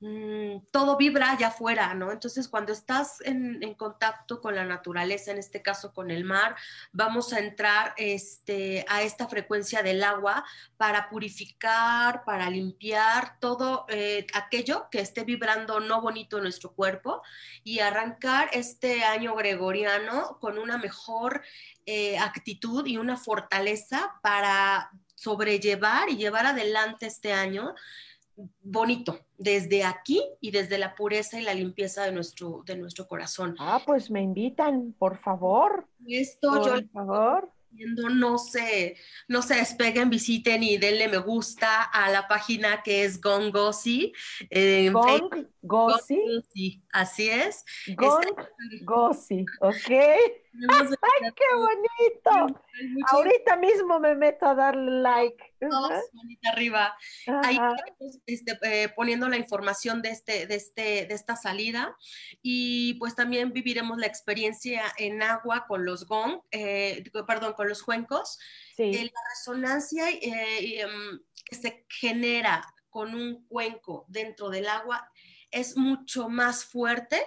Mm, 0.00 0.58
todo 0.70 0.98
vibra 0.98 1.30
allá 1.30 1.48
afuera, 1.48 1.94
¿no? 1.94 2.12
Entonces, 2.12 2.48
cuando 2.48 2.72
estás 2.72 3.22
en, 3.22 3.74
contacto 3.74 4.42
con 4.42 4.54
la 4.54 4.64
naturaleza, 4.64 5.30
en 5.30 5.38
este 5.38 5.62
caso 5.62 5.94
con 5.94 6.10
el 6.10 6.24
mar, 6.24 6.54
vamos 6.92 7.32
a 7.32 7.38
entrar 7.38 7.94
este, 7.96 8.84
a 8.88 9.02
esta 9.02 9.26
frecuencia 9.26 9.82
del 9.82 10.04
agua 10.04 10.44
para 10.76 11.08
purificar, 11.08 12.24
para 12.24 12.50
limpiar 12.50 13.40
todo 13.40 13.86
eh, 13.88 14.26
aquello 14.34 14.88
que 14.90 15.00
esté 15.00 15.24
vibrando 15.24 15.80
no 15.80 16.02
bonito 16.02 16.36
en 16.36 16.42
nuestro 16.42 16.72
cuerpo 16.72 17.22
y 17.64 17.80
arrancar 17.80 18.50
este 18.52 19.02
año 19.02 19.34
gregoriano 19.34 20.38
con 20.40 20.58
una 20.58 20.76
mejor 20.76 21.42
eh, 21.86 22.18
actitud 22.18 22.86
y 22.86 22.98
una 22.98 23.16
fortaleza 23.16 24.14
para 24.22 24.90
sobrellevar 25.14 26.10
y 26.10 26.16
llevar 26.16 26.46
adelante 26.46 27.06
este 27.06 27.32
año 27.32 27.74
bonito 28.62 29.26
desde 29.38 29.84
aquí 29.84 30.22
y 30.40 30.50
desde 30.50 30.78
la 30.78 30.94
pureza 30.94 31.40
y 31.40 31.42
la 31.42 31.54
limpieza 31.54 32.04
de 32.04 32.12
nuestro, 32.12 32.62
de 32.66 32.76
nuestro 32.76 33.06
corazón. 33.06 33.54
Ah, 33.58 33.80
pues 33.84 34.10
me 34.10 34.22
invitan, 34.22 34.94
por 34.98 35.18
favor. 35.18 35.88
Esto 36.06 36.50
por 36.50 36.80
yo 36.80 36.88
favor 36.92 37.56
no 38.14 38.38
se, 38.38 38.96
no 39.28 39.42
se 39.42 39.56
despeguen, 39.56 40.10
visiten 40.10 40.62
y 40.62 40.78
denle 40.78 41.08
me 41.08 41.18
gusta 41.18 41.82
a 41.82 42.10
la 42.10 42.26
página 42.28 42.82
que 42.82 43.04
es 43.04 43.20
Gongosi. 43.20 44.12
Eh, 44.50 44.90
Gongosi. 45.62 46.82
Así 46.96 47.28
es. 47.28 47.62
Gongosi, 47.94 49.44
ok. 49.60 49.90
¡Ay, 49.90 51.32
qué 51.36 51.44
bonito! 51.54 52.62
Ahorita 53.12 53.56
mismo 53.56 54.00
me 54.00 54.14
meto 54.14 54.46
a 54.46 54.54
darle 54.54 55.02
like. 55.02 55.44
arriba. 56.50 56.96
Ahí 57.44 57.56
estamos 57.56 58.18
este, 58.24 58.58
eh, 58.62 58.88
poniendo 58.96 59.28
la 59.28 59.36
información 59.36 60.00
de, 60.00 60.08
este, 60.08 60.46
de, 60.46 60.54
este, 60.54 61.04
de 61.04 61.14
esta 61.14 61.36
salida 61.36 61.94
y 62.40 62.94
pues 62.94 63.14
también 63.14 63.52
viviremos 63.52 63.98
la 63.98 64.06
experiencia 64.06 64.80
en 64.96 65.22
agua 65.22 65.66
con 65.68 65.84
los 65.84 66.06
gong, 66.06 66.40
eh, 66.50 67.04
perdón, 67.26 67.52
con 67.52 67.68
los 67.68 67.82
cuencos. 67.82 68.38
Sí. 68.74 68.84
Eh, 68.84 69.12
la 69.12 69.20
resonancia 69.34 70.08
em, 70.08 71.20
que 71.44 71.56
se 71.56 71.84
genera 71.90 72.66
con 72.88 73.14
un 73.14 73.46
cuenco 73.46 74.06
dentro 74.08 74.48
del 74.48 74.66
agua 74.66 75.06
es 75.50 75.76
mucho 75.76 76.28
más 76.28 76.64
fuerte 76.64 77.20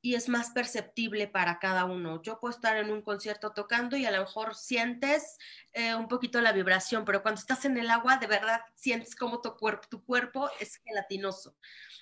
y 0.00 0.14
es 0.14 0.28
más 0.28 0.50
perceptible 0.50 1.26
para 1.26 1.58
cada 1.58 1.84
uno. 1.84 2.22
Yo 2.22 2.38
puedo 2.38 2.54
estar 2.54 2.76
en 2.76 2.90
un 2.90 3.02
concierto 3.02 3.50
tocando 3.50 3.96
y 3.96 4.06
a 4.06 4.10
lo 4.12 4.20
mejor 4.20 4.54
sientes 4.54 5.38
eh, 5.72 5.94
un 5.94 6.06
poquito 6.06 6.40
la 6.40 6.52
vibración, 6.52 7.04
pero 7.04 7.20
cuando 7.20 7.40
estás 7.40 7.64
en 7.64 7.76
el 7.76 7.90
agua, 7.90 8.16
de 8.18 8.28
verdad 8.28 8.60
sientes 8.74 9.16
como 9.16 9.40
tu 9.40 9.56
cuerpo, 9.56 9.88
tu 9.90 10.04
cuerpo 10.04 10.48
es 10.60 10.76
gelatinoso. 10.76 11.56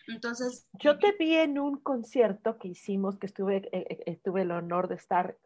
Entonces... 0.09 0.69
Yo 0.75 0.99
te 0.99 1.13
vi 1.13 1.37
en 1.37 1.59
un 1.59 1.81
concierto 1.81 2.59
que 2.59 2.69
hicimos, 2.69 3.19
que 3.19 3.27
estuve, 3.27 3.69
eh, 3.73 4.05
eh, 4.07 4.21
tuve 4.23 4.43
el 4.43 4.51
honor 4.51 4.89
de 4.89 4.97
estar 4.97 5.39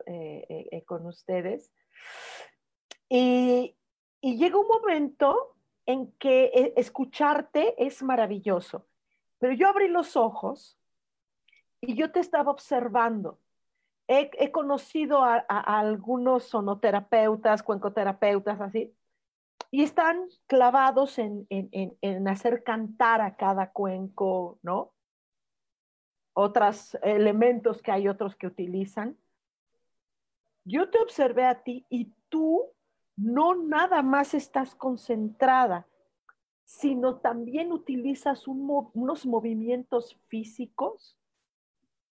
con 0.86 1.06
ustedes, 1.06 1.70
y, 3.08 3.76
y 4.20 4.36
llega 4.36 4.58
un 4.58 4.68
momento 4.68 5.56
en 5.86 6.12
que 6.12 6.72
escucharte 6.76 7.74
es 7.84 8.02
maravilloso, 8.02 8.86
pero 9.40 9.54
yo 9.54 9.68
abrí 9.68 9.88
los 9.88 10.16
ojos 10.16 10.78
y 11.80 11.94
yo 11.94 12.12
te 12.12 12.20
estaba 12.20 12.52
observando. 12.52 13.40
He, 14.06 14.50
conocido 14.50 15.22
a, 15.24 15.38
algunos 15.38 16.44
sonoterapeutas, 16.44 17.62
cuencoterapeutas, 17.62 18.60
así, 18.60 18.92
y 19.70 19.82
están 19.82 20.26
clavados 20.48 21.18
en, 21.18 21.46
hacer 22.26 22.64
cantar 22.64 23.20
a 23.20 23.36
cada 23.36 23.70
cuenco, 23.70 24.58
¿no? 24.62 24.92
Otros 26.34 26.98
elementos 27.02 27.82
que 27.82 27.92
hay 27.92 28.08
otros 28.08 28.34
que 28.34 28.48
utilizan. 28.48 29.16
Yo 30.64 30.90
te 30.90 30.98
observé 30.98 31.46
a 31.46 31.62
ti 31.62 31.86
y 31.88 32.12
tú 32.28 32.72
no 33.16 33.54
nada 33.54 34.02
más 34.02 34.34
estás 34.34 34.74
concentrada, 34.74 35.86
sino 36.70 37.16
también 37.16 37.72
utilizas 37.72 38.46
unos 38.46 39.26
movimientos 39.26 40.16
físicos 40.28 41.18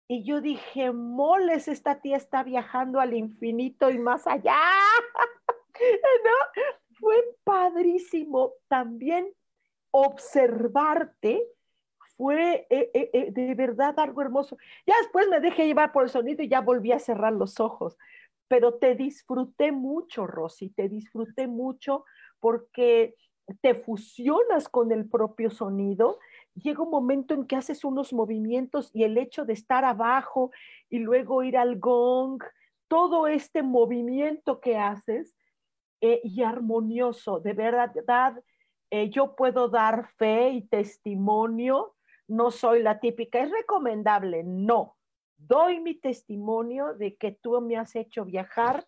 y 0.09 0.25
yo 0.25 0.41
dije, 0.41 0.91
moles, 0.91 1.69
esta 1.69 2.01
tía 2.01 2.17
está 2.17 2.43
viajando 2.43 2.99
al 2.99 3.15
infinito 3.15 3.89
y 3.89 3.99
más 3.99 4.27
allá. 4.27 4.59
Fue 6.99 7.15
padrísimo 7.45 8.55
también 8.67 9.33
observarte. 9.93 11.47
Fue 12.17 12.67
eh, 12.69 12.91
eh, 12.95 13.11
eh, 13.13 13.31
de 13.31 13.55
verdad 13.55 13.97
algo 14.01 14.23
hermoso. 14.23 14.59
Ya 14.87 14.95
después 14.99 15.29
me 15.29 15.39
dejé 15.39 15.67
llevar 15.67 15.93
por 15.93 16.03
el 16.03 16.11
sonido 16.11 16.43
y 16.43 16.49
ya 16.49 16.63
volví 16.63 16.91
a 16.91 16.99
cerrar 16.99 17.33
los 17.33 17.61
ojos. 17.61 17.97
Pero 18.49 18.75
te 18.75 18.97
disfruté 18.97 19.71
mucho, 19.71 20.27
Rosy, 20.27 20.71
te 20.71 20.89
disfruté 20.89 21.47
mucho 21.47 22.05
porque 22.41 23.15
te 23.61 23.74
fusionas 23.74 24.68
con 24.68 24.92
el 24.92 25.09
propio 25.09 25.51
sonido 25.51 26.18
llega 26.59 26.82
un 26.82 26.90
momento 26.90 27.34
en 27.34 27.46
que 27.46 27.57
haces 27.57 27.84
unos 27.84 28.12
movimientos 28.12 28.90
y 28.92 29.05
el 29.05 29.16
hecho 29.18 29.44
de 29.44 29.53
estar 29.53 29.84
abajo 29.84 30.51
y 30.90 30.99
luego 30.99 31.42
ir 31.42 31.57
al 31.57 31.78
gong, 31.78 32.42
todo 32.88 33.26
este 33.26 33.62
movimiento 33.62 34.61
que 34.61 34.76
haces 34.76 35.36
eh, 36.01 36.20
y 36.24 36.42
armonioso, 36.42 37.40
de 37.40 37.53
verdad, 37.53 38.42
eh, 38.90 39.11
yo 39.11 39.34
puedo 39.34 39.68
dar 39.68 40.09
fe 40.16 40.51
y 40.51 40.62
testimonio, 40.62 41.94
no 42.26 42.51
soy 42.51 42.82
la 42.82 43.01
típica, 43.01 43.40
es 43.40 43.51
recomendable, 43.51 44.42
no, 44.44 44.96
doy 45.36 45.80
mi 45.80 45.94
testimonio 45.94 46.94
de 46.94 47.16
que 47.16 47.32
tú 47.32 47.61
me 47.61 47.76
has 47.76 47.94
hecho 47.96 48.24
viajar, 48.24 48.86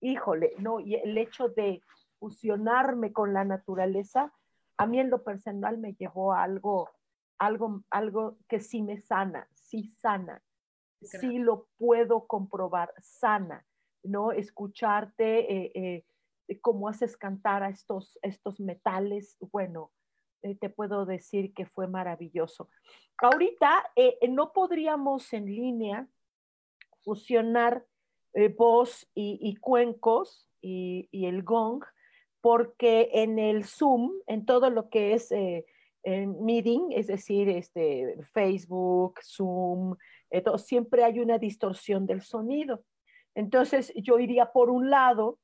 híjole, 0.00 0.52
no, 0.58 0.80
y 0.80 0.94
el 0.96 1.16
hecho 1.16 1.48
de 1.48 1.80
fusionarme 2.22 3.12
con 3.12 3.34
la 3.34 3.44
naturaleza, 3.44 4.32
a 4.76 4.86
mí 4.86 5.00
en 5.00 5.10
lo 5.10 5.24
personal 5.24 5.78
me 5.78 5.94
llevó 5.94 6.32
a 6.32 6.44
algo 6.44 6.88
algo, 7.42 7.82
algo 7.90 8.38
que 8.48 8.60
sí 8.60 8.82
me 8.82 8.98
sana, 8.98 9.48
sí 9.52 9.88
sana, 9.88 10.40
sí 11.00 11.38
lo 11.38 11.66
puedo 11.76 12.28
comprobar, 12.28 12.94
sana, 13.00 13.66
¿no? 14.04 14.30
Escucharte, 14.30 15.52
eh, 15.52 16.04
eh, 16.46 16.60
cómo 16.60 16.88
haces 16.88 17.16
cantar 17.16 17.64
a 17.64 17.68
estos, 17.68 18.16
estos 18.22 18.60
metales, 18.60 19.36
bueno, 19.40 19.90
eh, 20.42 20.54
te 20.54 20.68
puedo 20.68 21.04
decir 21.04 21.52
que 21.52 21.66
fue 21.66 21.88
maravilloso. 21.88 22.68
Ahorita 23.18 23.90
no 24.28 24.52
podríamos 24.52 25.32
en 25.32 25.46
línea 25.46 26.06
fusionar 27.02 27.84
voz 28.56 29.10
y, 29.14 29.56
cuencos 29.56 30.48
y, 30.60 31.08
y, 31.10 31.26
el 31.26 31.42
gong, 31.42 31.84
porque 32.42 33.08
en 33.14 33.38
el 33.38 33.64
Zoom, 33.64 34.12
en 34.26 34.44
todo 34.44 34.68
lo 34.68 34.90
que 34.90 35.14
es 35.14 35.32
en 36.02 36.44
meeting, 36.44 36.90
es 36.90 37.06
decir, 37.06 37.48
este, 37.48 38.16
Facebook, 38.32 39.20
Zoom, 39.22 39.96
eh, 40.30 40.42
siempre 40.58 41.04
hay 41.04 41.20
una 41.20 41.38
distorsión 41.38 42.06
del 42.06 42.22
sonido. 42.22 42.82
Entonces 43.34 43.92
yo 43.94 44.18
iría 44.18 44.52
por 44.52 44.70
un 44.70 44.90
lado 44.90 45.38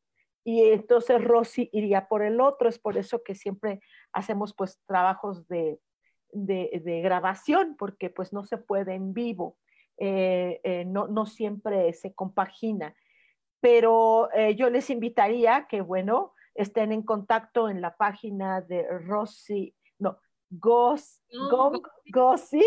y 0.45 0.63
entonces 0.65 1.23
Rosy 1.23 1.71
iría 1.73 2.09
por 2.09 2.23
el 2.23 2.41
otro. 2.41 2.69
Es 2.69 2.79
por 2.79 2.97
eso 2.97 3.23
que 3.23 3.35
siempre 3.35 3.81
hacemos 4.13 4.55
pues 4.55 4.81
trabajos 4.87 5.47
de, 5.49 5.79
de, 6.33 7.01
grabación, 7.03 7.77
porque 7.79 8.11
pues 8.11 8.33
no 8.33 8.45
se 8.45 8.59
puede 8.59 8.95
en 8.95 9.15
vivo, 9.15 9.57
eh, 9.97 10.61
eh, 10.65 10.85
no, 10.85 11.07
no, 11.07 11.27
siempre 11.27 11.93
se 11.93 12.15
compagina. 12.15 12.95
Pero 13.61 14.29
yo 14.57 14.71
les 14.71 14.89
invitaría 14.89 15.67
que, 15.69 15.81
bueno, 15.81 16.33
estén 16.59 16.91
en 16.93 17.03
contacto 17.03 17.69
en 17.69 17.81
la 17.81 17.97
página 17.97 18.61
de 18.61 18.87
Rosy, 18.99 19.75
no, 19.99 20.19
Gos, 20.51 21.23
Gong, 21.51 21.81
Gossi, 22.13 22.65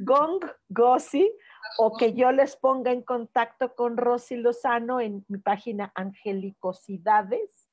Gong, 0.00 0.42
Gossi, 0.70 1.30
o 1.78 1.94
que 1.94 2.14
yo 2.14 2.32
les 2.32 2.56
ponga 2.56 2.90
en 2.90 3.02
contacto 3.02 3.74
con 3.74 3.98
Rosy 3.98 4.36
Lozano 4.36 5.00
en 5.00 5.26
mi 5.28 5.38
página 5.38 5.92
Angelicosidades. 5.94 7.68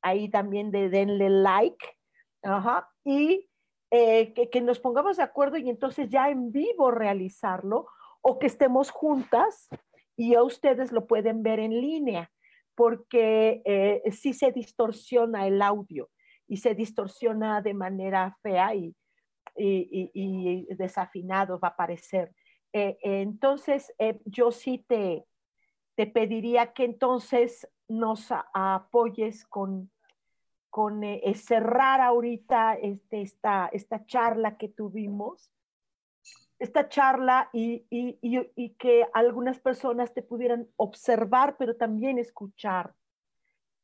Ahí 0.00 0.30
también 0.30 0.70
de 0.70 0.88
denle 0.88 1.28
like. 1.28 1.84
Ajá. 2.44 2.88
Y 3.04 3.50
eh, 3.90 4.32
que, 4.32 4.48
que, 4.48 4.60
nos 4.60 4.78
pongamos 4.78 5.16
de 5.16 5.24
acuerdo 5.24 5.56
y 5.58 5.68
entonces 5.68 6.08
ya 6.08 6.30
en 6.30 6.52
vivo 6.52 6.92
realizarlo 6.92 7.88
o 8.22 8.38
que 8.38 8.46
estemos 8.46 8.90
juntas 8.90 9.68
y 10.16 10.34
a 10.36 10.44
ustedes 10.44 10.92
lo 10.92 11.06
pueden 11.08 11.42
ver 11.42 11.58
en 11.58 11.72
línea 11.72 12.30
porque 12.80 13.60
eh, 13.66 14.10
sí 14.10 14.32
se 14.32 14.52
distorsiona 14.52 15.46
el 15.46 15.60
audio 15.60 16.08
y 16.48 16.56
se 16.56 16.74
distorsiona 16.74 17.60
de 17.60 17.74
manera 17.74 18.38
fea 18.40 18.74
y, 18.74 18.96
y, 19.54 20.66
desafinado 20.76 21.60
va 21.60 21.68
a 21.68 21.76
parecer. 21.76 22.34
Eh, 22.72 22.96
entonces, 23.02 23.92
eh, 23.98 24.18
yo 24.24 24.50
sí 24.50 24.82
te, 24.88 25.26
te 25.94 26.06
pediría 26.06 26.72
que 26.72 26.84
entonces 26.84 27.68
nos 27.86 28.28
apoyes 28.54 29.44
con, 29.44 29.90
con 30.70 31.04
eh, 31.04 31.34
cerrar 31.34 32.00
ahorita 32.00 32.76
este, 32.76 33.20
esta, 33.20 33.68
esta 33.74 34.06
charla 34.06 34.56
que 34.56 34.70
tuvimos, 34.70 35.50
esta 36.60 36.88
charla 36.88 37.50
y, 37.52 37.84
y, 37.90 38.18
y, 38.22 38.70
que 38.74 39.06
algunas 39.12 39.58
personas 39.58 40.14
te 40.14 40.22
pudieran 40.22 40.68
observar, 40.76 41.56
pero 41.58 41.74
también 41.74 42.18
escuchar 42.18 42.94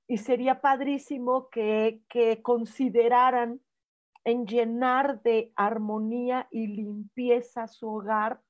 y 0.09 0.19
sería 0.19 0.61
padrísimo 0.61 1.49
que, 1.51 2.03
consideraran 2.43 3.61
en 4.25 4.47
llenar 4.47 5.23
de 5.23 5.53
armonía 5.57 6.49
y 6.51 6.67
limpieza 6.69 7.69
su 7.69 7.89
hogar, 7.89 8.41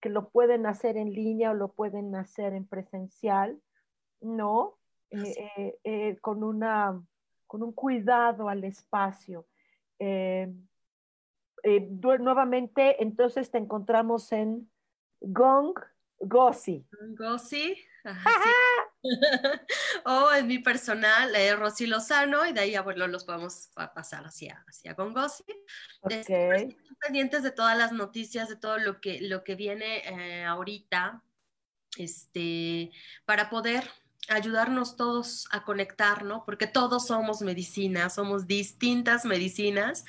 que 0.00 0.08
lo 0.08 0.30
pueden 0.30 0.66
hacer 0.66 0.96
en 0.96 1.12
línea 1.12 1.52
o 1.52 1.54
lo 1.54 1.72
pueden 1.72 2.14
hacer 2.16 2.54
en 2.54 2.66
presencial, 2.66 3.60
¿no? 4.20 4.78
Eh, 5.10 5.50
eh, 5.56 5.78
eh, 5.84 6.16
con, 6.20 6.42
una, 6.42 7.00
con 7.46 7.62
un 7.62 7.72
cuidado 7.72 8.48
al 8.48 8.64
espacio. 8.64 9.46
Eh, 11.62 11.88
nuevamente, 11.90 13.02
entonces 13.02 13.50
te 13.50 13.58
encontramos 13.58 14.32
en 14.32 14.70
Gong 15.20 15.78
Gossi. 16.18 16.86
Gossi, 17.16 17.76
o 20.04 20.32
en 20.32 20.46
mi 20.46 20.58
personal, 20.58 21.34
eh, 21.34 21.54
Rosy 21.56 21.86
Lozano, 21.86 22.46
y 22.46 22.52
de 22.52 22.60
ahí, 22.60 22.78
bueno, 22.78 23.06
los 23.06 23.24
podemos 23.24 23.70
pasar 23.94 24.24
hacia, 24.24 24.64
hacia 24.68 24.94
Gongossi. 24.94 25.44
Okay. 26.00 26.76
pendientes 27.00 27.42
de 27.42 27.50
todas 27.50 27.76
las 27.76 27.92
noticias, 27.92 28.48
de 28.48 28.56
todo 28.56 28.78
lo 28.78 29.00
que, 29.00 29.20
lo 29.20 29.44
que 29.44 29.54
viene 29.54 30.02
eh, 30.06 30.44
ahorita, 30.44 31.22
este, 31.96 32.90
para 33.24 33.50
poder 33.50 33.84
ayudarnos 34.28 34.96
todos 34.96 35.48
a 35.50 35.64
conectar, 35.64 36.24
¿no? 36.24 36.44
Porque 36.44 36.66
todos 36.66 37.08
somos 37.08 37.42
medicina, 37.42 38.08
somos 38.08 38.46
distintas 38.46 39.24
medicinas 39.24 40.04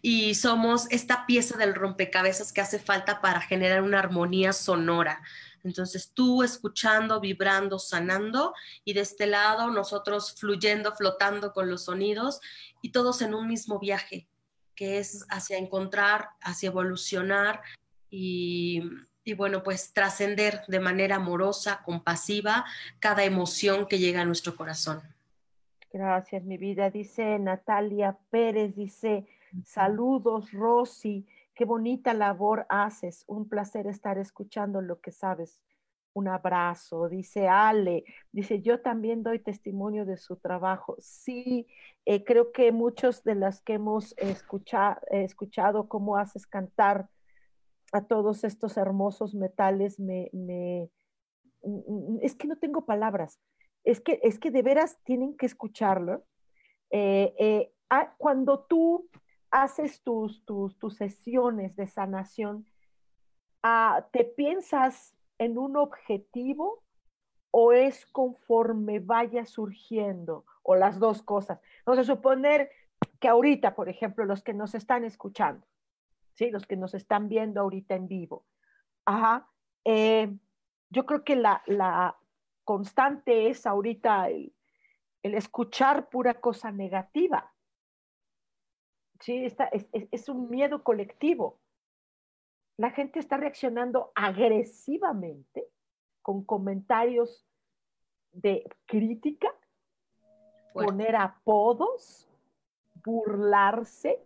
y 0.00 0.34
somos 0.34 0.86
esta 0.90 1.26
pieza 1.26 1.56
del 1.58 1.74
rompecabezas 1.74 2.52
que 2.52 2.60
hace 2.60 2.78
falta 2.78 3.20
para 3.20 3.40
generar 3.40 3.82
una 3.82 3.98
armonía 3.98 4.52
sonora 4.52 5.20
entonces 5.64 6.12
tú 6.14 6.42
escuchando, 6.42 7.20
vibrando, 7.20 7.78
sanando 7.78 8.54
y 8.84 8.94
de 8.94 9.00
este 9.00 9.26
lado 9.26 9.70
nosotros 9.70 10.34
fluyendo, 10.38 10.94
flotando 10.94 11.52
con 11.52 11.68
los 11.68 11.84
sonidos 11.84 12.40
y 12.82 12.90
todos 12.90 13.22
en 13.22 13.34
un 13.34 13.48
mismo 13.48 13.78
viaje, 13.78 14.28
que 14.74 14.98
es 14.98 15.26
hacia 15.30 15.58
encontrar, 15.58 16.30
hacia 16.40 16.68
evolucionar 16.68 17.60
y, 18.10 18.82
bueno, 19.34 19.62
pues 19.62 19.92
trascender 19.92 20.62
de 20.68 20.80
manera 20.80 21.16
amorosa, 21.16 21.82
compasiva, 21.84 22.64
cada 23.00 23.24
emoción 23.24 23.86
que 23.86 23.98
llega 23.98 24.22
a 24.22 24.24
nuestro 24.24 24.56
corazón. 24.56 25.02
Gracias, 25.92 26.44
mi 26.44 26.58
vida. 26.58 26.90
Dice 26.90 27.38
Natalia 27.38 28.18
Pérez, 28.30 28.74
dice, 28.74 29.26
saludos, 29.64 30.52
Rosy. 30.52 31.26
Qué 31.54 31.64
bonita 31.64 32.14
labor 32.14 32.66
haces. 32.68 33.24
Un 33.26 33.48
placer 33.48 33.86
estar 33.86 34.18
escuchando 34.18 34.80
lo 34.80 35.00
que 35.00 35.10
sabes. 35.10 35.62
Un 36.12 36.28
abrazo. 36.28 37.08
Dice 37.08 37.48
Ale, 37.48 38.04
dice, 38.32 38.60
yo 38.60 38.80
también 38.80 39.22
doy 39.22 39.38
testimonio 39.38 40.04
de 40.04 40.18
su 40.18 40.36
trabajo. 40.36 40.96
Sí, 40.98 41.66
eh, 42.04 42.22
creo 42.24 42.52
que 42.52 42.70
muchos 42.70 43.24
de 43.24 43.34
las 43.34 43.60
que 43.62 43.74
hemos 43.74 44.14
escuchado 44.18 45.88
cómo 45.88 46.16
haces 46.16 46.46
cantar 46.46 47.08
a 47.92 48.02
todos 48.02 48.44
estos 48.44 48.76
hermosos 48.76 49.34
metales, 49.34 49.98
me, 49.98 50.30
es 52.22 52.34
que 52.34 52.46
no 52.46 52.56
tengo 52.56 52.84
palabras. 52.84 53.40
Es 53.84 54.00
que, 54.00 54.20
es 54.22 54.38
que 54.38 54.50
de 54.50 54.62
veras 54.62 54.98
tienen 55.04 55.36
que 55.36 55.46
escucharlo. 55.46 56.24
Eh, 56.90 57.34
eh, 57.38 57.72
ah, 57.90 58.14
cuando 58.18 58.60
tú 58.60 59.08
haces 59.50 60.02
tus, 60.02 60.44
tus, 60.44 60.76
sesiones 60.96 61.74
de 61.76 61.86
sanación, 61.86 62.66
ah, 63.62 64.06
¿te 64.12 64.24
piensas 64.24 65.14
en 65.38 65.56
un 65.58 65.76
objetivo 65.76 66.82
o 67.50 67.72
es 67.72 68.04
conforme 68.06 69.00
vaya 69.00 69.46
surgiendo? 69.46 70.44
O 70.62 70.74
las 70.74 70.98
dos 70.98 71.22
cosas. 71.22 71.60
Vamos 71.86 72.00
a 72.00 72.04
suponer 72.04 72.70
que 73.20 73.28
ahorita, 73.28 73.74
por 73.74 73.88
ejemplo, 73.88 74.24
los 74.26 74.42
que 74.42 74.52
nos 74.52 74.74
están 74.74 75.04
escuchando, 75.04 75.66
¿sí? 76.38 76.50
los 76.50 76.66
que 76.66 76.76
nos 76.76 76.94
están 76.94 77.28
viendo 77.28 77.60
ahorita 77.60 77.96
en 77.96 78.06
vivo, 78.06 78.46
ajá, 79.04 79.50
eh, 79.84 80.32
yo 80.88 81.04
creo 81.04 81.24
que 81.24 81.34
la, 81.34 81.62
la, 81.66 82.16
constante 82.64 83.48
es 83.48 83.66
ahorita 83.66 84.28
el, 84.28 84.54
el 85.22 85.34
escuchar 85.34 86.08
pura 86.10 86.40
cosa 86.40 86.70
negativa. 86.70 87.52
Sí, 89.20 89.46
es, 89.46 90.28
un 90.28 90.48
miedo 90.48 90.84
colectivo. 90.84 91.58
La 92.76 92.90
gente 92.90 93.18
está 93.18 93.36
reaccionando 93.36 94.12
agresivamente 94.14 95.66
con 96.22 96.44
comentarios 96.44 97.44
de 98.32 98.68
crítica, 98.86 99.48
poner 100.72 101.16
apodos, 101.16 102.28
burlarse, 103.02 104.22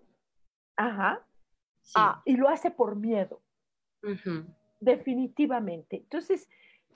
ajá, 0.77 1.25
ah, 1.95 2.22
y 2.24 2.37
lo 2.37 2.49
hace 2.49 2.70
por 2.70 2.97
miedo, 2.97 3.43
definitivamente. 4.80 5.97
Entonces, 5.97 6.49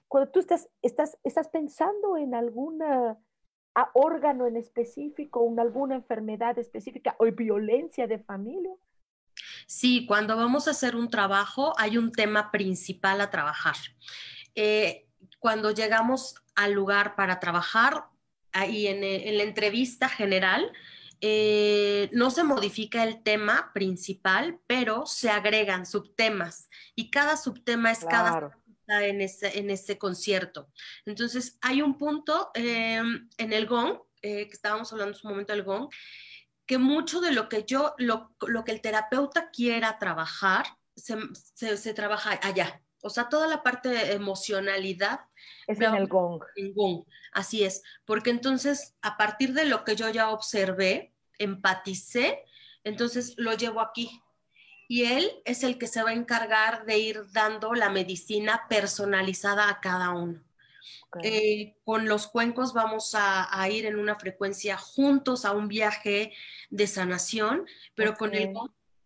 cuando 0.09 0.31
tú 0.31 0.41
estás, 0.41 0.69
estás, 0.83 1.19
estás 1.25 1.49
pensando 1.49 2.17
en 2.17 2.35
alguna 2.35 3.19
a 3.77 3.91
órgano 3.93 4.47
en 4.47 4.57
específico, 4.57 5.47
en 5.47 5.61
alguna 5.61 5.97
enfermedad 5.97 6.59
específica 6.59 7.15
o 7.19 7.27
violencia 7.27 8.07
de 8.07 8.19
familia? 8.19 8.73
Sí, 9.67 10.07
cuando 10.07 10.35
vamos 10.35 10.67
a 10.67 10.71
hacer 10.71 10.97
un 10.97 11.11
trabajo 11.11 11.75
hay 11.77 11.99
un 11.99 12.11
tema 12.11 12.51
principal 12.51 13.21
a 13.21 13.31
trabajar. 13.31 13.77
Eh, 14.55 15.07
cuando 15.39 15.73
llegamos 15.73 16.43
al 16.55 16.73
lugar 16.73 17.17
para 17.17 17.39
trabajar, 17.39 18.07
ahí 18.53 18.87
en, 18.87 19.03
la 19.37 19.43
entrevista 19.43 20.09
general, 20.09 20.73
eh, 21.21 22.11
no 22.13 22.31
se 22.31 22.45
modifica 22.45 23.05
el 23.05 23.23
tema 23.23 23.71
principal, 23.73 24.61
pero 24.67 25.07
se 25.07 25.31
agregan 25.31 25.87
subtemas 25.87 26.69
y 26.95 27.11
cada 27.11 27.37
subtema 27.37 27.91
es 27.91 28.05
cada 28.05 28.53
en 28.89 29.21
ese, 29.21 29.59
en 29.59 29.71
ese 29.71 29.99
concierto. 29.99 30.71
Entonces, 31.05 31.59
hay 31.61 31.83
un 31.83 31.99
punto 31.99 32.51
em, 32.55 33.29
en 33.37 33.53
el 33.53 33.67
gong, 33.67 33.99
eh, 34.23 34.47
que 34.47 34.53
estábamos 34.53 34.93
hablando 34.93 35.15
en 35.15 35.21
su 35.21 35.29
momento 35.29 35.53
del 35.53 35.65
gong, 35.65 35.89
que 36.67 36.79
mucho 36.79 37.21
de 37.21 37.33
lo 37.33 37.49
que 37.49 37.65
yo, 37.65 37.95
lo, 37.99 38.35
lo 38.47 38.65
que 38.65 38.73
el 38.73 38.81
terapeuta 38.81 39.51
quiera 39.51 39.99
trabajar, 39.99 40.67
se, 40.95 41.17
se, 41.77 41.95
trabaja 41.95 42.39
allá. 42.43 42.83
O 43.03 43.11
sea, 43.11 43.29
toda 43.29 43.47
la 43.47 43.63
parte 43.63 43.89
de 43.89 44.13
emocionalidad. 44.15 45.21
Es 45.67 45.81
en 45.81 45.95
el 45.95 46.07
gong. 46.07 46.43
En 46.57 46.75
gong, 46.75 47.05
así 47.33 47.65
es. 47.65 47.83
Porque 48.05 48.31
entonces, 48.31 48.95
a 49.03 49.17
partir 49.17 49.53
de 49.53 49.65
lo 49.65 49.85
que 49.85 49.97
yo 49.97 50.09
ya 50.11 50.31
observé, 50.31 51.13
empaticé, 51.39 52.45
entonces 52.85 53.35
lo 53.37 53.53
llevo 53.55 53.81
aquí 53.81 54.23
y 54.89 55.05
él 55.05 55.31
es 55.45 55.65
el 55.65 55.79
que 55.79 55.89
se 55.89 56.03
va 56.03 56.11
a 56.11 56.15
encargar 56.15 56.87
de 56.87 56.99
ir 56.99 57.25
dando 57.33 57.75
la 57.75 57.91
medicina 57.91 58.67
personalizada 58.69 59.69
a 59.69 59.81
cada 59.81 60.11
uno. 60.11 60.43
Eh, 61.23 61.77
con 61.85 62.07
los 62.07 62.27
cuencos 62.27 62.73
vamos 62.75 63.15
a, 63.15 63.69
ir 63.71 63.87
en 63.87 63.99
una 63.99 64.17
frecuencia 64.17 64.77
juntos 64.77 65.45
a 65.45 65.53
un 65.53 65.67
viaje 65.67 66.33
de 66.71 66.87
sanación, 66.87 67.67
pero 67.95 68.15
con 68.15 68.35
el 68.35 68.53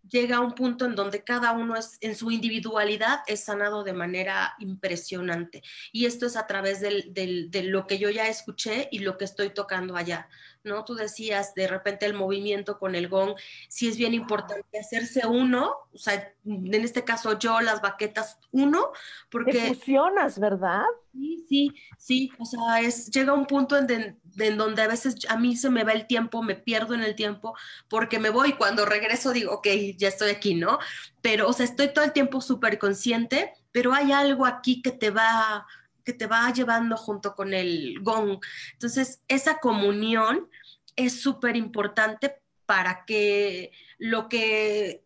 llega 0.08 0.36
a 0.36 0.40
un 0.40 0.54
punto 0.54 0.84
en 0.84 0.94
donde 0.94 1.24
cada 1.24 1.52
uno 1.52 1.76
es 1.76 1.98
en 2.00 2.16
su 2.16 2.30
individualidad 2.30 3.20
es 3.26 3.44
sanado 3.44 3.84
de 3.84 3.92
manera 3.92 4.54
impresionante. 4.58 5.62
Y 5.92 6.06
esto 6.06 6.26
es 6.26 6.36
a 6.36 6.46
través 6.46 6.80
de 6.80 7.62
lo 7.64 7.86
que 7.86 7.98
yo 7.98 8.10
ya 8.10 8.28
escuché 8.28 8.88
y 8.90 9.00
lo 9.00 9.16
que 9.16 9.24
estoy 9.24 9.50
tocando 9.50 9.96
allá. 9.96 10.28
¿No? 10.64 10.84
Tú 10.84 10.94
decías 10.94 11.54
de 11.54 11.66
repente 11.66 12.06
el 12.06 12.14
movimiento 12.14 12.78
con 12.78 12.94
el 12.94 13.08
gong, 13.08 13.34
sí 13.68 13.88
es 13.88 13.96
bien 13.96 14.14
importante 14.14 14.78
hacerse 14.78 15.26
uno, 15.26 15.74
o 15.92 15.98
sea, 15.98 16.32
en 16.44 16.74
este 16.74 17.04
caso 17.04 17.38
yo, 17.38 17.60
las 17.60 17.80
baquetas 17.80 18.38
uno, 18.52 18.90
porque... 19.30 19.52
Te 19.52 19.74
fusionas, 19.74 20.38
¿verdad? 20.38 20.84
Sí, 21.12 21.44
sí, 21.48 21.74
sí, 21.98 22.32
o 22.38 22.44
sea, 22.44 22.80
es, 22.80 23.10
llega 23.10 23.32
un 23.32 23.46
punto 23.46 23.76
en, 23.76 24.18
en, 24.38 24.56
donde 24.56 24.82
a 24.82 24.88
veces 24.88 25.16
a 25.28 25.36
mí 25.36 25.56
se 25.56 25.70
me 25.70 25.84
va 25.84 25.92
el 25.92 26.06
tiempo, 26.06 26.42
me 26.42 26.54
pierdo 26.54 26.94
en 26.94 27.02
el 27.02 27.14
tiempo, 27.14 27.56
porque 27.88 28.18
me 28.18 28.30
voy, 28.30 28.52
cuando 28.52 28.86
regreso 28.86 29.32
digo, 29.32 29.54
ok, 29.54 29.66
ya 29.96 30.08
estoy 30.08 30.30
aquí, 30.30 30.54
¿no? 30.54 30.78
Pero, 31.22 31.48
o 31.48 31.52
sea, 31.52 31.64
estoy 31.64 31.92
todo 31.92 32.04
el 32.04 32.12
tiempo 32.12 32.40
súper 32.40 32.78
consciente, 32.78 33.52
pero 33.72 33.92
hay 33.92 34.12
algo 34.12 34.46
aquí 34.46 34.82
que 34.82 34.92
te 34.92 35.10
va 35.10 35.66
que 36.10 36.18
te 36.18 36.26
va 36.26 36.52
llevando 36.52 36.96
junto 36.96 37.36
con 37.36 37.54
el 37.54 38.00
gong. 38.02 38.40
Entonces, 38.72 39.22
esa 39.28 39.58
comunión 39.58 40.50
es 40.96 41.22
súper 41.22 41.56
importante 41.56 42.42
para 42.66 43.04
que 43.04 43.70
lo 43.98 44.28
que 44.28 45.04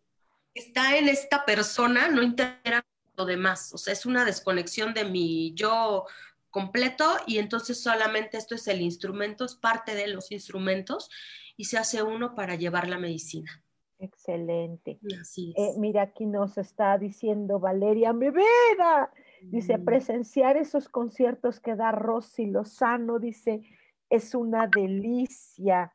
está 0.55 0.97
en 0.97 1.07
esta 1.07 1.45
persona 1.45 2.07
no 2.07 2.23
interactúe 2.23 2.89
con 3.03 3.13
lo 3.17 3.25
demás. 3.25 3.71
O 3.73 3.77
sea, 3.77 3.93
es 3.93 4.07
una 4.07 4.25
desconexión 4.25 4.95
de 4.95 5.05
mi 5.05 5.53
yo 5.53 6.05
completo 6.49 7.05
y 7.27 7.37
entonces 7.37 7.79
solamente 7.79 8.37
esto 8.37 8.55
es 8.55 8.67
el 8.67 8.81
instrumento, 8.81 9.45
es 9.45 9.55
parte 9.55 9.93
de 9.93 10.07
los 10.07 10.31
instrumentos 10.31 11.11
y 11.55 11.65
se 11.65 11.77
hace 11.77 12.01
uno 12.01 12.33
para 12.33 12.55
llevar 12.55 12.87
la 12.87 12.97
medicina. 12.97 13.63
Excelente. 13.99 14.99
Eh, 15.37 15.73
mira, 15.77 16.01
aquí 16.01 16.25
nos 16.25 16.57
está 16.57 16.97
diciendo 16.97 17.59
Valeria 17.59 18.11
mi 18.11 18.31
vida 18.31 19.11
Dice, 19.41 19.77
mm. 19.77 19.85
presenciar 19.85 20.57
esos 20.57 20.89
conciertos 20.89 21.59
que 21.59 21.75
da 21.75 21.91
Rosy 21.91 22.47
Lozano, 22.47 23.19
dice, 23.19 23.61
es 24.09 24.35
una 24.35 24.67
delicia. 24.67 25.93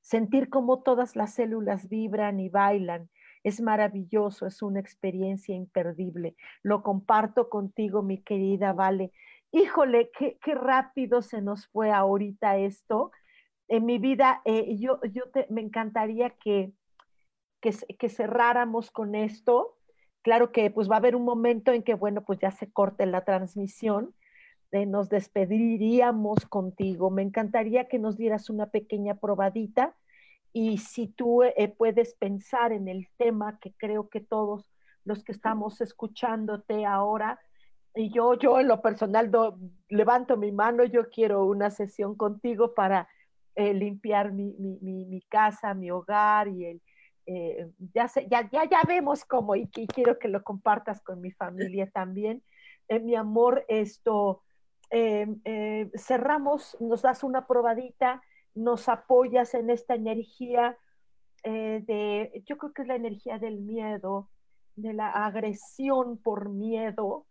Sentir 0.00 0.48
cómo 0.48 0.82
todas 0.82 1.16
las 1.16 1.34
células 1.34 1.88
vibran 1.88 2.40
y 2.40 2.48
bailan 2.48 3.10
es 3.44 3.60
maravilloso, 3.60 4.46
es 4.46 4.62
una 4.62 4.80
experiencia 4.80 5.54
imperdible. 5.54 6.36
Lo 6.62 6.82
comparto 6.82 7.48
contigo, 7.48 8.02
mi 8.02 8.22
querida 8.22 8.72
Vale. 8.72 9.12
Híjole, 9.52 10.10
qué, 10.18 10.38
qué 10.42 10.54
rápido 10.54 11.22
se 11.22 11.40
nos 11.40 11.68
fue 11.68 11.90
ahorita 11.90 12.58
esto. 12.58 13.12
En 13.68 13.86
mi 13.86 13.98
vida, 13.98 14.42
eh, 14.44 14.76
yo, 14.78 15.00
yo 15.12 15.24
me 15.50 15.60
encantaría 15.60 16.30
que 16.30 16.72
que, 17.60 17.70
que 17.98 18.08
cerráramos 18.08 18.90
con 18.90 19.14
esto. 19.14 19.77
Claro 20.28 20.52
que 20.52 20.70
pues 20.70 20.90
va 20.90 20.96
a 20.96 20.98
haber 20.98 21.16
un 21.16 21.24
momento 21.24 21.72
en 21.72 21.82
que, 21.82 21.94
bueno, 21.94 22.22
pues 22.22 22.38
ya 22.38 22.50
se 22.50 22.70
corte 22.70 23.06
la 23.06 23.24
transmisión, 23.24 24.14
eh, 24.72 24.84
nos 24.84 25.08
despediríamos 25.08 26.44
contigo. 26.44 27.08
Me 27.08 27.22
encantaría 27.22 27.88
que 27.88 27.98
nos 27.98 28.18
dieras 28.18 28.50
una 28.50 28.66
pequeña 28.66 29.14
probadita 29.14 29.96
y 30.52 30.76
si 30.76 31.06
tú 31.06 31.44
eh, 31.44 31.74
puedes 31.74 32.12
pensar 32.12 32.72
en 32.72 32.88
el 32.88 33.08
tema 33.16 33.58
que 33.58 33.72
creo 33.78 34.10
que 34.10 34.20
todos 34.20 34.70
los 35.02 35.24
que 35.24 35.32
estamos 35.32 35.80
escuchándote 35.80 36.84
ahora, 36.84 37.40
y 37.94 38.10
yo, 38.12 38.34
yo 38.34 38.60
en 38.60 38.68
lo 38.68 38.82
personal 38.82 39.30
levanto 39.88 40.36
mi 40.36 40.52
mano, 40.52 40.84
yo 40.84 41.08
quiero 41.08 41.46
una 41.46 41.70
sesión 41.70 42.16
contigo 42.16 42.74
para 42.74 43.08
eh, 43.54 43.72
limpiar 43.72 44.32
mi, 44.32 44.52
mi, 44.58 45.06
mi, 45.06 45.22
casa, 45.22 45.72
mi 45.72 45.90
hogar 45.90 46.48
y 46.48 46.66
el, 46.66 46.82
ya, 47.94 48.10
ya, 48.30 48.48
ya, 48.50 48.64
ya 48.64 48.82
vemos 48.86 49.24
cómo 49.24 49.54
y, 49.54 49.68
quiero 49.68 50.18
que 50.18 50.28
lo 50.28 50.42
compartas 50.42 51.00
con 51.02 51.20
mi 51.20 51.30
familia 51.30 51.90
también. 51.90 52.42
mi 52.88 53.14
amor, 53.14 53.64
esto, 53.68 54.42
Em, 54.90 55.40
eh, 55.44 55.90
cerramos, 55.96 56.76
nos 56.80 57.02
das 57.02 57.22
una 57.22 57.46
probadita, 57.46 58.22
nos 58.54 58.88
apoyas 58.88 59.52
en 59.54 59.68
esta 59.68 59.94
energía 59.94 60.78
eh, 61.44 61.82
de, 61.86 62.42
yo 62.46 62.56
creo 62.56 62.72
que 62.72 62.82
es 62.82 62.88
la 62.88 62.96
energía 62.96 63.38
del 63.38 63.60
miedo, 63.60 64.30
de 64.76 64.94
la 64.94 65.10
agresión 65.10 66.16
por 66.16 66.48
miedo, 66.48 67.26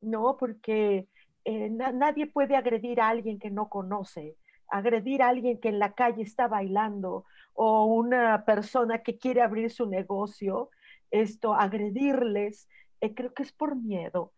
¿no? 0.00 0.36
Porque 0.36 1.06
eh, 1.44 1.70
nadie 1.70 2.26
puede 2.26 2.56
agredir 2.56 3.00
a 3.00 3.08
alguien 3.08 3.38
que 3.38 3.50
no 3.50 3.68
conoce, 3.68 4.36
agredir 4.68 5.22
a 5.22 5.28
alguien 5.28 5.60
que 5.60 5.68
en 5.68 5.78
la 5.78 5.94
calle 5.94 6.22
está 6.22 6.48
bailando 6.48 7.24
o 7.54 7.86
una 7.86 8.44
persona 8.44 9.02
que 9.02 9.18
quiere 9.18 9.42
abrir 9.42 9.70
su 9.70 9.86
negocio, 9.86 10.70
esto, 11.10 11.54
agredirles, 11.54 12.68
creo 13.14 13.32
que 13.32 13.42
es 13.42 13.52
por 13.52 13.76
miedo. 13.76 14.32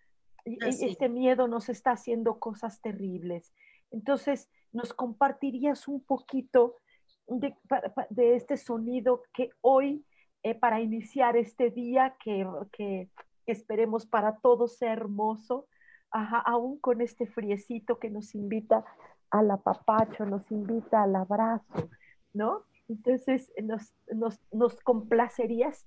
Este 0.45 1.09
miedo 1.09 1.49
nos 1.49 1.69
está 1.69 1.93
haciendo 1.93 2.39
cosas 2.39 2.81
terribles. 2.81 3.53
Entonces, 3.91 4.49
¿nos 4.73 4.93
compartirías 4.93 5.89
un 5.89 6.03
poquito 6.03 6.77
de, 7.27 7.55
este 8.37 8.57
sonido 8.57 9.23
que 9.35 9.51
hoy, 9.61 10.05
eh, 10.43 10.55
para 10.55 10.81
iniciar 10.81 11.37
este 11.37 11.71
día, 11.71 12.17
que, 12.23 12.47
que, 12.73 13.09
esperemos 13.47 14.05
para 14.05 14.37
todos 14.39 14.77
sea 14.77 14.93
hermoso, 14.93 15.67
aún 16.11 16.79
con 16.79 17.01
este 17.01 17.27
friecito 17.27 17.99
que 17.99 18.11
nos 18.11 18.35
invita 18.35 18.85
al 19.31 19.51
apapacho, 19.51 20.25
nos 20.25 20.51
invita 20.51 21.03
al 21.03 21.17
abrazo, 21.17 21.91
¿no? 22.33 22.65
Entonces, 22.89 23.53
¿nos, 23.63 23.93
nos, 24.13 24.41
nos 24.51 24.81
complacerías 24.81 25.87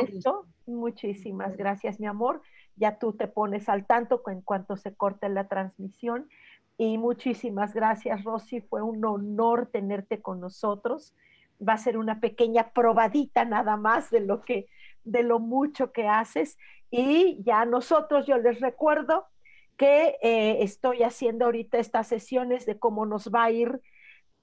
esto? 0.00 0.46
Muchísimas 0.66 1.56
gracias, 1.56 2.00
mi 2.00 2.06
amor 2.06 2.42
ya 2.76 2.98
tú 2.98 3.12
te 3.12 3.28
pones 3.28 3.68
al 3.68 3.86
tanto 3.86 4.22
en 4.26 4.40
cuanto 4.40 4.76
se 4.76 4.94
corte 4.94 5.28
la 5.28 5.48
transmisión. 5.48 6.28
Y 6.76 6.98
muchísimas 6.98 7.72
gracias, 7.72 8.24
Rosy. 8.24 8.60
Fue 8.60 8.82
un 8.82 9.04
honor 9.04 9.68
tenerte 9.72 10.20
con 10.20 10.40
nosotros. 10.40 11.14
Va 11.66 11.74
a 11.74 11.78
ser 11.78 11.96
una 11.96 12.20
pequeña 12.20 12.70
probadita 12.72 13.44
nada 13.44 13.76
más 13.76 14.10
de 14.10 14.20
lo 14.20 14.40
que, 14.40 14.66
de 15.04 15.22
lo 15.22 15.38
mucho 15.38 15.92
que 15.92 16.08
haces. 16.08 16.58
Y 16.90 17.42
ya 17.44 17.64
nosotros, 17.64 18.26
yo 18.26 18.38
les 18.38 18.60
recuerdo 18.60 19.26
que 19.76 20.16
eh, 20.22 20.62
estoy 20.62 21.02
haciendo 21.02 21.46
ahorita 21.46 21.78
estas 21.78 22.06
sesiones 22.06 22.66
de 22.66 22.78
cómo 22.78 23.06
nos 23.06 23.30
va 23.30 23.44
a 23.44 23.50
ir 23.50 23.80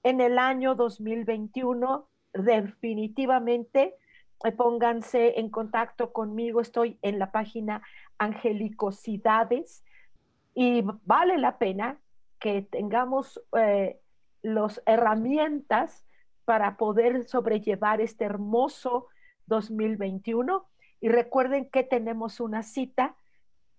en 0.02 0.20
el 0.20 0.38
año 0.38 0.74
2021. 0.74 2.08
Definitivamente, 2.34 3.94
eh, 4.44 4.52
pónganse 4.52 5.38
en 5.38 5.50
contacto 5.50 6.12
conmigo. 6.12 6.60
Estoy 6.60 6.98
en 7.02 7.18
la 7.18 7.32
página 7.32 7.82
angelicosidades 8.18 9.84
y 10.54 10.82
vale 11.04 11.38
la 11.38 11.58
pena 11.58 11.98
que 12.38 12.62
tengamos 12.62 13.40
eh, 13.56 13.98
las 14.42 14.82
herramientas 14.86 16.04
para 16.44 16.76
poder 16.76 17.24
sobrellevar 17.24 18.00
este 18.00 18.24
hermoso 18.24 19.06
2021. 19.46 20.66
Y 21.00 21.08
recuerden 21.08 21.70
que 21.70 21.84
tenemos 21.84 22.40
una 22.40 22.62
cita 22.62 23.16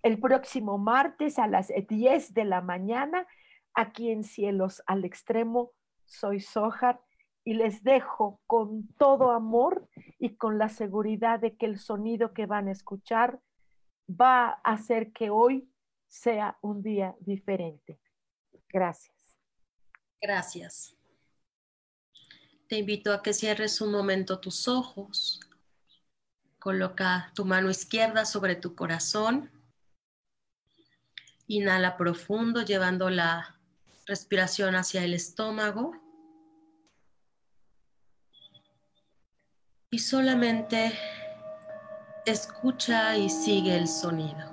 el 0.03 0.19
próximo 0.19 0.77
martes 0.77 1.39
a 1.39 1.47
las 1.47 1.69
10 1.69 2.33
de 2.33 2.43
la 2.43 2.61
mañana 2.61 3.25
aquí 3.73 4.11
en 4.11 4.23
Cielos 4.23 4.83
al 4.85 5.05
Extremo. 5.05 5.71
Soy 6.05 6.41
Sojar 6.41 7.01
y 7.45 7.53
les 7.55 7.83
dejo 7.83 8.41
con 8.45 8.87
todo 8.97 9.31
amor 9.31 9.89
y 10.19 10.35
con 10.35 10.57
la 10.57 10.69
seguridad 10.69 11.39
de 11.39 11.55
que 11.55 11.65
el 11.65 11.79
sonido 11.79 12.33
que 12.33 12.45
van 12.45 12.67
a 12.67 12.73
escuchar 12.73 13.39
va 14.09 14.49
a 14.49 14.73
hacer 14.73 15.13
que 15.13 15.29
hoy 15.29 15.69
sea 16.07 16.57
un 16.61 16.83
día 16.83 17.15
diferente. 17.19 17.99
Gracias. 18.69 19.39
Gracias. 20.21 20.95
Te 22.67 22.77
invito 22.77 23.13
a 23.13 23.21
que 23.21 23.33
cierres 23.33 23.81
un 23.81 23.91
momento 23.91 24.39
tus 24.39 24.67
ojos. 24.67 25.39
Coloca 26.59 27.31
tu 27.35 27.45
mano 27.45 27.69
izquierda 27.69 28.25
sobre 28.25 28.55
tu 28.55 28.75
corazón. 28.75 29.62
Inhala 31.47 31.97
profundo, 31.97 32.61
llevando 32.61 33.09
la 33.09 33.59
respiración 34.05 34.75
hacia 34.75 35.03
el 35.03 35.13
estómago. 35.13 35.93
Y 39.91 39.99
solamente 39.99 40.93
Escucha 42.25 43.17
y 43.17 43.29
sigue 43.29 43.75
el 43.75 43.85
sonido. 43.85 44.52